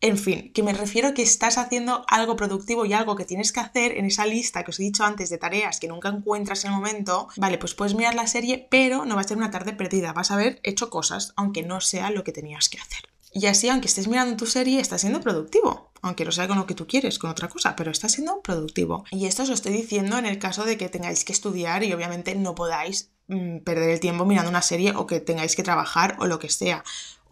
En 0.00 0.18
fin, 0.18 0.52
que 0.52 0.62
me 0.62 0.74
refiero 0.74 1.08
a 1.08 1.14
que 1.14 1.22
estás 1.22 1.56
haciendo 1.56 2.04
algo 2.08 2.36
productivo 2.36 2.84
y 2.84 2.92
algo 2.92 3.16
que 3.16 3.24
tienes 3.24 3.52
que 3.52 3.60
hacer 3.60 3.96
en 3.96 4.04
esa 4.04 4.26
lista 4.26 4.62
que 4.62 4.70
os 4.70 4.78
he 4.78 4.82
dicho 4.82 5.02
antes 5.02 5.30
de 5.30 5.38
tareas 5.38 5.80
que 5.80 5.88
nunca 5.88 6.10
encuentras 6.10 6.66
en 6.66 6.72
el 6.72 6.76
momento. 6.76 7.28
Vale, 7.36 7.56
pues 7.56 7.74
puedes 7.74 7.94
mirar 7.94 8.14
la 8.14 8.26
serie, 8.26 8.68
pero 8.70 9.06
no 9.06 9.14
va 9.14 9.22
a 9.22 9.24
ser 9.24 9.38
una 9.38 9.50
tarde 9.50 9.72
perdida. 9.72 10.12
Vas 10.12 10.30
a 10.30 10.34
haber 10.34 10.60
hecho 10.62 10.90
cosas, 10.90 11.32
aunque 11.36 11.62
no 11.62 11.80
sea 11.80 12.10
lo 12.10 12.22
que 12.22 12.32
tenías 12.32 12.68
que 12.68 12.78
hacer. 12.78 13.13
Y 13.34 13.46
así, 13.46 13.68
aunque 13.68 13.88
estés 13.88 14.06
mirando 14.06 14.36
tu 14.36 14.46
serie, 14.46 14.80
estás 14.80 15.00
siendo 15.00 15.20
productivo. 15.20 15.90
Aunque 16.02 16.24
no 16.24 16.30
sea 16.30 16.46
con 16.46 16.56
lo 16.56 16.66
que 16.66 16.74
tú 16.74 16.86
quieres, 16.86 17.18
con 17.18 17.30
otra 17.30 17.48
cosa, 17.48 17.74
pero 17.74 17.90
estás 17.90 18.12
siendo 18.12 18.40
productivo. 18.42 19.04
Y 19.10 19.26
esto 19.26 19.42
os 19.42 19.48
lo 19.48 19.54
estoy 19.54 19.72
diciendo 19.72 20.16
en 20.16 20.24
el 20.24 20.38
caso 20.38 20.64
de 20.64 20.76
que 20.78 20.88
tengáis 20.88 21.24
que 21.24 21.32
estudiar 21.32 21.82
y 21.82 21.92
obviamente 21.92 22.36
no 22.36 22.54
podáis 22.54 23.10
mm, 23.26 23.58
perder 23.58 23.90
el 23.90 24.00
tiempo 24.00 24.24
mirando 24.24 24.50
una 24.50 24.62
serie 24.62 24.92
o 24.94 25.08
que 25.08 25.18
tengáis 25.18 25.56
que 25.56 25.64
trabajar 25.64 26.16
o 26.20 26.26
lo 26.26 26.38
que 26.38 26.48
sea. 26.48 26.84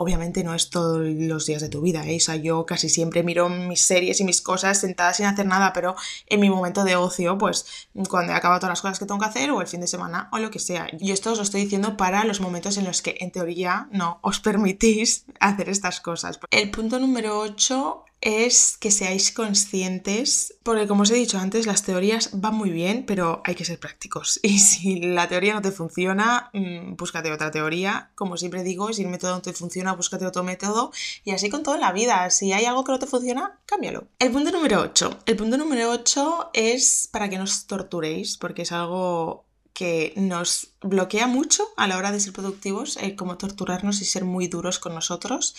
Obviamente 0.03 0.43
no 0.43 0.53
es 0.53 0.69
todos 0.69 0.99
los 1.01 1.47
días 1.47 1.63
de 1.63 1.69
tu 1.69 1.81
vida, 1.81 2.05
¿eh? 2.05 2.17
o 2.17 2.21
sea, 2.21 2.35
yo 2.35 2.67
casi 2.67 2.89
siempre 2.89 3.23
miro 3.23 3.49
mis 3.49 3.83
series 3.83 4.19
y 4.19 4.25
mis 4.25 4.43
cosas 4.43 4.81
sentadas 4.81 5.19
sin 5.19 5.27
hacer 5.27 5.47
nada, 5.47 5.73
pero 5.73 5.95
en 6.27 6.41
mi 6.41 6.51
momento 6.51 6.83
de 6.83 6.97
ocio, 6.97 7.39
pues 7.39 7.87
cuando 8.09 8.33
he 8.33 8.35
acabado 8.35 8.59
todas 8.59 8.73
las 8.73 8.83
cosas 8.83 8.99
que 8.99 9.07
tengo 9.07 9.21
que 9.21 9.27
hacer 9.27 9.53
o 9.53 9.61
el 9.61 9.69
fin 9.69 9.81
de 9.81 9.87
semana 9.87 10.29
o 10.33 10.39
lo 10.39 10.51
que 10.51 10.59
sea. 10.59 10.89
Y 10.99 11.13
esto 11.13 11.31
os 11.31 11.39
lo 11.39 11.45
estoy 11.45 11.63
diciendo 11.63 11.97
para 11.97 12.25
los 12.25 12.41
momentos 12.41 12.79
en 12.79 12.85
los 12.85 13.01
que 13.01 13.17
en 13.21 13.31
teoría 13.31 13.87
no 13.93 14.19
os 14.23 14.41
permitís 14.41 15.25
hacer 15.39 15.69
estas 15.69 16.01
cosas. 16.01 16.41
El 16.51 16.73
punto 16.73 16.99
número 16.99 17.39
8 17.39 18.05
es 18.23 18.79
que 18.79 18.93
seáis 18.93 19.33
conscientes, 19.33 20.55
porque 20.63 20.87
como 20.87 21.03
os 21.03 21.11
he 21.11 21.15
dicho 21.15 21.39
antes, 21.39 21.67
las 21.67 21.83
teorías 21.83 22.31
van 22.33 22.55
muy 22.55 22.71
bien, 22.71 23.05
pero 23.05 23.43
hay 23.45 23.57
que 23.57 23.65
ser 23.65 23.79
prácticos. 23.79 24.41
Y 24.53 24.61
si 24.61 25.01
la 25.01 25.29
teoría 25.29 25.55
no 25.55 25.63
te 25.63 25.73
funciona, 25.73 26.51
mm, 26.53 26.95
búscate 26.97 27.33
otra 27.33 27.51
teoría. 27.51 28.11
Como 28.15 28.37
siempre 28.37 28.63
digo, 28.63 28.93
si 28.93 29.03
el 29.03 29.09
método 29.09 29.33
no 29.35 29.43
te 29.43 29.53
funciona, 29.53 29.95
búscate 29.95 30.25
otro 30.25 30.45
método. 30.45 30.93
Y 31.25 31.33
así 31.33 31.51
con 31.51 31.63
todo 31.63 31.75
en 31.75 31.81
la 31.81 31.93
vida. 31.93 32.31
Si 32.31 32.53
hay 32.53 32.65
algo 32.65 32.85
que 32.85 32.93
no 32.93 32.99
te 32.99 33.07
funciona, 33.07 33.59
cámbialo. 33.67 34.05
El 34.19 34.31
punto 34.31 34.53
número 34.53 34.81
8. 34.81 35.19
El 35.27 35.37
punto 35.37 35.57
número 35.57 35.91
8 35.91 36.51
es 36.53 37.09
para 37.11 37.29
que 37.29 37.39
no 37.39 37.45
os 37.45 37.67
torturéis, 37.67 38.37
porque 38.39 38.63
es 38.63 38.73
algo 38.73 39.47
que 39.73 40.13
nos 40.17 40.69
bloquea 40.83 41.27
mucho 41.27 41.65
a 41.77 41.89
la 41.89 41.97
hora 41.97 42.13
de 42.13 42.21
ser 42.21 42.33
productivos, 42.33 42.99
el 42.99 43.17
cómo 43.17 43.39
torturarnos 43.39 44.01
y 44.01 44.05
ser 44.05 44.25
muy 44.25 44.47
duros 44.47 44.79
con 44.79 44.95
nosotros 44.95 45.55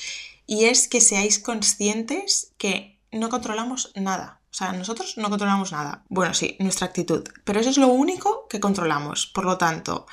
y 0.46 0.66
es 0.66 0.88
que 0.88 1.02
seáis 1.02 1.40
conscientes 1.40 2.54
que 2.58 3.00
no 3.12 3.30
controlamos 3.30 3.92
nada. 3.96 4.42
O 4.52 4.56
sea, 4.56 4.72
nosotros 4.72 5.18
no 5.18 5.30
controlamos 5.30 5.72
nada. 5.72 6.04
Bueno, 6.10 6.34
sí, 6.34 6.58
nuestra 6.60 6.88
actitud, 6.88 7.24
pero 7.44 7.60
eso 7.60 7.72
es 7.72 7.78
lo 7.78 7.88
único 7.88 8.48
que 8.48 8.60
controlamos. 8.60 9.26
Por 9.28 9.46
lo 9.46 9.58
tanto, 9.58 10.06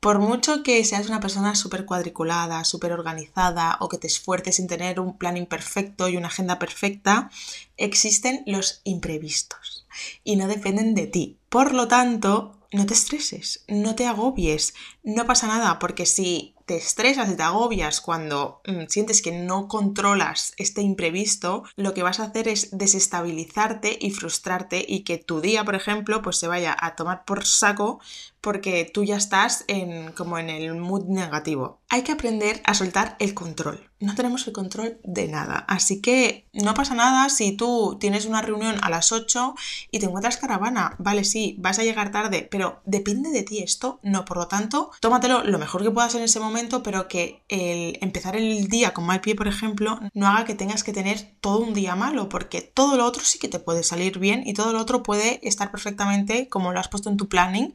por 0.00 0.18
mucho 0.18 0.62
que 0.62 0.84
seas 0.84 1.08
una 1.08 1.20
persona 1.20 1.54
súper 1.54 1.84
cuadriculada, 1.84 2.64
súper 2.64 2.92
organizada 2.92 3.76
o 3.80 3.88
que 3.88 3.98
te 3.98 4.08
esfuerces 4.08 4.58
en 4.58 4.66
tener 4.66 4.98
un 4.98 5.16
plan 5.16 5.36
imperfecto 5.36 6.08
y 6.08 6.16
una 6.16 6.28
agenda 6.28 6.58
perfecta, 6.58 7.30
existen 7.76 8.42
los 8.46 8.80
imprevistos 8.82 9.86
y 10.24 10.36
no 10.36 10.48
dependen 10.48 10.94
de 10.94 11.06
ti. 11.06 11.38
Por 11.48 11.74
lo 11.74 11.86
tanto, 11.86 12.58
no 12.72 12.86
te 12.86 12.94
estreses, 12.94 13.64
no 13.68 13.94
te 13.94 14.06
agobies, 14.06 14.74
no 15.04 15.26
pasa 15.26 15.46
nada, 15.46 15.78
porque 15.78 16.06
si 16.06 16.56
te 16.66 16.76
estresas 16.76 17.30
y 17.30 17.36
te 17.36 17.42
agobias 17.42 18.00
cuando 18.00 18.60
mm, 18.66 18.86
sientes 18.88 19.22
que 19.22 19.32
no 19.32 19.68
controlas 19.68 20.54
este 20.56 20.82
imprevisto, 20.82 21.64
lo 21.76 21.94
que 21.94 22.02
vas 22.02 22.20
a 22.20 22.24
hacer 22.24 22.48
es 22.48 22.76
desestabilizarte 22.76 23.98
y 24.00 24.10
frustrarte 24.10 24.84
y 24.86 25.04
que 25.04 25.18
tu 25.18 25.40
día, 25.40 25.64
por 25.64 25.74
ejemplo, 25.74 26.22
pues 26.22 26.36
se 26.36 26.48
vaya 26.48 26.76
a 26.78 26.96
tomar 26.96 27.24
por 27.24 27.44
saco 27.44 28.00
porque 28.42 28.90
tú 28.92 29.04
ya 29.04 29.16
estás 29.16 29.64
en, 29.68 30.12
como 30.12 30.36
en 30.36 30.50
el 30.50 30.74
mood 30.74 31.04
negativo. 31.04 31.80
Hay 31.88 32.02
que 32.02 32.12
aprender 32.12 32.60
a 32.64 32.74
soltar 32.74 33.16
el 33.20 33.34
control. 33.34 33.88
No 34.00 34.16
tenemos 34.16 34.44
el 34.48 34.52
control 34.52 34.98
de 35.04 35.28
nada. 35.28 35.64
Así 35.68 36.00
que 36.00 36.48
no 36.52 36.74
pasa 36.74 36.96
nada 36.96 37.28
si 37.28 37.52
tú 37.52 37.98
tienes 38.00 38.26
una 38.26 38.42
reunión 38.42 38.76
a 38.82 38.90
las 38.90 39.12
8 39.12 39.54
y 39.92 40.00
te 40.00 40.06
encuentras 40.06 40.38
caravana. 40.38 40.96
Vale, 40.98 41.22
sí, 41.22 41.54
vas 41.60 41.78
a 41.78 41.84
llegar 41.84 42.10
tarde, 42.10 42.48
pero 42.50 42.82
depende 42.84 43.30
de 43.30 43.44
ti 43.44 43.62
esto. 43.62 44.00
No, 44.02 44.24
por 44.24 44.38
lo 44.38 44.48
tanto, 44.48 44.90
tómatelo 44.98 45.44
lo 45.44 45.58
mejor 45.60 45.84
que 45.84 45.92
puedas 45.92 46.16
en 46.16 46.22
ese 46.22 46.40
momento, 46.40 46.82
pero 46.82 47.06
que 47.06 47.44
el 47.48 47.96
empezar 48.00 48.34
el 48.34 48.66
día 48.66 48.92
con 48.92 49.06
mal 49.06 49.20
pie, 49.20 49.36
por 49.36 49.46
ejemplo, 49.46 50.00
no 50.14 50.26
haga 50.26 50.46
que 50.46 50.56
tengas 50.56 50.82
que 50.82 50.92
tener 50.92 51.36
todo 51.40 51.58
un 51.58 51.74
día 51.74 51.94
malo, 51.94 52.28
porque 52.28 52.60
todo 52.60 52.96
lo 52.96 53.04
otro 53.04 53.22
sí 53.22 53.38
que 53.38 53.48
te 53.48 53.60
puede 53.60 53.84
salir 53.84 54.18
bien 54.18 54.42
y 54.44 54.54
todo 54.54 54.72
lo 54.72 54.80
otro 54.80 55.04
puede 55.04 55.46
estar 55.46 55.70
perfectamente 55.70 56.48
como 56.48 56.72
lo 56.72 56.80
has 56.80 56.88
puesto 56.88 57.08
en 57.08 57.16
tu 57.16 57.28
planning 57.28 57.72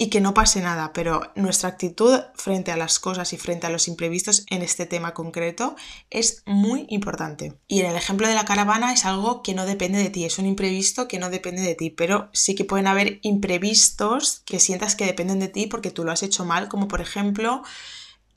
y 0.00 0.10
que 0.10 0.20
no 0.20 0.32
pase 0.32 0.60
nada, 0.60 0.92
pero 0.92 1.32
nuestra 1.34 1.68
actitud 1.68 2.20
frente 2.34 2.70
a 2.70 2.76
las 2.76 3.00
cosas 3.00 3.32
y 3.32 3.36
frente 3.36 3.66
a 3.66 3.70
los 3.70 3.88
imprevistos 3.88 4.46
en 4.48 4.62
este 4.62 4.86
tema 4.86 5.12
concreto 5.12 5.74
es 6.08 6.44
muy 6.46 6.86
importante. 6.88 7.58
Y 7.66 7.80
en 7.80 7.86
el 7.86 7.96
ejemplo 7.96 8.28
de 8.28 8.36
la 8.36 8.44
caravana 8.44 8.92
es 8.92 9.04
algo 9.04 9.42
que 9.42 9.54
no 9.54 9.66
depende 9.66 9.98
de 9.98 10.10
ti, 10.10 10.24
es 10.24 10.38
un 10.38 10.46
imprevisto 10.46 11.08
que 11.08 11.18
no 11.18 11.30
depende 11.30 11.62
de 11.62 11.74
ti, 11.74 11.90
pero 11.90 12.30
sí 12.32 12.54
que 12.54 12.64
pueden 12.64 12.86
haber 12.86 13.18
imprevistos 13.22 14.42
que 14.46 14.60
sientas 14.60 14.94
que 14.94 15.04
dependen 15.04 15.40
de 15.40 15.48
ti 15.48 15.66
porque 15.66 15.90
tú 15.90 16.04
lo 16.04 16.12
has 16.12 16.22
hecho 16.22 16.44
mal, 16.44 16.68
como 16.68 16.86
por 16.86 17.00
ejemplo 17.00 17.64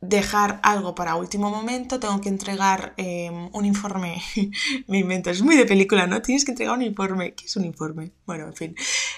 dejar 0.02 0.60
algo 0.64 0.96
para 0.96 1.16
último 1.16 1.52
momento, 1.52 2.00
tengo 2.00 2.20
que 2.22 2.30
entregar 2.30 2.96
em, 2.98 3.50
un 3.54 3.66
informe, 3.66 4.22
me 4.88 4.98
invento, 4.98 5.30
es 5.30 5.44
muy 5.44 5.56
de 5.56 5.66
película, 5.66 6.08
¿no? 6.08 6.24
Tienes 6.24 6.44
que 6.44 6.52
entregar 6.52 6.76
un 6.76 6.82
informe, 6.82 7.36
¿qué 7.36 7.46
es 7.46 7.56
un 7.56 7.66
informe? 7.66 8.12
Bueno, 8.26 8.48
en 8.48 8.56
fin, 8.56 8.76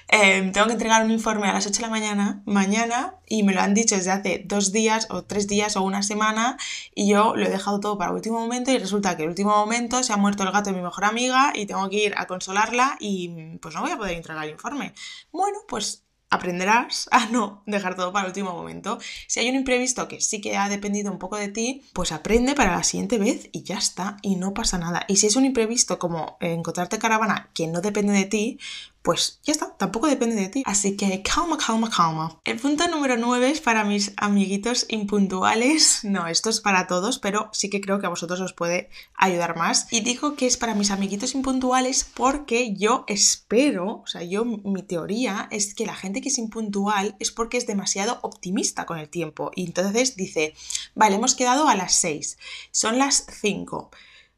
em, 0.09 0.51
tengo 0.51 0.67
que 0.67 0.73
entregar 0.73 1.05
un 1.05 1.11
informe 1.11 1.47
a 1.47 1.53
las 1.53 1.65
8 1.65 1.77
de 1.77 1.81
la 1.83 1.89
mañana, 1.89 2.43
mañana, 2.45 3.15
y 3.27 3.43
me 3.43 3.53
lo 3.53 3.61
han 3.61 3.73
dicho 3.73 3.95
desde 3.95 4.11
hace 4.11 4.43
dos 4.45 4.73
días 4.73 5.07
o 5.09 5.23
tres 5.23 5.47
días 5.47 5.77
o 5.77 5.83
una 5.83 6.03
semana, 6.03 6.57
y 6.93 7.07
yo 7.09 7.33
lo 7.35 7.45
he 7.45 7.49
dejado 7.49 7.79
todo 7.79 7.97
para 7.97 8.11
último 8.11 8.39
momento 8.41 8.71
y 8.71 8.77
resulta 8.77 9.15
que 9.15 9.23
el 9.23 9.29
último 9.29 9.51
momento 9.51 10.03
se 10.03 10.11
ha 10.11 10.17
muerto 10.17 10.43
el 10.43 10.51
gato 10.51 10.69
de 10.69 10.75
mi 10.75 10.83
mejor 10.83 11.05
amiga 11.05 11.53
y 11.55 11.65
tengo 11.65 11.89
que 11.89 12.03
ir 12.03 12.13
a 12.17 12.27
consolarla 12.27 12.97
y 12.99 13.57
pues 13.61 13.73
no 13.73 13.81
voy 13.81 13.91
a 13.91 13.97
poder 13.97 14.17
entregar 14.17 14.43
el 14.43 14.51
informe. 14.51 14.93
Bueno, 15.31 15.59
pues 15.67 16.03
aprenderás 16.33 17.07
a 17.11 17.27
no 17.27 17.63
dejar 17.65 17.95
todo 17.95 18.11
para 18.11 18.25
el 18.25 18.29
último 18.31 18.51
momento. 18.53 18.99
Si 19.27 19.39
hay 19.39 19.49
un 19.49 19.55
imprevisto 19.55 20.07
que 20.07 20.21
sí 20.21 20.41
que 20.41 20.57
ha 20.57 20.69
dependido 20.69 21.11
un 21.11 21.19
poco 21.19 21.37
de 21.37 21.47
ti, 21.47 21.83
pues 21.93 22.11
aprende 22.11 22.55
para 22.55 22.75
la 22.75 22.83
siguiente 22.83 23.17
vez 23.17 23.49
y 23.51 23.63
ya 23.63 23.77
está, 23.77 24.17
y 24.21 24.35
no 24.35 24.53
pasa 24.53 24.77
nada. 24.77 25.05
Y 25.07 25.17
si 25.17 25.27
es 25.27 25.35
un 25.35 25.45
imprevisto 25.45 25.99
como 25.99 26.37
encontrarte 26.39 26.99
caravana 26.99 27.49
que 27.53 27.67
no 27.67 27.81
depende 27.81 28.13
de 28.13 28.25
ti, 28.25 28.59
pues 29.03 29.39
ya 29.43 29.51
está, 29.51 29.75
tampoco 29.77 30.07
depende 30.07 30.35
de 30.35 30.47
ti. 30.47 30.63
Así 30.65 30.95
que 30.95 31.21
calma, 31.21 31.57
calma, 31.57 31.89
calma. 31.89 32.39
El 32.45 32.57
punto 32.57 32.87
número 32.87 33.17
9 33.17 33.51
es 33.51 33.59
para 33.59 33.83
mis 33.83 34.13
amiguitos 34.15 34.85
impuntuales. 34.87 35.99
No, 36.03 36.27
esto 36.27 36.49
es 36.49 36.61
para 36.61 36.87
todos, 36.87 37.19
pero 37.19 37.49
sí 37.51 37.69
que 37.69 37.81
creo 37.81 37.99
que 37.99 38.05
a 38.05 38.09
vosotros 38.09 38.39
os 38.39 38.53
puede 38.53 38.89
ayudar 39.15 39.57
más. 39.57 39.87
Y 39.91 40.01
digo 40.01 40.35
que 40.35 40.47
es 40.47 40.55
para 40.55 40.73
mis 40.73 40.89
amiguitos 40.89 41.35
impuntuales 41.35 42.09
porque 42.13 42.73
yo 42.75 43.03
espero, 43.07 44.03
o 44.03 44.07
sea, 44.07 44.23
yo 44.23 44.45
mi 44.45 44.83
teoría 44.83 45.49
es 45.51 45.75
que 45.75 45.85
la 45.85 45.95
gente 45.95 46.21
que 46.21 46.29
es 46.29 46.37
impuntual 46.37 47.17
es 47.19 47.31
porque 47.31 47.57
es 47.57 47.67
demasiado 47.67 48.19
optimista 48.21 48.85
con 48.85 48.99
el 48.99 49.09
tiempo. 49.09 49.51
Y 49.53 49.65
entonces 49.65 50.15
dice, 50.15 50.53
vale, 50.95 51.15
hemos 51.15 51.35
quedado 51.35 51.67
a 51.67 51.75
las 51.75 51.93
6, 51.95 52.37
son 52.71 52.97
las 52.99 53.25
5 53.41 53.91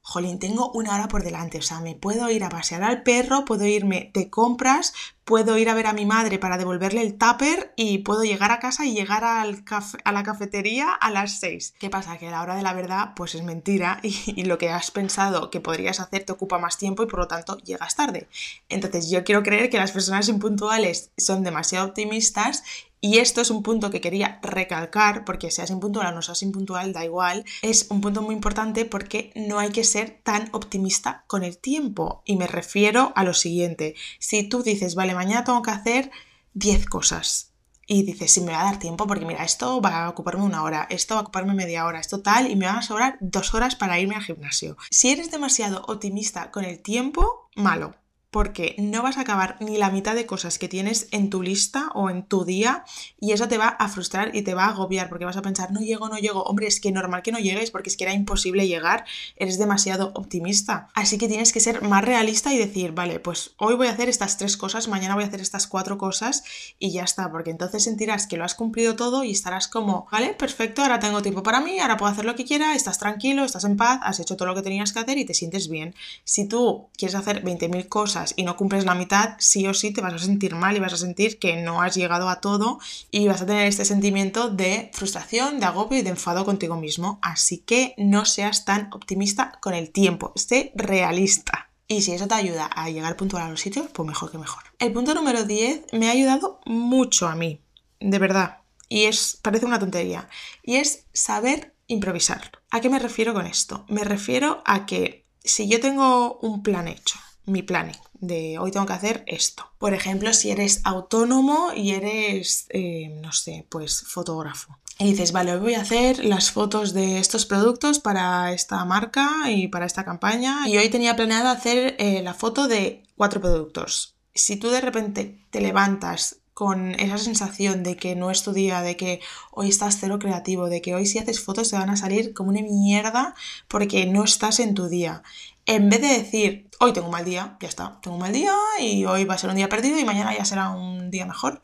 jolín, 0.08 0.38
tengo 0.38 0.72
una 0.74 0.94
hora 0.94 1.08
por 1.08 1.24
delante, 1.24 1.58
o 1.58 1.63
sea, 1.63 1.80
me 1.80 1.96
puedo 1.96 2.30
ir 2.30 2.44
a 2.44 2.50
pasear 2.50 2.84
al 2.84 3.02
perro, 3.02 3.44
puedo 3.44 3.65
irme 3.65 4.12
de 4.13 4.30
compras, 4.30 4.94
puedo 5.24 5.58
ir 5.58 5.68
a 5.68 5.74
ver 5.74 5.88
a 5.88 5.94
mi 5.94 6.06
madre 6.06 6.38
para 6.38 6.60
devolverle 6.60 7.02
el 7.02 7.18
tupper 7.18 7.74
y 7.76 7.98
puedo 7.98 8.24
llegar 8.24 8.52
a 8.52 8.60
casa 8.60 8.86
y 8.86 8.94
llegar 8.94 9.24
al 9.24 9.65
a 10.04 10.12
la 10.12 10.22
cafetería 10.22 10.91
a 10.91 11.10
las 11.10 11.39
6. 11.39 11.74
¿Qué 11.80 11.89
pasa? 11.89 12.20
Que 12.20 12.30
la 12.30 12.44
hora 12.44 12.56
de 12.56 12.62
la 12.62 12.74
verdad 12.74 13.13
pues 13.15 13.34
es 13.34 13.41
mentira 13.41 14.00
y, 14.04 14.15
y, 14.39 14.44
lo 14.44 14.60
que 14.60 14.70
has 14.70 14.91
pensado 14.91 15.50
que 15.50 15.60
podrías 15.60 16.00
hacer 16.00 16.24
te 16.24 16.34
ocupa 16.34 16.60
más 16.60 16.78
tiempo 16.78 17.02
y 17.02 17.08
por 17.08 17.22
lo 17.22 17.28
tanto 17.28 17.58
llegas 17.58 17.96
tarde. 17.96 18.28
Entonces 18.70 19.10
yo 19.10 19.24
quiero 19.24 19.41
creer 19.41 19.72
que 19.72 19.80
las 19.80 19.91
personas 19.91 20.30
impuntuales 20.30 21.10
son 21.18 21.44
demasiado 21.44 21.88
optimistas 21.88 22.63
y 23.06 23.20
esto 23.20 23.39
es 23.39 23.52
un 23.52 23.62
punto 23.62 23.91
que 23.91 24.02
quería 24.02 24.39
recalcar, 24.41 25.26
porque 25.26 25.52
seas 25.52 25.70
impuntual 25.70 26.08
o 26.08 26.12
no 26.12 26.24
seas 26.24 26.41
impuntual, 26.41 26.91
da 26.91 27.06
igual. 27.06 27.46
Es 27.62 27.86
un 27.91 28.02
punto 28.02 28.24
muy 28.24 28.34
importante 28.34 28.84
porque 28.84 29.32
no 29.36 29.60
hay 29.60 29.70
que 29.70 29.84
ser 29.84 30.22
tan 30.24 30.50
optimista 30.54 31.24
con 31.28 31.44
el 31.44 31.60
tiempo. 31.60 32.24
Y 32.26 32.36
me 32.36 32.48
refiero 32.48 33.13
a 33.15 33.24
lo 33.24 33.36
siguiente. 33.36 33.94
Si 34.18 34.50
tú 34.50 34.63
dices, 34.63 34.96
vale, 34.96 35.13
mañana 35.13 35.44
tengo 35.44 35.62
que 35.62 35.70
hacer 35.70 36.10
10 36.56 36.88
cosas 36.88 37.54
y 37.86 38.02
dices, 38.02 38.32
sí, 38.32 38.41
me 38.41 38.54
va 38.54 38.62
a 38.62 38.72
dar 38.72 38.80
tiempo 38.80 39.06
porque 39.06 39.28
mira, 39.28 39.44
esto 39.44 39.80
va 39.82 40.06
a 40.06 40.10
ocuparme 40.10 40.44
una 40.44 40.63
hora, 40.63 40.88
esto 40.89 41.13
va 41.13 41.20
a 41.20 41.24
ocuparme 41.26 41.54
media 41.54 41.86
hora, 41.86 42.00
esto 42.00 42.24
tal, 42.24 42.50
y 42.50 42.56
me 42.56 42.65
van 42.65 42.78
a 42.78 42.82
sobrar 42.82 43.20
dos 43.22 43.54
horas 43.54 43.76
para 43.76 44.00
irme 44.00 44.15
al 44.15 44.24
gimnasio. 44.24 44.78
Si 44.89 45.12
eres 45.12 45.30
demasiado 45.30 45.84
optimista 45.88 46.50
con 46.50 46.65
el 46.65 46.82
tiempo, 46.82 47.52
malo 47.56 47.94
porque 48.32 48.76
no 48.78 49.02
vas 49.02 49.18
a 49.18 49.22
acabar 49.22 49.58
ni 49.60 49.78
la 49.78 49.90
mitad 49.90 50.16
de 50.16 50.26
cosas 50.26 50.60
que 50.60 50.68
tienes 50.68 51.08
en 51.12 51.30
tu 51.30 51.42
lista 51.42 51.90
o 51.94 52.10
en 52.10 52.24
tu 52.24 52.46
día 52.46 52.84
y 53.20 53.32
eso 53.32 53.48
te 53.48 53.58
va 53.58 53.68
a 53.68 53.88
frustrar 53.88 54.36
y 54.36 54.42
te 54.42 54.54
va 54.54 54.66
a 54.66 54.70
agobiar 54.70 55.10
porque 55.10 55.26
vas 55.26 55.38
a 55.38 55.42
pensar, 55.42 55.72
no 55.72 55.80
llego, 55.80 56.10
no 56.10 56.18
llego. 56.18 56.44
Hombre, 56.44 56.68
es 56.68 56.80
que 56.80 56.92
normal 56.92 57.24
que 57.24 57.32
no 57.32 57.40
llegues 57.40 57.72
porque 57.72 57.90
es 57.90 57.98
que 57.98 58.04
era 58.04 58.14
imposible 58.14 58.68
llegar, 58.68 59.06
eres 59.36 59.58
demasiado 59.58 60.12
optimista. 60.16 60.90
Así 60.94 61.18
que 61.18 61.28
tienes 61.28 61.54
que 61.54 61.60
ser 61.60 61.82
más 61.82 62.04
realista 62.04 62.54
y 62.54 62.58
decir, 62.58 62.92
vale, 62.92 63.20
pues 63.20 63.52
hoy 63.58 63.76
voy 63.76 63.88
a 63.88 63.92
hacer 63.92 64.10
estas 64.10 64.38
tres 64.38 64.58
cosas, 64.58 64.88
mañana 64.88 65.16
voy 65.16 65.24
a 65.24 65.28
hacer 65.28 65.42
estas 65.42 65.68
cuatro 65.68 65.98
cosas 65.98 66.44
y 66.80 66.92
ya 66.92 67.04
está, 67.04 67.32
porque 67.32 67.52
entonces 67.52 67.84
sentirás 67.84 68.28
que 68.28 68.38
lo 68.38 68.44
has 68.44 68.56
cumplido 68.56 68.96
todo 68.96 69.24
y 69.24 69.32
estarás 69.32 69.68
como, 69.68 70.08
vale, 70.12 70.34
perfecto, 70.34 70.82
ahora 70.82 71.00
tengo 71.00 71.22
tiempo 71.22 71.44
para 71.44 71.62
mí, 71.62 71.80
ahora 71.80 71.98
puedo 71.98 72.12
hacer 72.12 72.26
lo 72.26 72.36
que 72.36 72.46
quiera, 72.46 72.76
estás 72.76 73.00
tranquilo, 73.00 73.44
estás 73.44 73.64
en 73.64 73.78
paz, 73.78 74.00
has 74.04 74.20
hecho 74.20 74.36
todo 74.36 74.48
lo 74.48 74.56
que 74.56 74.62
tenías 74.62 74.92
que 74.92 75.00
hacer 75.00 75.18
y 75.18 75.26
te 75.26 75.34
sientes 75.34 75.70
bien. 75.70 75.96
Si 76.24 76.48
tú 76.48 76.90
quieres 76.98 77.16
hacer 77.16 77.44
20.000 77.44 77.88
cosas, 77.88 78.25
y 78.36 78.44
no 78.44 78.58
cumples 78.58 78.86
la 78.86 78.96
mitad, 78.96 79.36
sí 79.40 79.68
o 79.68 79.74
sí 79.74 79.92
te 79.92 80.02
vas 80.02 80.14
a 80.14 80.20
sentir 80.20 80.56
mal 80.56 80.76
y 80.76 80.80
vas 80.80 80.94
a 80.94 80.98
sentir 80.98 81.40
que 81.40 81.58
no 81.58 81.82
has 81.82 81.96
llegado 81.96 82.30
a 82.30 82.42
todo 82.42 82.80
y 83.12 83.28
vas 83.28 83.42
a 83.42 83.46
tener 83.46 83.68
este 83.68 83.86
sentimiento 83.86 84.50
de 84.50 84.90
frustración, 84.94 85.60
de 85.60 85.66
agobio 85.66 86.00
y 86.00 86.02
de 86.02 86.10
enfado 86.10 86.46
contigo 86.46 86.76
mismo. 86.76 87.20
Así 87.22 87.60
que 87.60 87.94
no 87.98 88.26
seas 88.26 88.66
tan 88.66 88.90
optimista 88.94 89.58
con 89.62 89.74
el 89.74 89.92
tiempo, 89.92 90.32
sé 90.36 90.72
realista. 90.76 91.70
Y 91.88 92.02
si 92.02 92.14
eso 92.14 92.28
te 92.28 92.34
ayuda 92.34 92.66
a 92.66 92.90
llegar 92.90 93.16
puntual 93.16 93.44
a 93.44 93.50
los 93.50 93.62
sitios, 93.62 93.88
pues 93.94 94.08
mejor 94.08 94.32
que 94.32 94.40
mejor. 94.40 94.64
El 94.80 94.92
punto 94.92 95.14
número 95.14 95.44
10 95.44 95.94
me 95.94 96.08
ha 96.08 96.12
ayudado 96.12 96.60
mucho 96.66 97.28
a 97.28 97.36
mí, 97.36 97.62
de 98.00 98.18
verdad. 98.18 98.58
Y 98.90 99.04
es, 99.04 99.38
parece 99.42 99.66
una 99.66 99.80
tontería. 99.80 100.28
Y 100.64 100.78
es 100.78 101.06
saber 101.14 101.76
improvisar. 101.88 102.52
¿A 102.72 102.82
qué 102.82 102.90
me 102.90 103.00
refiero 103.00 103.34
con 103.34 103.46
esto? 103.46 103.86
Me 103.88 104.04
refiero 104.04 104.64
a 104.66 104.86
que 104.86 105.26
si 105.44 105.68
yo 105.68 105.80
tengo 105.80 106.40
un 106.42 106.64
plan 106.64 106.88
hecho, 106.88 107.20
mi 107.46 107.62
planning 107.62 107.96
de 108.28 108.60
hoy 108.60 108.72
tengo 108.72 108.86
que 108.86 108.94
hacer 108.94 109.24
esto. 109.28 109.72
Por 109.78 109.94
ejemplo, 109.94 110.34
si 110.34 110.52
eres 110.52 110.82
autónomo 110.84 111.72
y 111.76 111.92
eres, 111.92 112.68
eh, 112.70 113.18
no 113.22 113.32
sé, 113.32 113.66
pues 113.70 114.02
fotógrafo. 114.02 114.78
Y 114.98 115.12
dices, 115.12 115.34
vale, 115.34 115.54
hoy 115.54 115.60
voy 115.60 115.74
a 115.74 115.82
hacer 115.82 116.24
las 116.24 116.52
fotos 116.52 116.94
de 116.94 117.20
estos 117.20 117.46
productos 117.46 118.00
para 118.00 118.54
esta 118.54 118.84
marca 118.86 119.30
y 119.52 119.68
para 119.68 119.86
esta 119.86 120.06
campaña. 120.06 120.68
Y 120.68 120.78
hoy 120.78 120.90
tenía 120.90 121.16
planeado 121.16 121.50
hacer 121.50 121.96
eh, 122.00 122.22
la 122.22 122.34
foto 122.34 122.68
de 122.68 123.04
cuatro 123.18 123.42
productos. 123.42 124.16
Si 124.34 124.56
tú 124.56 124.70
de 124.70 124.82
repente 124.82 125.46
te 125.50 125.60
levantas 125.60 126.38
con 126.56 126.98
esa 126.98 127.18
sensación 127.18 127.84
de 127.84 127.98
que 127.98 128.16
no 128.16 128.32
es 128.32 128.42
tu 128.42 128.54
día, 128.54 128.82
de 128.82 128.96
que 128.96 129.20
hoy 129.52 129.68
estás 129.68 129.98
cero 130.00 130.20
creativo, 130.20 130.70
de 130.70 130.82
que 130.82 130.96
hoy 130.96 131.06
si 131.06 131.20
haces 131.20 131.42
fotos 131.42 131.70
te 131.70 131.76
van 131.76 131.90
a 131.90 131.98
salir 131.98 132.34
como 132.34 132.50
una 132.50 132.62
mierda 132.62 133.36
porque 133.68 134.06
no 134.06 134.24
estás 134.24 134.62
en 134.62 134.74
tu 134.74 134.88
día 134.88 135.22
en 135.65 135.89
vez 135.89 136.01
de 136.01 136.08
decir, 136.08 136.69
hoy 136.80 136.93
tengo 136.93 137.08
un 137.08 137.12
mal 137.12 137.25
día, 137.25 137.58
ya 137.60 137.67
está, 137.67 137.99
tengo 138.01 138.15
un 138.15 138.21
mal 138.21 138.34
día 138.34 138.56
y 138.80 139.06
hoy 139.06 139.25
va 139.25 139.34
a 139.34 139.38
ser 139.38 139.49
un 139.49 139.56
día 139.56 139.69
perdido 139.69 139.99
y 139.99 140.06
mañana 140.06 140.36
ya 140.38 140.45
será 140.45 140.69
un 140.69 141.10
día 141.10 141.25
mejor. 141.25 141.62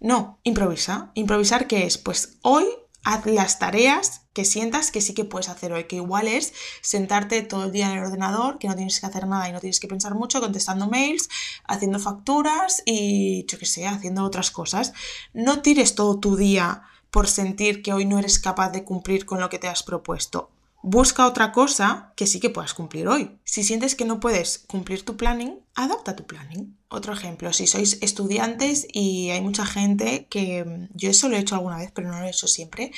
No, 0.00 0.38
improvisa. 0.42 1.12
Improvisar 1.14 1.66
qué 1.66 1.84
es? 1.84 1.96
Pues 1.96 2.38
hoy 2.42 2.64
haz 3.04 3.26
las 3.26 3.58
tareas 3.58 4.22
que 4.32 4.44
sientas 4.44 4.90
que 4.90 5.00
sí 5.00 5.14
que 5.14 5.24
puedes 5.24 5.48
hacer 5.48 5.72
hoy, 5.72 5.84
que 5.84 5.96
igual 5.96 6.26
es 6.26 6.52
sentarte 6.80 7.42
todo 7.42 7.64
el 7.64 7.72
día 7.72 7.90
en 7.90 7.98
el 7.98 8.04
ordenador, 8.04 8.58
que 8.58 8.66
no 8.66 8.74
tienes 8.74 8.98
que 8.98 9.06
hacer 9.06 9.28
nada 9.28 9.48
y 9.48 9.52
no 9.52 9.60
tienes 9.60 9.78
que 9.78 9.86
pensar 9.86 10.14
mucho, 10.14 10.40
contestando 10.40 10.88
mails, 10.88 11.28
haciendo 11.64 12.00
facturas 12.00 12.82
y 12.84 13.46
yo 13.46 13.58
qué 13.58 13.66
sé, 13.66 13.86
haciendo 13.86 14.24
otras 14.24 14.50
cosas. 14.50 14.92
No 15.32 15.62
tires 15.62 15.94
todo 15.94 16.18
tu 16.18 16.36
día 16.36 16.82
por 17.12 17.28
sentir 17.28 17.82
que 17.82 17.92
hoy 17.92 18.04
no 18.04 18.18
eres 18.18 18.40
capaz 18.40 18.70
de 18.70 18.82
cumplir 18.82 19.26
con 19.26 19.40
lo 19.40 19.48
que 19.48 19.60
te 19.60 19.68
has 19.68 19.84
propuesto 19.84 20.50
busca 20.84 21.26
otra 21.26 21.50
cosa 21.50 22.12
que 22.14 22.26
sí 22.26 22.40
que 22.40 22.50
puedas 22.50 22.74
cumplir 22.74 23.08
hoy. 23.08 23.38
Si 23.44 23.64
sientes 23.64 23.94
que 23.94 24.04
no 24.04 24.20
puedes 24.20 24.58
cumplir 24.58 25.02
tu 25.02 25.16
planning, 25.16 25.63
adapta 25.74 26.14
tu 26.14 26.24
planning. 26.24 26.76
Otro 26.88 27.12
ejemplo, 27.12 27.52
si 27.52 27.66
sois 27.66 27.98
estudiantes 28.00 28.86
y 28.92 29.30
hay 29.30 29.40
mucha 29.40 29.66
gente 29.66 30.26
que, 30.30 30.64
mm, 30.64 30.88
yo 30.94 31.10
eso 31.10 31.28
lo 31.28 31.36
he 31.36 31.40
hecho 31.40 31.56
alguna 31.56 31.78
vez, 31.78 31.90
pero 31.92 32.08
no 32.08 32.20
lo 32.20 32.26
he 32.26 32.30
hecho 32.30 32.46
siempre, 32.46 32.92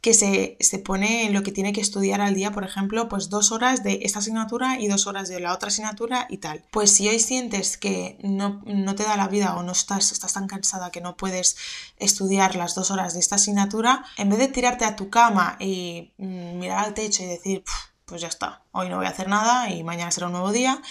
que 0.00 0.14
se, 0.14 0.56
pone 0.78 1.26
en 1.26 1.34
lo 1.34 1.42
que 1.42 1.52
tiene 1.52 1.72
que 1.72 1.80
estudiar 1.80 2.20
al 2.20 2.34
día, 2.34 2.50
por 2.50 2.64
ejemplo, 2.64 3.08
pues 3.08 3.28
dos 3.28 3.52
horas 3.52 3.84
de 3.84 4.00
esta 4.02 4.20
asignatura 4.20 4.80
y 4.80 4.88
dos 4.88 5.06
horas 5.06 5.28
de 5.28 5.38
la 5.40 5.52
otra 5.52 5.68
asignatura 5.68 6.26
y 6.30 6.38
tal. 6.38 6.64
Pues 6.72 6.90
si 6.90 7.08
hoy 7.08 7.20
sientes 7.20 7.76
que 7.76 8.18
no, 8.22 8.62
no 8.66 8.94
te 8.94 9.04
da 9.04 9.16
la 9.16 9.28
vida 9.28 9.54
o 9.56 9.62
no 9.62 9.72
estás, 9.72 10.10
estás 10.10 10.32
tan 10.32 10.46
cansada 10.48 10.90
que 10.90 11.00
no 11.00 11.16
puedes 11.16 11.56
estudiar 11.98 12.56
las 12.56 12.74
dos 12.74 12.90
horas 12.90 13.14
de 13.14 13.20
esta 13.20 13.36
asignatura, 13.36 14.04
en 14.16 14.30
vez 14.30 14.38
de 14.38 14.48
tirarte 14.48 14.84
a 14.84 14.96
tu 14.96 15.10
cama 15.10 15.56
y 15.60 16.12
mm, 16.16 16.58
mirar 16.58 16.84
al 16.84 16.94
techo 16.94 17.22
y 17.22 17.26
decir, 17.26 17.62
pues 18.06 18.20
ya 18.20 18.28
está, 18.28 18.62
hoy 18.72 18.88
no 18.88 18.96
voy 18.96 19.06
a 19.06 19.10
hacer 19.10 19.28
nada 19.28 19.70
y 19.70 19.84
mañana 19.84 20.10
será 20.10 20.26
un 20.26 20.32
nuevo 20.32 20.52
día. 20.52 20.82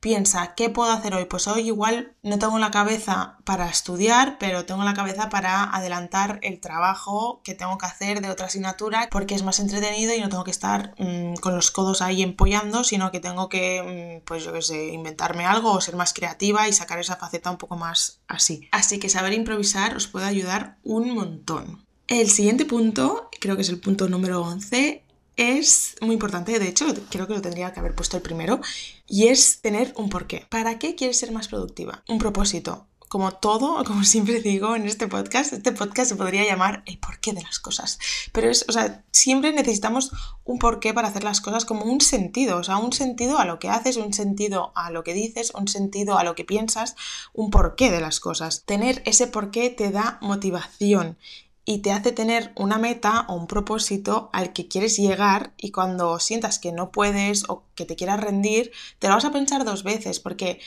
Piensa, 0.00 0.54
¿qué 0.54 0.70
puedo 0.70 0.90
hacer 0.90 1.14
hoy? 1.14 1.26
Pues 1.26 1.46
hoy 1.46 1.66
igual 1.66 2.14
no 2.22 2.38
tengo 2.38 2.58
la 2.58 2.70
cabeza 2.70 3.36
para 3.44 3.68
estudiar, 3.68 4.38
pero 4.38 4.64
tengo 4.64 4.82
la 4.82 4.94
cabeza 4.94 5.28
para 5.28 5.64
adelantar 5.64 6.38
el 6.42 6.58
trabajo 6.58 7.42
que 7.44 7.54
tengo 7.54 7.76
que 7.76 7.84
hacer 7.84 8.22
de 8.22 8.30
otra 8.30 8.46
asignatura 8.46 9.08
porque 9.10 9.34
es 9.34 9.42
más 9.42 9.60
entretenido 9.60 10.14
y 10.14 10.20
no 10.20 10.30
tengo 10.30 10.44
que 10.44 10.52
estar 10.52 10.94
mm, 10.98 11.34
con 11.34 11.54
los 11.54 11.70
codos 11.70 12.00
ahí 12.00 12.22
empollando, 12.22 12.82
sino 12.82 13.10
que 13.10 13.20
tengo 13.20 13.50
que, 13.50 14.22
mm, 14.22 14.26
pues 14.26 14.42
yo 14.42 14.54
qué 14.54 14.62
sé, 14.62 14.86
inventarme 14.86 15.44
algo 15.44 15.72
o 15.72 15.82
ser 15.82 15.96
más 15.96 16.14
creativa 16.14 16.66
y 16.66 16.72
sacar 16.72 16.98
esa 16.98 17.16
faceta 17.16 17.50
un 17.50 17.58
poco 17.58 17.76
más 17.76 18.20
así. 18.26 18.70
Así 18.72 18.98
que 18.98 19.10
saber 19.10 19.34
improvisar 19.34 19.94
os 19.94 20.06
puede 20.06 20.24
ayudar 20.24 20.78
un 20.82 21.14
montón. 21.14 21.84
El 22.06 22.30
siguiente 22.30 22.64
punto, 22.64 23.28
creo 23.38 23.54
que 23.54 23.62
es 23.62 23.68
el 23.68 23.80
punto 23.80 24.08
número 24.08 24.40
11, 24.40 25.04
es 25.40 25.96
muy 26.02 26.12
importante, 26.12 26.58
de 26.58 26.68
hecho 26.68 26.84
creo 27.08 27.26
que 27.26 27.32
lo 27.32 27.40
tendría 27.40 27.72
que 27.72 27.80
haber 27.80 27.94
puesto 27.94 28.18
el 28.18 28.22
primero, 28.22 28.60
y 29.06 29.28
es 29.28 29.62
tener 29.62 29.94
un 29.96 30.10
porqué. 30.10 30.46
¿Para 30.50 30.78
qué 30.78 30.94
quieres 30.94 31.18
ser 31.18 31.32
más 31.32 31.48
productiva? 31.48 32.04
Un 32.08 32.18
propósito. 32.18 32.86
Como 33.08 33.32
todo, 33.32 33.82
como 33.86 34.04
siempre 34.04 34.42
digo 34.42 34.76
en 34.76 34.86
este 34.86 35.08
podcast, 35.08 35.54
este 35.54 35.72
podcast 35.72 36.10
se 36.10 36.16
podría 36.16 36.44
llamar 36.44 36.82
el 36.84 36.98
porqué 36.98 37.32
de 37.32 37.42
las 37.42 37.58
cosas. 37.58 37.98
Pero 38.32 38.50
es, 38.50 38.66
o 38.68 38.72
sea, 38.72 39.02
siempre 39.12 39.52
necesitamos 39.52 40.12
un 40.44 40.58
porqué 40.58 40.92
para 40.92 41.08
hacer 41.08 41.24
las 41.24 41.40
cosas 41.40 41.64
como 41.64 41.86
un 41.86 42.02
sentido, 42.02 42.58
o 42.58 42.62
sea, 42.62 42.76
un 42.76 42.92
sentido 42.92 43.38
a 43.38 43.46
lo 43.46 43.58
que 43.58 43.70
haces, 43.70 43.96
un 43.96 44.12
sentido 44.12 44.72
a 44.74 44.90
lo 44.90 45.04
que 45.04 45.14
dices, 45.14 45.52
un 45.54 45.68
sentido 45.68 46.18
a 46.18 46.24
lo 46.24 46.34
que 46.34 46.44
piensas, 46.44 46.96
un 47.32 47.50
porqué 47.50 47.90
de 47.90 48.02
las 48.02 48.20
cosas. 48.20 48.64
Tener 48.66 49.02
ese 49.06 49.26
porqué 49.26 49.70
te 49.70 49.90
da 49.90 50.18
motivación 50.20 51.16
y 51.64 51.78
te 51.78 51.92
hace 51.92 52.12
tener 52.12 52.52
una 52.56 52.78
meta 52.78 53.26
o 53.28 53.34
un 53.34 53.46
propósito 53.46 54.30
al 54.32 54.52
que 54.52 54.68
quieres 54.68 54.96
llegar 54.96 55.52
y 55.56 55.70
cuando 55.70 56.18
sientas 56.18 56.58
que 56.58 56.72
no 56.72 56.90
puedes 56.90 57.48
o 57.48 57.64
que 57.74 57.84
te 57.84 57.96
quieras 57.96 58.20
rendir, 58.20 58.72
te 58.98 59.08
lo 59.08 59.14
vas 59.14 59.24
a 59.24 59.32
pensar 59.32 59.64
dos 59.64 59.84
veces 59.84 60.20
porque 60.20 60.60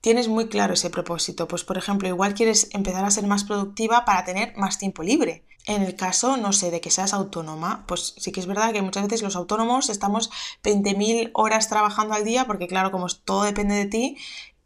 tienes 0.00 0.28
muy 0.28 0.48
claro 0.48 0.74
ese 0.74 0.90
propósito. 0.90 1.48
Pues 1.48 1.64
por 1.64 1.78
ejemplo, 1.78 2.08
igual 2.08 2.34
quieres 2.34 2.68
empezar 2.72 3.04
a 3.04 3.10
ser 3.10 3.26
más 3.26 3.44
productiva 3.44 4.04
para 4.04 4.24
tener 4.24 4.56
más 4.56 4.78
tiempo 4.78 5.02
libre. 5.02 5.44
En 5.66 5.82
el 5.82 5.96
caso, 5.96 6.36
no 6.36 6.52
sé, 6.52 6.70
de 6.70 6.80
que 6.80 6.92
seas 6.92 7.12
autónoma, 7.12 7.84
pues 7.88 8.14
sí 8.16 8.30
que 8.30 8.38
es 8.38 8.46
verdad 8.46 8.72
que 8.72 8.82
muchas 8.82 9.02
veces 9.02 9.22
los 9.22 9.34
autónomos 9.34 9.90
estamos 9.90 10.30
20.000 10.62 11.32
horas 11.34 11.68
trabajando 11.68 12.14
al 12.14 12.24
día 12.24 12.46
porque 12.46 12.68
claro, 12.68 12.92
como 12.92 13.08
todo 13.08 13.42
depende 13.42 13.74
de 13.74 13.86
ti, 13.86 14.16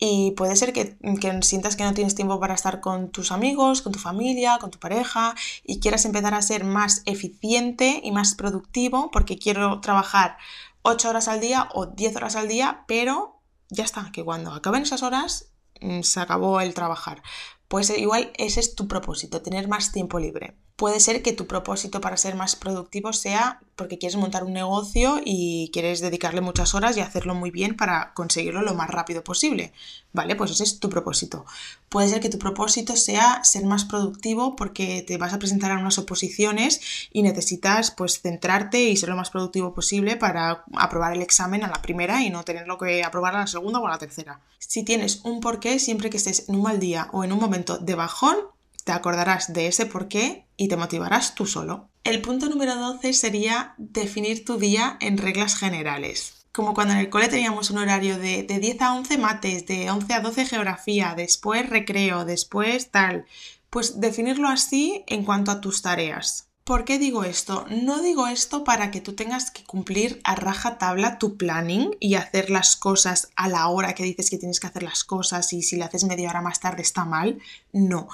y 0.03 0.31
puede 0.33 0.57
ser 0.57 0.73
que, 0.73 0.97
sientas 1.43 1.77
que 1.77 1.85
no 1.85 1.93
tienes 1.93 2.15
tiempo 2.15 2.41
para 2.41 2.55
estar 2.55 2.81
con 2.81 3.11
tus 3.11 3.31
amigos, 3.31 3.83
con 3.83 3.93
tu 3.93 3.99
familia, 3.99 4.57
con 4.59 4.71
tu 4.71 4.79
pareja 4.79 5.35
y 5.63 5.79
quieras 5.79 6.07
empezar 6.07 6.33
a 6.33 6.41
ser 6.41 6.65
más 6.65 7.03
eficiente 7.05 8.01
y 8.03 8.11
más 8.11 8.35
productivo 8.35 9.11
porque 9.11 9.39
quiero 9.39 9.81
trabajar 9.81 10.39
8 10.83 11.11
horas 11.11 11.29
al 11.29 11.41
día 11.41 11.69
o 11.75 11.85
10 11.85 12.17
horas 12.17 12.35
al 12.35 12.49
día, 12.49 12.85
pero 12.89 13.43
ya 13.69 13.85
está, 13.85 14.11
que 14.11 14.25
cuando 14.25 14.53
acaben 14.53 14.83
esas 14.83 15.03
horas 15.03 15.53
mm, 15.83 16.01
se 16.01 16.19
acabó 16.19 16.63
el 16.63 16.73
trabajar. 16.73 17.23
Pues 17.69 17.91
igual 17.91 18.33
ese 18.39 18.61
es 18.61 18.75
tu 18.75 18.89
propósito, 18.89 19.43
tener 19.43 19.69
más 19.69 19.93
tiempo 19.93 20.19
libre. 20.19 20.57
Puede 20.81 20.99
ser 20.99 21.21
que 21.21 21.35
tu 21.35 21.47
propósito 21.47 22.01
para 22.01 22.17
ser 22.17 22.37
más 22.37 22.57
productivo 22.57 23.13
sea 23.13 23.61
porque 23.77 23.99
quieres 23.99 24.17
montar 24.17 24.45
un 24.45 24.55
negocio 24.55 25.21
y 25.23 25.69
quieres 25.75 26.01
dedicarle 26.01 26.41
muchas 26.41 26.75
horas 26.75 26.97
y 26.97 27.01
hacerlo 27.01 27.35
muy 27.35 27.51
bien 27.51 27.77
para 27.77 28.15
conseguirlo 28.15 28.63
lo 28.63 28.73
más 28.73 28.89
rápido 28.89 29.23
posible. 29.23 29.75
¿Vale? 30.15 30.37
Pues 30.37 30.53
ese 30.53 30.65
es 30.65 30.81
tu 30.81 30.89
propósito. 30.89 31.45
Puede 31.91 32.09
ser 32.09 32.21
que 32.21 32.31
tu 32.31 32.39
propósito 32.39 32.97
sea 32.97 33.45
ser 33.45 33.67
más 33.67 33.85
productivo 33.85 34.57
porque 34.57 35.05
te 35.07 35.19
vas 35.19 35.35
a 35.35 35.39
presentar 35.39 35.71
a 35.71 35.79
unas 35.79 35.99
oposiciones 35.99 36.81
y 37.13 37.21
necesitas 37.21 37.91
pues 37.91 38.23
centrarte 38.23 38.83
y 38.85 38.97
ser 38.97 39.11
lo 39.11 39.17
más 39.17 39.29
productivo 39.29 39.75
posible 39.75 40.17
para 40.17 40.65
aprobar 40.79 41.13
el 41.13 41.21
examen 41.21 41.63
a 41.63 41.69
la 41.69 41.83
primera 41.83 42.23
y 42.23 42.31
no 42.31 42.43
tenerlo 42.43 42.79
que 42.79 43.05
aprobar 43.05 43.37
a 43.37 43.41
la 43.41 43.47
segunda 43.49 43.81
o 43.81 43.87
a 43.87 43.91
la 43.91 43.99
tercera. 43.99 44.41
Si 44.59 44.83
tienes 44.83 45.21
un 45.25 45.41
porqué, 45.41 45.79
siempre 45.79 46.09
que 46.09 46.17
estés 46.17 46.49
en 46.49 46.55
un 46.55 46.63
mal 46.63 46.81
día 46.81 47.11
o 47.13 47.23
en 47.23 47.35
un 47.35 47.39
momento 47.39 47.77
de 47.77 47.97
bajón, 47.97 48.39
te 48.85 48.93
acordarás 48.93 49.53
de 49.53 49.67
ese 49.67 49.87
porqué 49.87 50.47
y 50.57 50.69
te 50.69 50.77
motivarás 50.77 51.35
tú 51.35 51.47
solo. 51.47 51.89
El 52.05 52.23
punto 52.23 52.49
número 52.49 52.77
12 52.77 53.13
sería 53.13 53.75
definir 53.79 54.45
tu 54.45 54.59
día 54.59 54.97
en 55.01 55.19
reglas 55.19 55.57
generales. 55.57 56.47
Como 56.53 56.75
cuando 56.75 56.95
en 56.95 57.01
el 57.01 57.11
cole 57.11 57.29
teníamos 57.29 57.71
un 57.71 57.79
horario 57.79 58.19
de, 58.19 58.43
de 58.43 58.59
10 58.59 58.83
a 58.83 58.95
11 58.95 59.19
mates, 59.19 59.67
de 59.67 59.91
11 59.91 60.15
a 60.15 60.21
12 60.21 60.47
geografía, 60.47 61.15
después 61.17 61.69
recreo, 61.69 62.25
después 62.25 62.91
tal. 62.91 63.27
Pues 63.69 64.01
definirlo 64.01 64.49
así 64.49 65.05
en 65.07 65.25
cuanto 65.25 65.53
a 65.53 65.61
tus 65.61 65.83
tareas. 65.83 66.49
¿Por 66.65 66.85
qué 66.85 66.99
digo 66.99 67.25
esto? 67.25 67.67
No 67.69 68.01
digo 68.01 68.27
esto 68.29 68.65
para 68.65 68.91
que 68.91 69.01
tú 69.01 69.15
tengas 69.15 69.51
que 69.51 69.65
cumplir 69.65 70.21
a 70.25 70.35
raja 70.35 70.79
tabla 70.79 71.19
tu 71.19 71.37
planning 71.37 71.97
y 71.99 72.15
hacer 72.15 72.51
las 72.51 72.77
cosas 72.77 73.29
a 73.35 73.49
la 73.49 73.67
hora 73.69 73.95
que 73.95 74.05
dices 74.05 74.31
que 74.31 74.39
tienes 74.39 74.61
que 74.61 74.69
hacer 74.69 74.83
las 74.83 75.03
cosas 75.03 75.53
y 75.53 75.63
si 75.63 75.77
le 75.77 75.85
haces 75.85 76.05
media 76.05 76.31
hora 76.31 76.43
más 76.43 76.61
tarde 76.61 76.83
está 76.83 77.05
mal. 77.05 77.41
No 77.73 78.09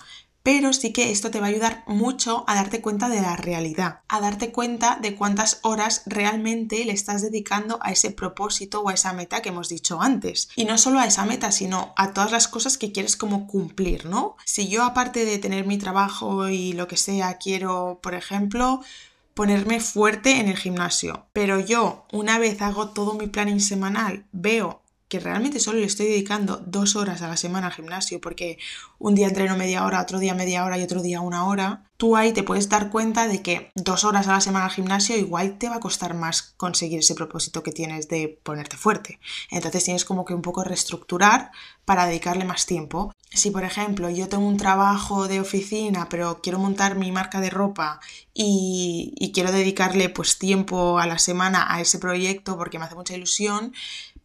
pero 0.47 0.73
sí 0.73 0.93
que 0.93 1.11
esto 1.11 1.33
te 1.33 1.41
va 1.41 1.47
a 1.47 1.49
ayudar 1.49 1.83
mucho 1.89 2.45
a 2.47 2.55
darte 2.55 2.81
cuenta 2.81 3.09
de 3.09 3.21
la 3.21 3.35
realidad, 3.35 4.03
a 4.07 4.21
darte 4.21 4.53
cuenta 4.53 4.97
de 5.03 5.17
cuántas 5.17 5.59
horas 5.63 6.05
realmente 6.07 6.85
le 6.85 6.93
estás 6.93 7.21
dedicando 7.21 7.81
a 7.83 7.91
ese 7.91 8.13
propósito 8.13 8.81
o 8.81 8.89
a 8.89 8.95
esa 8.95 9.13
meta 9.13 9.43
que 9.43 9.49
hemos 9.49 9.69
dicho 9.69 10.01
antes. 10.01 10.49
Y 10.55 10.65
no 10.65 10.79
solo 10.79 11.01
a 11.01 11.07
esa 11.07 11.25
meta, 11.25 11.51
sino 11.51 11.93
a 11.97 12.13
todas 12.13 12.31
las 12.31 12.47
cosas 12.47 12.79
que 12.79 12.93
quieres 12.93 13.17
como 13.17 13.49
cumplir, 13.49 14.07
¿no? 14.07 14.37
Si 14.45 14.69
yo 14.69 14.85
aparte 14.85 15.25
de 15.25 15.39
tener 15.39 15.67
mi 15.67 15.79
trabajo 15.79 16.49
y 16.49 16.75
lo 16.75 16.87
que 16.87 16.97
sea, 16.97 17.39
quiero, 17.39 17.99
por 18.01 18.15
ejemplo, 18.15 18.83
ponerme 19.35 19.81
fuerte 19.81 20.39
en 20.39 20.47
el 20.47 20.57
gimnasio, 20.57 21.27
pero 21.33 21.59
yo 21.59 22.07
una 22.13 22.39
vez 22.39 22.63
hago 22.63 22.91
todo 22.91 23.15
mi 23.15 23.27
planning 23.27 23.61
semanal, 23.61 24.25
veo 24.31 24.86
que 25.09 25.21
realmente 25.21 25.61
solo 25.61 25.79
le 25.79 25.87
estoy 25.87 26.07
dedicando 26.07 26.63
dos 26.67 26.97
horas 26.97 27.23
a 27.23 27.29
la 27.29 27.37
semana 27.37 27.69
al 27.69 27.73
gimnasio 27.73 28.21
porque 28.21 28.59
un 28.99 29.15
día 29.15 29.29
entreno 29.29 29.57
media 29.57 29.85
hora, 29.85 30.01
otro 30.01 30.19
día 30.19 30.35
media 30.35 30.65
hora 30.65 30.79
y 30.79 30.83
otro 30.83 31.01
día 31.01 31.21
una 31.21 31.47
hora, 31.47 31.85
tú 31.97 32.17
ahí 32.17 32.33
te 32.33 32.43
puedes 32.43 32.69
dar 32.69 32.91
cuenta 32.91 33.29
de 33.29 33.41
que 33.41 33.71
dos 33.75 34.05
horas 34.05 34.27
a 34.27 34.33
la 34.33 34.41
semana 34.41 34.65
al 34.65 34.73
gimnasio 34.73 35.17
igual 35.17 35.59
te 35.59 35.69
va 35.69 35.77
a 35.77 35.81
costar 35.81 36.15
más 36.15 36.55
conseguir 36.57 36.99
ese 36.99 37.15
propósito 37.15 37.63
que 37.63 37.73
tienes 37.73 38.09
de 38.09 38.41
ponerte 38.43 38.77
fuerte. 38.77 39.21
Entonces 39.51 39.85
tienes 39.85 40.05
como 40.05 40.25
que 40.25 40.35
un 40.35 40.43
poco 40.43 40.65
reestructurar 40.65 41.53
para 41.85 42.07
dedicarle 42.07 42.45
más 42.45 42.67
tiempo. 42.67 43.13
Si 43.31 43.51
por 43.51 43.65
ejemplo 43.65 44.11
yo 44.11 44.29
tengo 44.29 44.47
un 44.47 44.57
trabajo 44.57 45.29
de 45.29 45.41
oficina 45.41 46.09
pero 46.09 46.41
quiero 46.43 46.59
montar 46.59 46.97
mi 46.97 47.13
marca 47.13 47.41
de 47.41 47.51
ropa 47.51 48.01
y, 48.35 49.31
quiero 49.35 49.53
dedicarle 49.53 50.09
pues 50.09 50.39
tiempo 50.39 50.99
a 50.99 51.07
la 51.07 51.19
semana 51.19 51.67
a 51.69 51.81
ese 51.81 51.99
proyecto 51.99 52.57
porque 52.57 52.79
me 52.79 52.87
hace 52.87 52.95
mucha 52.95 53.15
ilusión, 53.15 53.75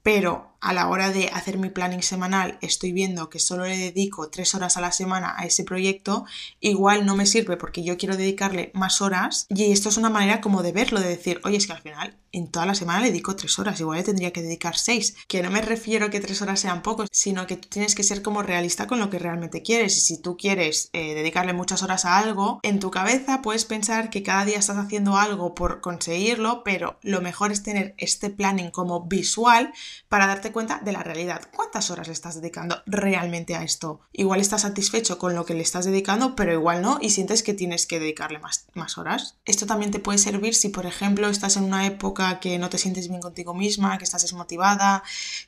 pero 0.04 0.51
a 0.62 0.74
la 0.74 0.88
hora 0.88 1.12
de 1.12 1.28
hacer 1.30 1.58
mi 1.58 1.70
planning 1.70 2.04
semanal 2.04 2.58
estoy 2.62 2.92
viendo 2.92 3.30
que 3.30 3.40
solo 3.40 3.66
le 3.66 3.78
dedico 3.78 4.30
tres 4.30 4.56
horas 4.56 4.78
a 4.78 4.82
la 4.82 4.92
semana 4.92 5.36
a 5.38 5.46
ese 5.46 5.64
proyecto, 5.64 6.26
igual 6.60 7.06
no 7.06 7.16
me 7.16 7.26
sirve 7.26 7.58
porque 7.58 7.84
yo 7.84 7.98
quiero 7.98 8.16
dedicarle 8.16 8.72
más 8.74 9.02
horas. 9.02 9.48
Y 9.50 9.72
esto 9.72 9.90
es 9.90 9.98
una 9.98 10.10
manera 10.10 10.42
como 10.42 10.64
de 10.64 10.72
verlo, 10.72 11.00
de 11.00 11.10
decir, 11.10 11.42
oye, 11.44 11.58
es 11.58 11.68
que 11.68 11.74
al 11.74 11.82
final 11.82 12.18
en 12.32 12.50
toda 12.50 12.66
la 12.66 12.76
semana 12.76 13.02
le 13.02 13.08
dedico 13.08 13.36
tres 13.36 13.60
horas, 13.60 13.80
igual 13.80 13.98
le 13.98 14.04
tendría 14.04 14.32
que 14.32 14.42
dedicar 14.42 14.78
seis, 14.78 15.16
que 15.28 15.42
no 15.42 15.52
me 15.52 15.62
refiero 15.62 16.06
a 16.06 16.10
que 16.10 16.22
tres 16.22 16.42
horas 16.42 16.60
sean 16.60 16.82
pocos, 16.82 17.10
sino 17.12 17.46
que 17.46 17.58
tú 17.58 17.68
tienes 17.68 17.96
que 17.96 18.04
ser 18.04 18.22
como 18.22 18.42
realista 18.42 18.88
con 18.88 19.00
lo 19.00 19.10
que 19.10 19.20
realmente 19.20 19.62
quieres. 19.62 19.98
Y 19.98 20.02
si 20.02 20.22
tú 20.22 20.38
quieres 20.38 20.90
eh, 20.94 21.14
dedicarle 21.14 21.54
muchas 21.54 21.84
horas 21.84 22.06
a 22.06 22.18
algo, 22.18 22.60
en 22.64 22.80
tu 22.80 22.92
cabeza 22.92 23.42
puedes 23.42 23.66
pensar 23.66 24.10
que 24.10 24.24
cada 24.24 24.46
día 24.46 24.60
estás 24.60 24.78
haciendo 24.78 25.18
algo 25.18 25.54
por 25.56 25.82
conseguirlo, 25.82 26.64
pero 26.64 26.98
lo 27.02 27.22
mejor 27.22 27.52
es 27.52 27.64
tener 27.64 27.96
este 27.98 28.30
planning 28.30 28.72
como 28.72 29.02
visual 29.02 29.74
para 30.08 30.28
darte 30.28 30.51
cuenta 30.52 30.80
de 30.84 30.92
la 30.92 31.04
realidad. 31.04 31.42
¿Cuántas 31.56 31.90
horas 31.92 32.08
le 32.08 32.14
estás 32.14 32.36
dedicando 32.36 32.82
realmente 32.86 33.56
a 33.56 33.64
esto? 33.64 34.02
Igual 34.14 34.42
estás 34.42 34.62
satisfecho 34.62 35.18
con 35.18 35.36
lo 35.36 35.46
que 35.46 35.54
le 35.54 35.62
estás 35.62 35.86
dedicando, 35.86 36.36
pero 36.36 36.54
igual 36.54 36.82
no 36.82 37.00
y 37.02 37.10
sientes 37.10 37.44
que 37.44 37.54
tienes 37.54 37.86
que 37.86 38.00
dedicarle 38.00 38.40
más, 38.40 38.68
más 38.74 38.98
horas. 38.98 39.38
Esto 39.46 39.66
también 39.66 39.92
te 39.92 40.00
puede 40.00 40.18
servir 40.18 40.56
si, 40.56 40.70
por 40.70 40.86
ejemplo, 40.86 41.28
estás 41.28 41.58
en 41.58 41.64
una 41.64 41.86
época 41.86 42.40
que 42.40 42.58
no 42.60 42.70
te 42.70 42.78
sientes 42.78 43.08
bien 43.08 43.22
contigo 43.22 43.54
misma, 43.54 43.98
que 43.98 44.04
estás 44.04 44.22
desmotivada, 44.22 45.04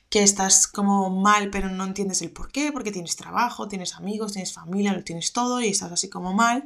que 0.08 0.22
estás 0.22 0.66
como 0.66 1.10
mal 1.10 1.50
pero 1.50 1.68
no 1.68 1.84
entiendes 1.84 2.22
el 2.22 2.30
por 2.30 2.50
qué, 2.50 2.72
porque 2.72 2.92
tienes 2.92 3.16
trabajo, 3.16 3.68
tienes 3.68 3.94
amigos, 3.94 4.32
tienes 4.32 4.52
familia, 4.52 4.92
lo 4.92 5.04
tienes 5.04 5.32
todo 5.32 5.60
y 5.60 5.68
estás 5.68 5.92
así 5.92 6.08
como 6.08 6.32
mal 6.32 6.64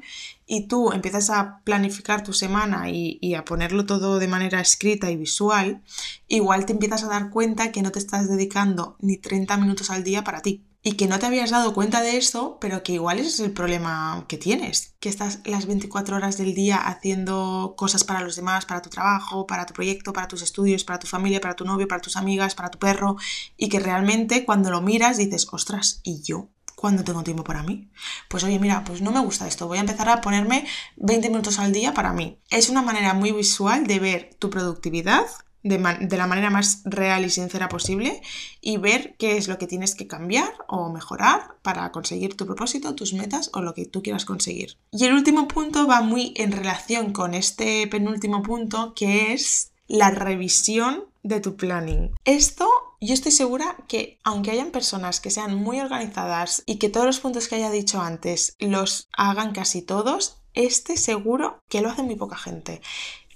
y 0.48 0.66
tú 0.66 0.92
empiezas 0.92 1.30
a 1.30 1.60
planificar 1.62 2.24
tu 2.24 2.32
semana 2.32 2.90
y, 2.90 3.18
y, 3.20 3.34
a 3.34 3.44
ponerlo 3.44 3.86
todo 3.86 4.18
de 4.18 4.26
manera 4.26 4.60
escrita 4.60 5.10
y 5.10 5.16
visual, 5.16 5.82
igual 6.26 6.66
te 6.66 6.72
empiezas 6.72 7.04
a 7.04 7.08
dar 7.08 7.30
cuenta 7.30 7.70
que 7.70 7.82
no 7.82 7.92
te 7.92 7.98
estás 8.00 8.28
dedicando 8.28 8.96
ni 9.00 9.18
30 9.18 9.56
minutos 9.58 9.90
al 9.90 10.02
día 10.02 10.24
para 10.24 10.40
ti 10.40 10.64
y 10.82 10.92
que 10.92 11.06
no 11.06 11.18
te 11.18 11.26
habías 11.26 11.50
dado 11.50 11.74
cuenta 11.74 12.00
de 12.00 12.16
eso, 12.16 12.56
pero 12.60 12.82
que 12.82 12.94
igual 12.94 13.18
ese 13.18 13.28
es 13.28 13.40
el 13.40 13.52
problema 13.52 14.24
que 14.28 14.38
tienes, 14.38 14.94
que 15.00 15.08
estás 15.08 15.40
las 15.44 15.66
24 15.66 16.16
horas 16.16 16.38
del 16.38 16.54
día 16.54 16.76
haciendo 16.76 17.74
cosas 17.76 18.04
para 18.04 18.22
los 18.22 18.36
demás, 18.36 18.64
para 18.64 18.80
tu 18.80 18.88
trabajo, 18.88 19.46
para 19.46 19.66
tu 19.66 19.74
proyecto, 19.74 20.12
para 20.12 20.28
tus 20.28 20.40
estudios, 20.40 20.84
para 20.84 20.98
tu 20.98 21.06
familia, 21.06 21.40
para 21.40 21.56
tu 21.56 21.64
novio, 21.64 21.88
para 21.88 22.00
tus 22.00 22.16
amigas, 22.16 22.54
para 22.54 22.70
tu 22.70 22.78
perro, 22.78 23.16
y 23.56 23.68
que 23.68 23.80
realmente 23.80 24.44
cuando 24.44 24.70
lo 24.70 24.80
miras 24.80 25.18
dices, 25.18 25.46
ostras, 25.50 26.00
¿y 26.04 26.22
yo? 26.22 26.48
¿Cuándo 26.78 27.02
tengo 27.02 27.24
tiempo 27.24 27.42
para 27.42 27.64
mí? 27.64 27.90
Pues 28.28 28.44
oye, 28.44 28.60
mira, 28.60 28.84
pues 28.84 29.02
no 29.02 29.10
me 29.10 29.18
gusta 29.18 29.48
esto, 29.48 29.66
voy 29.66 29.78
a 29.78 29.80
empezar 29.80 30.08
a 30.10 30.20
ponerme 30.20 30.64
20 30.94 31.28
minutos 31.28 31.58
al 31.58 31.72
día 31.72 31.92
para 31.92 32.12
mí. 32.12 32.38
Es 32.50 32.68
una 32.68 32.82
manera 32.82 33.14
muy 33.14 33.32
visual 33.32 33.84
de 33.88 33.98
ver 33.98 34.30
tu 34.38 34.48
productividad 34.48 35.26
de, 35.64 35.76
de, 35.78 36.16
la 36.16 36.28
manera 36.28 36.50
más 36.50 36.82
real 36.84 37.24
y 37.24 37.30
sincera 37.30 37.68
posible 37.68 38.22
y 38.60 38.76
ver 38.76 39.16
qué 39.18 39.36
es 39.36 39.48
lo 39.48 39.58
que 39.58 39.66
tienes 39.66 39.96
que 39.96 40.06
cambiar 40.06 40.52
o 40.68 40.88
mejorar 40.92 41.56
para 41.62 41.90
conseguir 41.90 42.36
tu 42.36 42.46
propósito, 42.46 42.94
tus 42.94 43.12
metas 43.12 43.50
o 43.54 43.60
lo 43.60 43.74
que 43.74 43.84
tú 43.84 44.00
quieras 44.00 44.24
conseguir. 44.24 44.78
Y 44.92 45.04
el 45.04 45.14
último 45.14 45.48
punto 45.48 45.88
va 45.88 46.00
muy 46.00 46.32
en 46.36 46.52
relación 46.52 47.12
con 47.12 47.34
este 47.34 47.88
penúltimo 47.88 48.44
punto 48.44 48.94
que 48.94 49.32
es 49.32 49.72
la 49.88 50.12
revisión 50.12 51.06
de 51.22 51.40
tu 51.40 51.56
planning. 51.56 52.12
Esto 52.24 52.68
yo 53.00 53.14
estoy 53.14 53.32
segura 53.32 53.76
que 53.86 54.18
aunque 54.24 54.50
hayan 54.50 54.70
personas 54.70 55.20
que 55.20 55.30
sean 55.30 55.54
muy 55.54 55.80
organizadas 55.80 56.62
y 56.66 56.76
que 56.76 56.88
todos 56.88 57.06
los 57.06 57.20
puntos 57.20 57.46
que 57.46 57.54
haya 57.54 57.70
dicho 57.70 58.00
antes 58.00 58.56
los 58.58 59.08
hagan 59.16 59.52
casi 59.52 59.82
todos, 59.82 60.38
este 60.54 60.96
seguro 60.96 61.62
que 61.68 61.80
lo 61.80 61.90
hace 61.90 62.02
muy 62.02 62.16
poca 62.16 62.36
gente. 62.36 62.80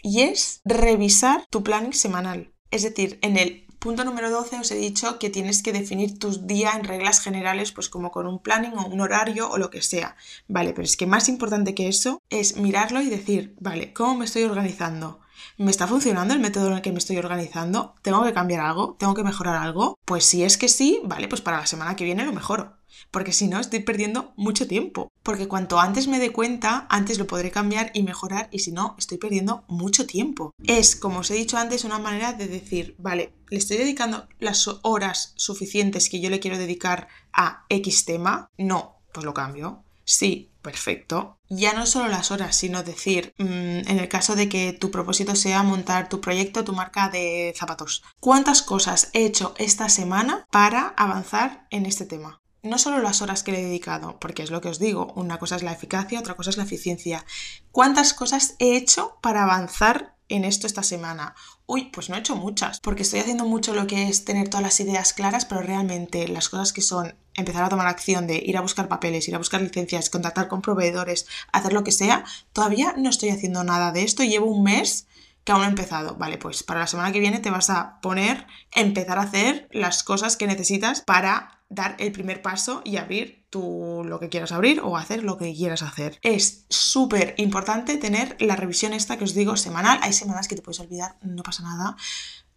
Y 0.03 0.23
es 0.23 0.61
revisar 0.65 1.47
tu 1.49 1.63
planning 1.63 1.93
semanal. 1.93 2.53
Es 2.73 2.83
decir, 2.83 3.21
en 3.23 3.37
el 3.37 3.67
punto 3.79 4.05
número 4.05 4.31
12 4.31 4.61
os 4.61 4.71
he 4.71 4.77
dicho 4.77 5.19
que 5.19 5.31
tienes 5.31 5.63
que 5.63 5.73
definir 5.73 6.19
tus 6.19 6.47
días 6.47 6.75
en 6.75 6.85
reglas 6.85 7.21
generales, 7.21 7.71
pues 7.71 7.89
como 7.89 8.11
con 8.11 8.27
un 8.27 8.41
planning 8.41 8.77
o 8.77 8.87
un 8.87 9.01
horario 9.01 9.49
o 9.49 9.59
lo 9.59 9.71
que 9.71 9.83
sea. 9.83 10.17
Vale, 10.49 10.73
pero 10.73 10.85
es 10.85 10.97
que 10.97 11.07
más 11.07 11.29
importante 11.29 11.75
que 11.75 11.89
eso 11.89 12.21
es 12.31 12.57
mirarlo 12.57 13.01
y 13.01 13.11
decir, 13.11 13.55
vale, 13.61 13.93
¿cómo 13.93 14.17
me 14.17 14.25
estoy 14.25 14.43
organizando? 14.43 15.22
¿Me 15.57 15.71
está 15.71 15.87
funcionando 15.87 16.35
el 16.35 16.41
método 16.41 16.69
en 16.69 16.75
el 16.75 16.83
que 16.83 16.93
me 16.93 16.99
estoy 16.99 17.19
organizando? 17.19 17.95
¿Tengo 18.03 18.25
que 18.25 18.33
cambiar 18.33 18.61
algo? 18.61 18.97
¿Tengo 18.99 19.15
que 19.15 19.25
mejorar 19.25 19.57
algo? 19.57 19.99
Pues 20.05 20.25
si 20.25 20.45
es 20.45 20.57
que 20.57 20.69
sí, 20.69 21.01
vale, 21.05 21.29
pues 21.29 21.41
para 21.41 21.59
la 21.59 21.67
semana 21.67 21.97
que 21.97 22.05
viene 22.05 22.25
lo 22.25 22.33
mejoro. 22.33 22.77
Porque 23.11 23.33
si 23.33 23.49
no, 23.49 23.61
estoy 23.61 23.81
perdiendo 23.81 24.33
mucho 24.37 24.67
tiempo. 24.67 25.11
Porque 25.23 25.49
cuanto 25.49 25.81
antes 25.81 26.09
me 26.09 26.19
dé 26.19 26.31
cuenta, 26.31 26.87
antes 26.89 27.19
lo 27.19 27.27
podré 27.27 27.51
cambiar 27.51 27.91
y 27.95 28.03
mejorar. 28.03 28.49
Y 28.53 28.61
si 28.61 28.73
no, 28.73 28.95
estoy 28.99 29.19
perdiendo 29.19 29.65
mucho 29.69 30.07
tiempo. 30.07 30.53
Es, 30.65 30.97
como 30.97 31.21
os 31.21 31.31
he 31.31 31.35
dicho 31.35 31.57
antes, 31.59 31.85
una 31.85 31.99
manera 31.99 32.33
de 32.33 32.49
decir, 32.49 32.95
vale, 32.99 33.33
le 33.49 33.59
estoy 33.59 33.79
dedicando 33.79 34.29
las 34.39 34.69
horas 34.83 35.33
suficientes 35.37 36.09
que 36.09 36.21
yo 36.21 36.31
le 36.31 36.41
quiero 36.41 36.59
dedicar 36.59 37.09
a 37.33 37.65
X 37.69 38.05
tema. 38.05 38.49
No, 38.59 38.97
pues 39.13 39.25
lo 39.25 39.35
cambio. 39.35 39.85
Sí, 40.05 40.52
perfecto. 40.63 41.39
Ya 41.49 41.75
no 41.75 41.87
solo 41.87 42.09
las 42.09 42.31
horas, 42.31 42.57
sino 42.57 42.83
decir, 42.83 43.35
mm, 43.39 43.45
en 43.89 43.99
el 43.99 44.09
caso 44.09 44.37
de 44.37 44.49
que 44.49 44.73
tu 44.73 44.91
propósito 44.91 45.37
sea 45.37 45.63
montar 45.63 46.09
tu 46.09 46.21
proyecto, 46.21 46.65
tu 46.65 46.73
marca 46.73 47.09
de 47.09 47.53
zapatos, 47.57 48.03
¿cuántas 48.21 48.63
cosas 48.63 49.11
he 49.13 49.27
hecho 49.27 49.55
esta 49.59 49.89
semana 49.89 50.47
para 50.51 50.95
avanzar 50.97 51.67
en 51.71 51.87
este 51.87 52.07
tema? 52.07 52.41
No 52.63 52.79
solo 52.79 53.03
las 53.03 53.23
horas 53.23 53.43
que 53.43 53.51
le 53.51 53.59
he 53.59 53.65
dedicado, 53.65 54.19
porque 54.21 54.45
es 54.45 54.53
lo 54.53 54.61
que 54.61 54.69
os 54.69 54.79
digo, 54.79 55.13
una 55.17 55.39
cosa 55.39 55.57
es 55.57 55.65
la 55.65 55.73
eficacia, 55.73 56.21
otra 56.21 56.35
cosa 56.35 56.51
es 56.51 56.57
la 56.57 56.63
eficiencia. 56.63 57.27
¿Cuántas 57.73 58.15
cosas 58.15 58.55
he 58.61 58.77
hecho 58.77 59.19
para 59.21 59.43
avanzar 59.43 60.15
en 60.35 60.45
esto 60.45 60.67
esta 60.67 60.83
semana? 60.83 61.35
Uy, 61.67 61.91
pues 61.93 62.09
no 62.09 62.17
he 62.17 62.21
hecho 62.21 62.37
muchas, 62.37 62.81
porque 62.81 63.03
estoy 63.03 63.21
haciendo 63.21 63.45
mucho 63.45 63.75
lo 63.75 63.87
que 63.87 64.09
es 64.09 64.25
tener 64.25 64.49
todas 64.49 64.65
las 64.65 64.81
ideas 64.81 65.13
claras, 65.13 65.45
pero 65.45 65.63
realmente 65.63 66.29
las 66.29 66.49
cosas 66.49 66.73
que 66.73 66.83
son 66.83 67.15
empezar 67.35 67.65
a 67.65 67.69
tomar 67.69 67.87
acción 67.87 68.27
de 68.27 68.43
ir 68.45 68.57
a 68.57 68.61
buscar 68.61 68.89
papeles, 68.89 69.29
ir 69.29 69.35
a 69.35 69.39
buscar 69.39 69.63
licencias, 69.63 70.11
contactar 70.11 70.49
con 70.49 70.63
proveedores, 70.63 71.27
hacer 71.53 71.73
lo 71.73 71.85
que 71.85 71.93
sea, 71.93 72.25
todavía 72.53 72.95
no 72.97 73.11
estoy 73.11 73.31
haciendo 73.31 73.65
nada 73.65 73.93
de 73.93 74.03
esto. 74.03 74.23
Llevo 74.23 74.47
un 74.47 74.63
mes 74.63 75.07
que 75.45 75.53
aún 75.53 75.63
no 75.63 75.67
he 75.67 75.71
empezado. 75.71 76.17
Vale, 76.17 76.39
pues 76.39 76.63
para 76.63 76.81
la 76.81 76.87
semana 76.87 77.13
que 77.13 77.21
viene 77.21 77.41
te 77.41 77.51
vas 77.51 77.71
a 77.71 78.01
poner, 78.01 78.47
empezar 78.73 79.19
a 79.19 79.23
hacer 79.23 79.69
las 79.73 80.03
cosas 80.03 80.37
que 80.37 80.47
necesitas 80.47 81.01
para 81.03 81.61
dar 81.69 81.97
el 81.99 82.13
primer 82.13 82.43
paso 82.43 82.83
y 82.85 82.97
abrir 82.97 83.42
tú 83.53 84.03
lo 84.07 84.19
que 84.19 84.31
quieras 84.31 84.51
abrir 84.51 84.81
o 84.81 84.97
hacer 84.97 85.23
lo 85.23 85.37
que 85.37 85.55
quieras 85.55 85.83
hacer. 85.83 86.19
Es 86.23 86.65
súper 86.71 87.35
importante 87.37 87.99
tener 87.99 88.35
la 88.41 88.57
revisión 88.57 88.95
esta 88.95 89.19
que 89.19 89.25
os 89.25 89.35
digo 89.35 89.59
semanal. 89.59 89.99
Hay 90.03 90.15
semanas 90.15 90.49
que 90.49 90.57
te 90.57 90.63
puedes 90.63 90.81
olvidar, 90.81 91.17
no 91.21 91.43
pasa 91.43 91.63
nada 91.63 91.97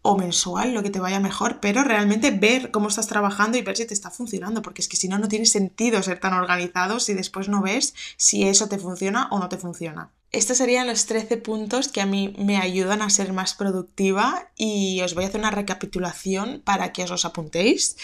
o 0.00 0.16
mensual, 0.16 0.72
lo 0.72 0.84
que 0.84 0.90
te 0.90 1.00
vaya 1.00 1.18
mejor, 1.18 1.58
pero 1.60 1.82
realmente 1.82 2.30
ver 2.30 2.70
cómo 2.70 2.88
estás 2.88 3.08
trabajando 3.08 3.58
y 3.58 3.62
ver 3.62 3.76
si 3.76 3.86
te 3.86 3.92
está 3.92 4.10
funcionando, 4.10 4.62
porque 4.62 4.80
es 4.80 4.88
que 4.88 4.96
si 4.96 5.08
no, 5.08 5.18
no 5.18 5.26
tiene 5.26 5.46
sentido 5.46 6.00
ser 6.02 6.20
tan 6.20 6.32
organizado 6.32 7.00
si 7.00 7.12
después 7.12 7.48
no 7.48 7.60
ves 7.60 7.92
si 8.16 8.44
eso 8.44 8.68
te 8.68 8.78
funciona 8.78 9.28
o 9.32 9.40
no 9.40 9.48
te 9.48 9.58
funciona. 9.58 10.12
Estos 10.30 10.58
serían 10.58 10.86
los 10.86 11.06
13 11.06 11.38
puntos 11.38 11.88
que 11.88 12.00
a 12.00 12.06
mí 12.06 12.34
me 12.38 12.56
ayudan 12.56 13.02
a 13.02 13.10
ser 13.10 13.32
más 13.32 13.54
productiva 13.54 14.50
y 14.56 15.00
os 15.02 15.14
voy 15.14 15.24
a 15.24 15.28
hacer 15.28 15.40
una 15.40 15.50
recapitulación 15.50 16.62
para 16.64 16.92
que 16.92 17.02
os 17.02 17.10
los 17.10 17.24
apuntéis. 17.24 17.96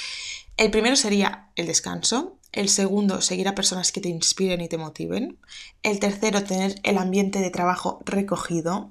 El 0.56 0.70
primero 0.72 0.96
sería 0.96 1.50
el 1.54 1.66
descanso. 1.66 2.38
El 2.52 2.68
segundo, 2.68 3.22
seguir 3.22 3.48
a 3.48 3.54
personas 3.54 3.92
que 3.92 4.02
te 4.02 4.10
inspiren 4.10 4.60
y 4.60 4.68
te 4.68 4.76
motiven. 4.76 5.38
El 5.82 5.98
tercero, 6.00 6.44
tener 6.44 6.74
el 6.82 6.98
ambiente 6.98 7.40
de 7.40 7.48
trabajo 7.48 8.00
recogido. 8.04 8.90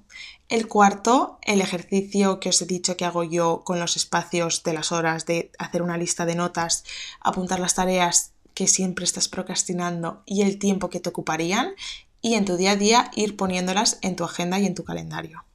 El 0.50 0.68
cuarto, 0.68 1.38
el 1.44 1.62
ejercicio 1.62 2.40
que 2.40 2.50
os 2.50 2.62
he 2.62 2.66
dicho 2.66 2.98
que 2.98 3.06
hago 3.06 3.24
yo 3.24 3.62
con 3.64 3.80
los 3.80 3.98
espacios 3.98 4.64
de 4.64 4.74
las 4.74 4.92
horas, 4.92 5.28
de 5.28 5.52
hacer 5.60 5.84
una 5.84 5.98
lista 5.98 6.26
de 6.26 6.36
notas, 6.36 6.84
apuntar 7.20 7.60
las 7.60 7.76
tareas 7.76 8.34
que 8.56 8.68
siempre 8.68 9.06
estás 9.06 9.30
procrastinando 9.30 10.24
y 10.26 10.42
el 10.42 10.58
tiempo 10.58 10.90
que 10.90 11.00
te 11.00 11.10
ocuparían 11.10 11.76
y 12.20 12.34
en 12.34 12.46
tu 12.46 12.58
día 12.58 12.72
a 12.72 12.76
día 12.76 13.12
ir 13.16 13.38
poniéndolas 13.38 14.00
en 14.02 14.16
tu 14.16 14.24
agenda 14.24 14.60
y 14.60 14.66
en 14.66 14.76
tu 14.76 14.84
calendario. 14.84 15.46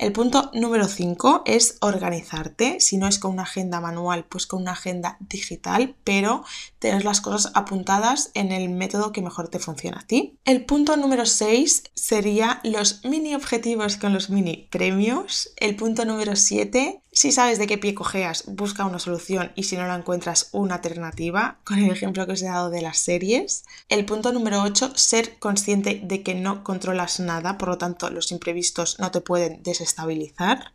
El 0.00 0.12
punto 0.12 0.50
número 0.54 0.88
5 0.88 1.42
es 1.44 1.76
organizarte, 1.82 2.80
si 2.80 2.96
no 2.96 3.06
es 3.06 3.18
con 3.18 3.32
una 3.32 3.42
agenda 3.42 3.82
manual, 3.82 4.24
pues 4.24 4.46
con 4.46 4.62
una 4.62 4.72
agenda 4.72 5.18
digital, 5.20 5.94
pero 6.04 6.42
tener 6.78 7.04
las 7.04 7.20
cosas 7.20 7.52
apuntadas 7.54 8.30
en 8.32 8.50
el 8.50 8.70
método 8.70 9.12
que 9.12 9.20
mejor 9.20 9.48
te 9.48 9.58
funciona 9.58 9.98
a 10.00 10.06
ti. 10.06 10.38
El 10.46 10.64
punto 10.64 10.96
número 10.96 11.26
6 11.26 11.82
sería 11.92 12.60
los 12.64 13.04
mini 13.04 13.34
objetivos 13.34 13.98
con 13.98 14.14
los 14.14 14.30
mini 14.30 14.68
premios. 14.70 15.52
El 15.58 15.76
punto 15.76 16.06
número 16.06 16.34
7 16.34 17.02
si 17.12 17.32
sabes 17.32 17.58
de 17.58 17.66
qué 17.66 17.76
pie 17.76 17.94
cojeas, 17.94 18.44
busca 18.46 18.84
una 18.84 19.00
solución 19.00 19.50
y 19.56 19.64
si 19.64 19.76
no 19.76 19.86
la 19.86 19.96
encuentras, 19.96 20.48
una 20.52 20.76
alternativa, 20.76 21.58
con 21.64 21.78
el 21.78 21.90
ejemplo 21.90 22.26
que 22.26 22.32
os 22.32 22.42
he 22.42 22.46
dado 22.46 22.70
de 22.70 22.82
las 22.82 22.98
series. 22.98 23.64
El 23.88 24.04
punto 24.04 24.32
número 24.32 24.62
8, 24.62 24.92
ser 24.94 25.38
consciente 25.38 26.00
de 26.02 26.22
que 26.22 26.34
no 26.34 26.62
controlas 26.62 27.18
nada, 27.20 27.58
por 27.58 27.68
lo 27.68 27.78
tanto 27.78 28.10
los 28.10 28.30
imprevistos 28.30 28.98
no 28.98 29.10
te 29.10 29.20
pueden 29.20 29.62
desestabilizar. 29.62 30.72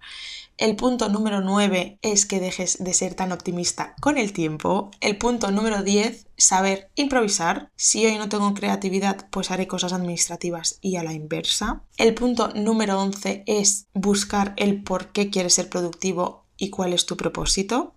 El 0.58 0.78
punto 0.78 1.10
número 1.10 1.42
9 1.42 2.00
es 2.02 2.26
que 2.26 2.40
dejes 2.40 2.82
de 2.82 2.94
ser 2.94 3.14
tan 3.14 3.34
optimista 3.34 3.94
con 4.00 4.18
el 4.18 4.32
tiempo. 4.32 4.90
El 5.02 5.18
punto 5.18 5.52
número 5.52 5.84
10, 5.84 6.28
saber 6.38 6.92
improvisar. 6.96 7.72
Si 7.76 8.06
hoy 8.06 8.18
no 8.18 8.30
tengo 8.30 8.54
creatividad, 8.54 9.28
pues 9.32 9.52
haré 9.52 9.68
cosas 9.68 9.92
administrativas 9.92 10.80
y 10.80 10.96
a 10.96 11.04
la 11.04 11.12
inversa. 11.12 11.84
El 11.98 12.14
punto 12.14 12.54
número 12.56 13.02
11 13.02 13.44
es 13.48 13.88
buscar 13.94 14.54
el 14.56 14.82
por 14.82 15.12
qué 15.12 15.30
quieres 15.30 15.56
ser 15.56 15.70
productivo 15.70 16.46
y 16.56 16.70
cuál 16.70 16.94
es 16.94 17.06
tu 17.06 17.18
propósito. 17.18 17.96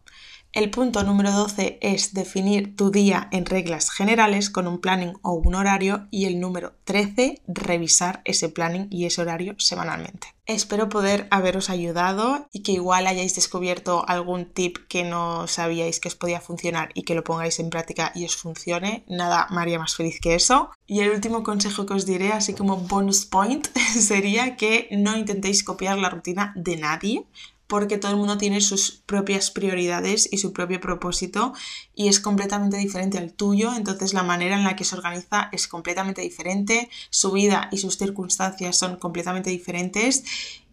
El 0.53 0.71
punto 0.71 1.05
número 1.05 1.31
12 1.31 1.79
es 1.81 2.13
definir 2.13 2.75
tu 2.75 2.91
día 2.91 3.29
en 3.31 3.47
reglas 3.47 3.93
generales 3.93 4.51
con 4.51 4.67
un 4.67 4.81
planning 4.81 5.13
o 5.23 5.35
un 5.35 5.55
horario 5.55 6.09
y 6.11 6.25
el 6.25 6.41
número 6.41 6.75
13 6.85 7.43
revisar 7.47 8.21
ese 8.25 8.49
planning 8.49 8.89
y 8.91 9.05
ese 9.05 9.21
horario 9.21 9.55
semanalmente. 9.59 10.38
Espero 10.49 10.89
poder 10.89 11.29
haberos 11.31 11.69
ayudado 11.69 12.49
y 12.51 12.63
que 12.63 12.73
igual 12.73 13.07
hayáis 13.07 13.35
descubierto 13.35 14.09
algún 14.09 14.47
tip 14.47 14.79
que 14.89 15.05
no 15.05 15.47
sabíais 15.47 16.01
que 16.01 16.09
os 16.09 16.15
podía 16.15 16.41
funcionar 16.41 16.89
y 16.95 17.03
que 17.03 17.15
lo 17.15 17.23
pongáis 17.23 17.61
en 17.61 17.69
práctica 17.69 18.13
y 18.15 18.25
os 18.25 18.35
funcione. 18.35 19.05
Nada, 19.09 19.47
María 19.51 19.79
más 19.79 19.95
feliz 19.95 20.19
que 20.23 20.35
eso. 20.35 20.71
Y 20.87 21.01
el 21.01 21.11
último 21.11 21.43
consejo 21.43 21.85
que 21.85 21.93
os 21.93 22.07
diré, 22.07 22.33
así 22.33 22.55
como 22.55 22.79
bonus 22.79 23.27
point, 23.27 23.69
sería 23.93 24.57
que 24.57 24.89
no 24.91 25.19
intentéis 25.19 25.63
copiar 25.63 25.99
la 25.99 26.09
rutina 26.09 26.55
de 26.57 26.79
nadie 26.79 27.27
porque 27.69 27.99
todo 27.99 28.11
el 28.11 28.17
mundo 28.17 28.39
tiene 28.39 28.61
sus 28.61 28.91
propias 28.91 29.51
prioridades 29.51 30.29
y 30.33 30.39
su 30.39 30.53
propio 30.53 30.81
propósito 30.81 31.53
y 31.95 32.09
es 32.09 32.19
completamente 32.19 32.79
diferente 32.79 33.19
al 33.19 33.33
tuyo, 33.33 33.75
entonces 33.77 34.15
la 34.15 34.23
manera 34.23 34.57
en 34.57 34.65
la 34.65 34.75
que 34.75 34.85
se 34.85 34.97
organiza 34.97 35.51
es 35.53 35.69
completamente 35.69 36.23
diferente, 36.23 36.89
su 37.11 37.31
vida 37.31 37.69
y 37.71 37.79
sus 37.79 37.99
circunstancias 37.99 38.77
son 38.77 38.97
completamente 38.97 39.51
diferentes 39.51 40.25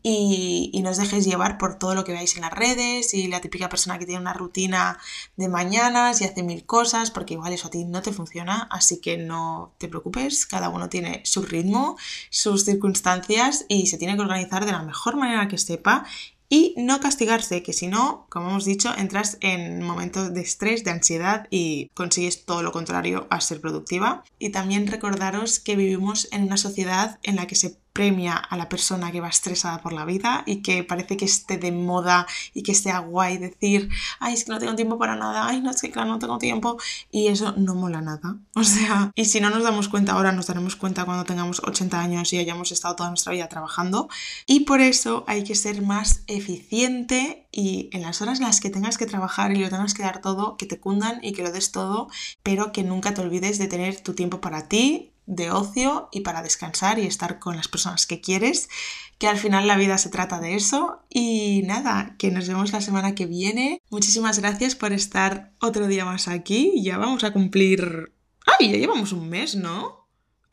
y, 0.07 0.69
y, 0.71 0.83
no 0.83 0.91
os 0.91 0.97
dejéis 0.97 1.25
llevar 1.25 1.57
por 1.57 1.79
todo 1.79 1.95
lo 1.95 2.03
que 2.03 2.11
veáis 2.11 2.35
en 2.35 2.43
las 2.43 2.53
redes 2.53 3.15
y 3.15 3.27
la 3.27 3.41
típica 3.41 3.69
persona 3.69 3.97
que 3.97 4.05
tiene 4.05 4.21
una 4.21 4.33
rutina 4.33 4.99
de 5.35 5.49
mañanas 5.49 6.21
y 6.21 6.25
hace 6.25 6.43
mil 6.43 6.63
cosas, 6.63 7.09
porque 7.09 7.33
igual 7.33 7.53
eso 7.53 7.69
a 7.69 7.71
ti 7.71 7.85
no 7.85 8.03
te 8.03 8.13
funciona, 8.13 8.67
así 8.69 9.01
que 9.01 9.17
no 9.17 9.73
te 9.79 9.87
preocupes, 9.87 10.45
cada 10.45 10.69
uno 10.69 10.89
tiene 10.89 11.21
su 11.25 11.41
ritmo, 11.41 11.97
sus 12.29 12.65
circunstancias 12.65 13.65
y 13.67 13.87
se 13.87 13.97
tiene 13.97 14.15
que 14.15 14.21
organizar 14.21 14.63
de 14.67 14.73
la 14.73 14.83
mejor 14.83 15.15
manera 15.15 15.47
que 15.47 15.57
sepa 15.57 16.05
y 16.49 16.73
no 16.77 16.99
castigarse, 16.99 17.63
que 17.63 17.73
si 17.73 17.87
no, 17.87 18.27
como 18.29 18.49
hemos 18.49 18.65
dicho, 18.65 18.93
entras 18.97 19.37
en 19.41 19.81
momentos 19.81 20.33
de 20.33 20.41
estrés, 20.41 20.83
de 20.83 20.91
ansiedad 20.91 21.47
y 21.49 21.89
consigues 21.93 22.45
todo 22.45 22.61
lo 22.61 22.71
contrario 22.71 23.27
a 23.29 23.41
ser 23.41 23.61
productiva. 23.61 24.23
Y 24.37 24.49
también 24.49 24.87
recordaros 24.87 25.59
que 25.59 25.75
vivimos 25.75 26.27
en 26.31 26.43
una 26.43 26.57
sociedad 26.57 27.19
en 27.23 27.37
la 27.37 27.47
que 27.47 27.55
se 27.55 27.77
premia 27.95 28.35
a 28.35 28.57
la 28.57 28.67
persona 28.67 29.09
que 29.13 29.21
va 29.21 29.29
estresada 29.29 29.81
por 29.81 29.93
la 29.93 30.03
vida 30.03 30.43
y 30.45 30.61
que 30.61 30.83
parece 30.83 31.15
que 31.15 31.23
esté 31.23 31.57
de 31.57 31.71
moda 31.71 32.27
y 32.53 32.61
que 32.61 32.75
sea 32.75 32.99
guay 32.99 33.37
decir, 33.37 33.87
ay, 34.19 34.33
es 34.33 34.43
que 34.43 34.51
no 34.51 34.59
tengo 34.59 34.75
tiempo 34.75 34.99
para 34.99 35.15
nada, 35.15 35.47
ay, 35.47 35.61
no, 35.61 35.71
es 35.71 35.81
que 35.81 35.91
claro, 35.91 36.09
no 36.09 36.19
tengo 36.19 36.37
tiempo 36.37 36.77
y 37.09 37.29
eso 37.29 37.53
no 37.55 37.73
mola 37.73 38.01
nada. 38.01 38.37
O 38.55 38.63
sea, 38.63 39.11
y 39.15 39.25
si 39.25 39.39
no 39.39 39.49
nos 39.49 39.63
damos 39.63 39.87
cuenta 39.89 40.13
ahora, 40.13 40.31
nos 40.31 40.47
daremos 40.47 40.75
cuenta 40.75 41.05
cuando 41.05 41.23
tengamos 41.23 41.61
80 41.63 41.99
años 41.99 42.33
y 42.33 42.39
hayamos 42.39 42.71
estado 42.71 42.95
toda 42.95 43.09
nuestra 43.09 43.31
vida 43.31 43.47
trabajando 43.47 44.09
y 44.45 44.61
por 44.61 44.81
eso 44.81 45.23
hay 45.27 45.43
que 45.43 45.55
ser 45.55 45.81
más 45.81 46.23
eficiente 46.27 47.47
y 47.51 47.89
en 47.93 48.01
las 48.01 48.21
horas 48.21 48.39
en 48.39 48.47
las 48.47 48.59
que 48.59 48.69
tengas 48.69 48.97
que 48.97 49.05
trabajar 49.05 49.53
y 49.53 49.59
lo 49.59 49.69
tengas 49.69 49.93
que 49.93 50.03
dar 50.03 50.19
todo, 50.19 50.57
que 50.57 50.65
te 50.65 50.79
cundan 50.79 51.19
y 51.23 51.31
que 51.31 51.43
lo 51.43 51.51
des 51.51 51.71
todo, 51.71 52.09
pero 52.43 52.73
que 52.73 52.83
nunca 52.83 53.13
te 53.13 53.21
olvides 53.21 53.57
de 53.57 53.67
tener 53.67 54.01
tu 54.01 54.13
tiempo 54.13 54.41
para 54.41 54.67
ti, 54.67 55.14
de 55.26 55.51
ocio 55.51 56.09
y 56.11 56.21
para 56.21 56.43
descansar 56.43 56.99
y 56.99 57.07
estar 57.07 57.39
con 57.39 57.55
las 57.55 57.67
personas 57.67 58.05
que 58.05 58.21
quieres, 58.21 58.69
que 59.17 59.28
al 59.28 59.38
final 59.38 59.67
la 59.67 59.78
vida 59.78 59.97
se 59.97 60.09
trata 60.09 60.39
de 60.39 60.55
eso. 60.55 61.03
Y 61.09 61.63
nada, 61.65 62.15
que 62.17 62.32
nos 62.32 62.47
vemos 62.47 62.71
la 62.71 62.82
semana 62.82 63.15
que 63.15 63.26
viene. 63.26 63.82
Muchísimas 63.89 64.39
gracias 64.39 64.76
por 64.76 64.93
estar 64.93 65.53
otro 65.59 65.88
día 65.88 66.05
más 66.05 66.28
aquí. 66.28 66.82
Ya 66.84 66.97
vamos 66.97 67.23
a 67.23 67.32
cumplir... 67.32 68.13
¡Ay! 68.45 68.71
Ya 68.71 68.78
llevamos 68.78 69.11
un 69.11 69.30
mes, 69.30 69.55
¿no? 69.55 70.05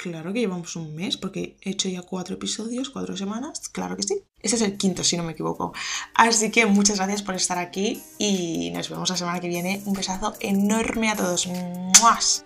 Claro 0.03 0.33
que 0.33 0.41
llevamos 0.41 0.75
un 0.75 0.97
mes, 0.97 1.17
porque 1.17 1.57
he 1.61 1.71
hecho 1.71 1.89
ya 1.89 2.03
cuatro 2.03 2.35
episodios, 2.35 2.91
cuatro 2.91 3.17
semanas, 3.17 3.69
claro 3.69 3.97
que 3.97 4.03
sí. 4.03 4.25
Ese 4.41 4.57
es 4.57 4.63
el 4.63 4.77
quinto, 4.77 5.05
si 5.05 5.17
no 5.17 5.23
me 5.23 5.33
equivoco. 5.33 5.73
Así 6.15 6.51
que 6.51 6.67
muchas 6.67 6.97
gracias 6.97 7.23
por 7.23 7.37
estar 7.37 7.59
aquí 7.59 8.03
y 8.19 8.73
nos 8.73 8.91
vemos 8.91 9.11
la 9.11 9.17
semana 9.17 9.39
que 9.39 9.47
viene. 9.47 9.81
Un 9.85 9.93
besazo 9.93 10.35
enorme 10.41 11.09
a 11.09 11.17
todos. 11.17 11.47
¡Muas! 11.47 12.45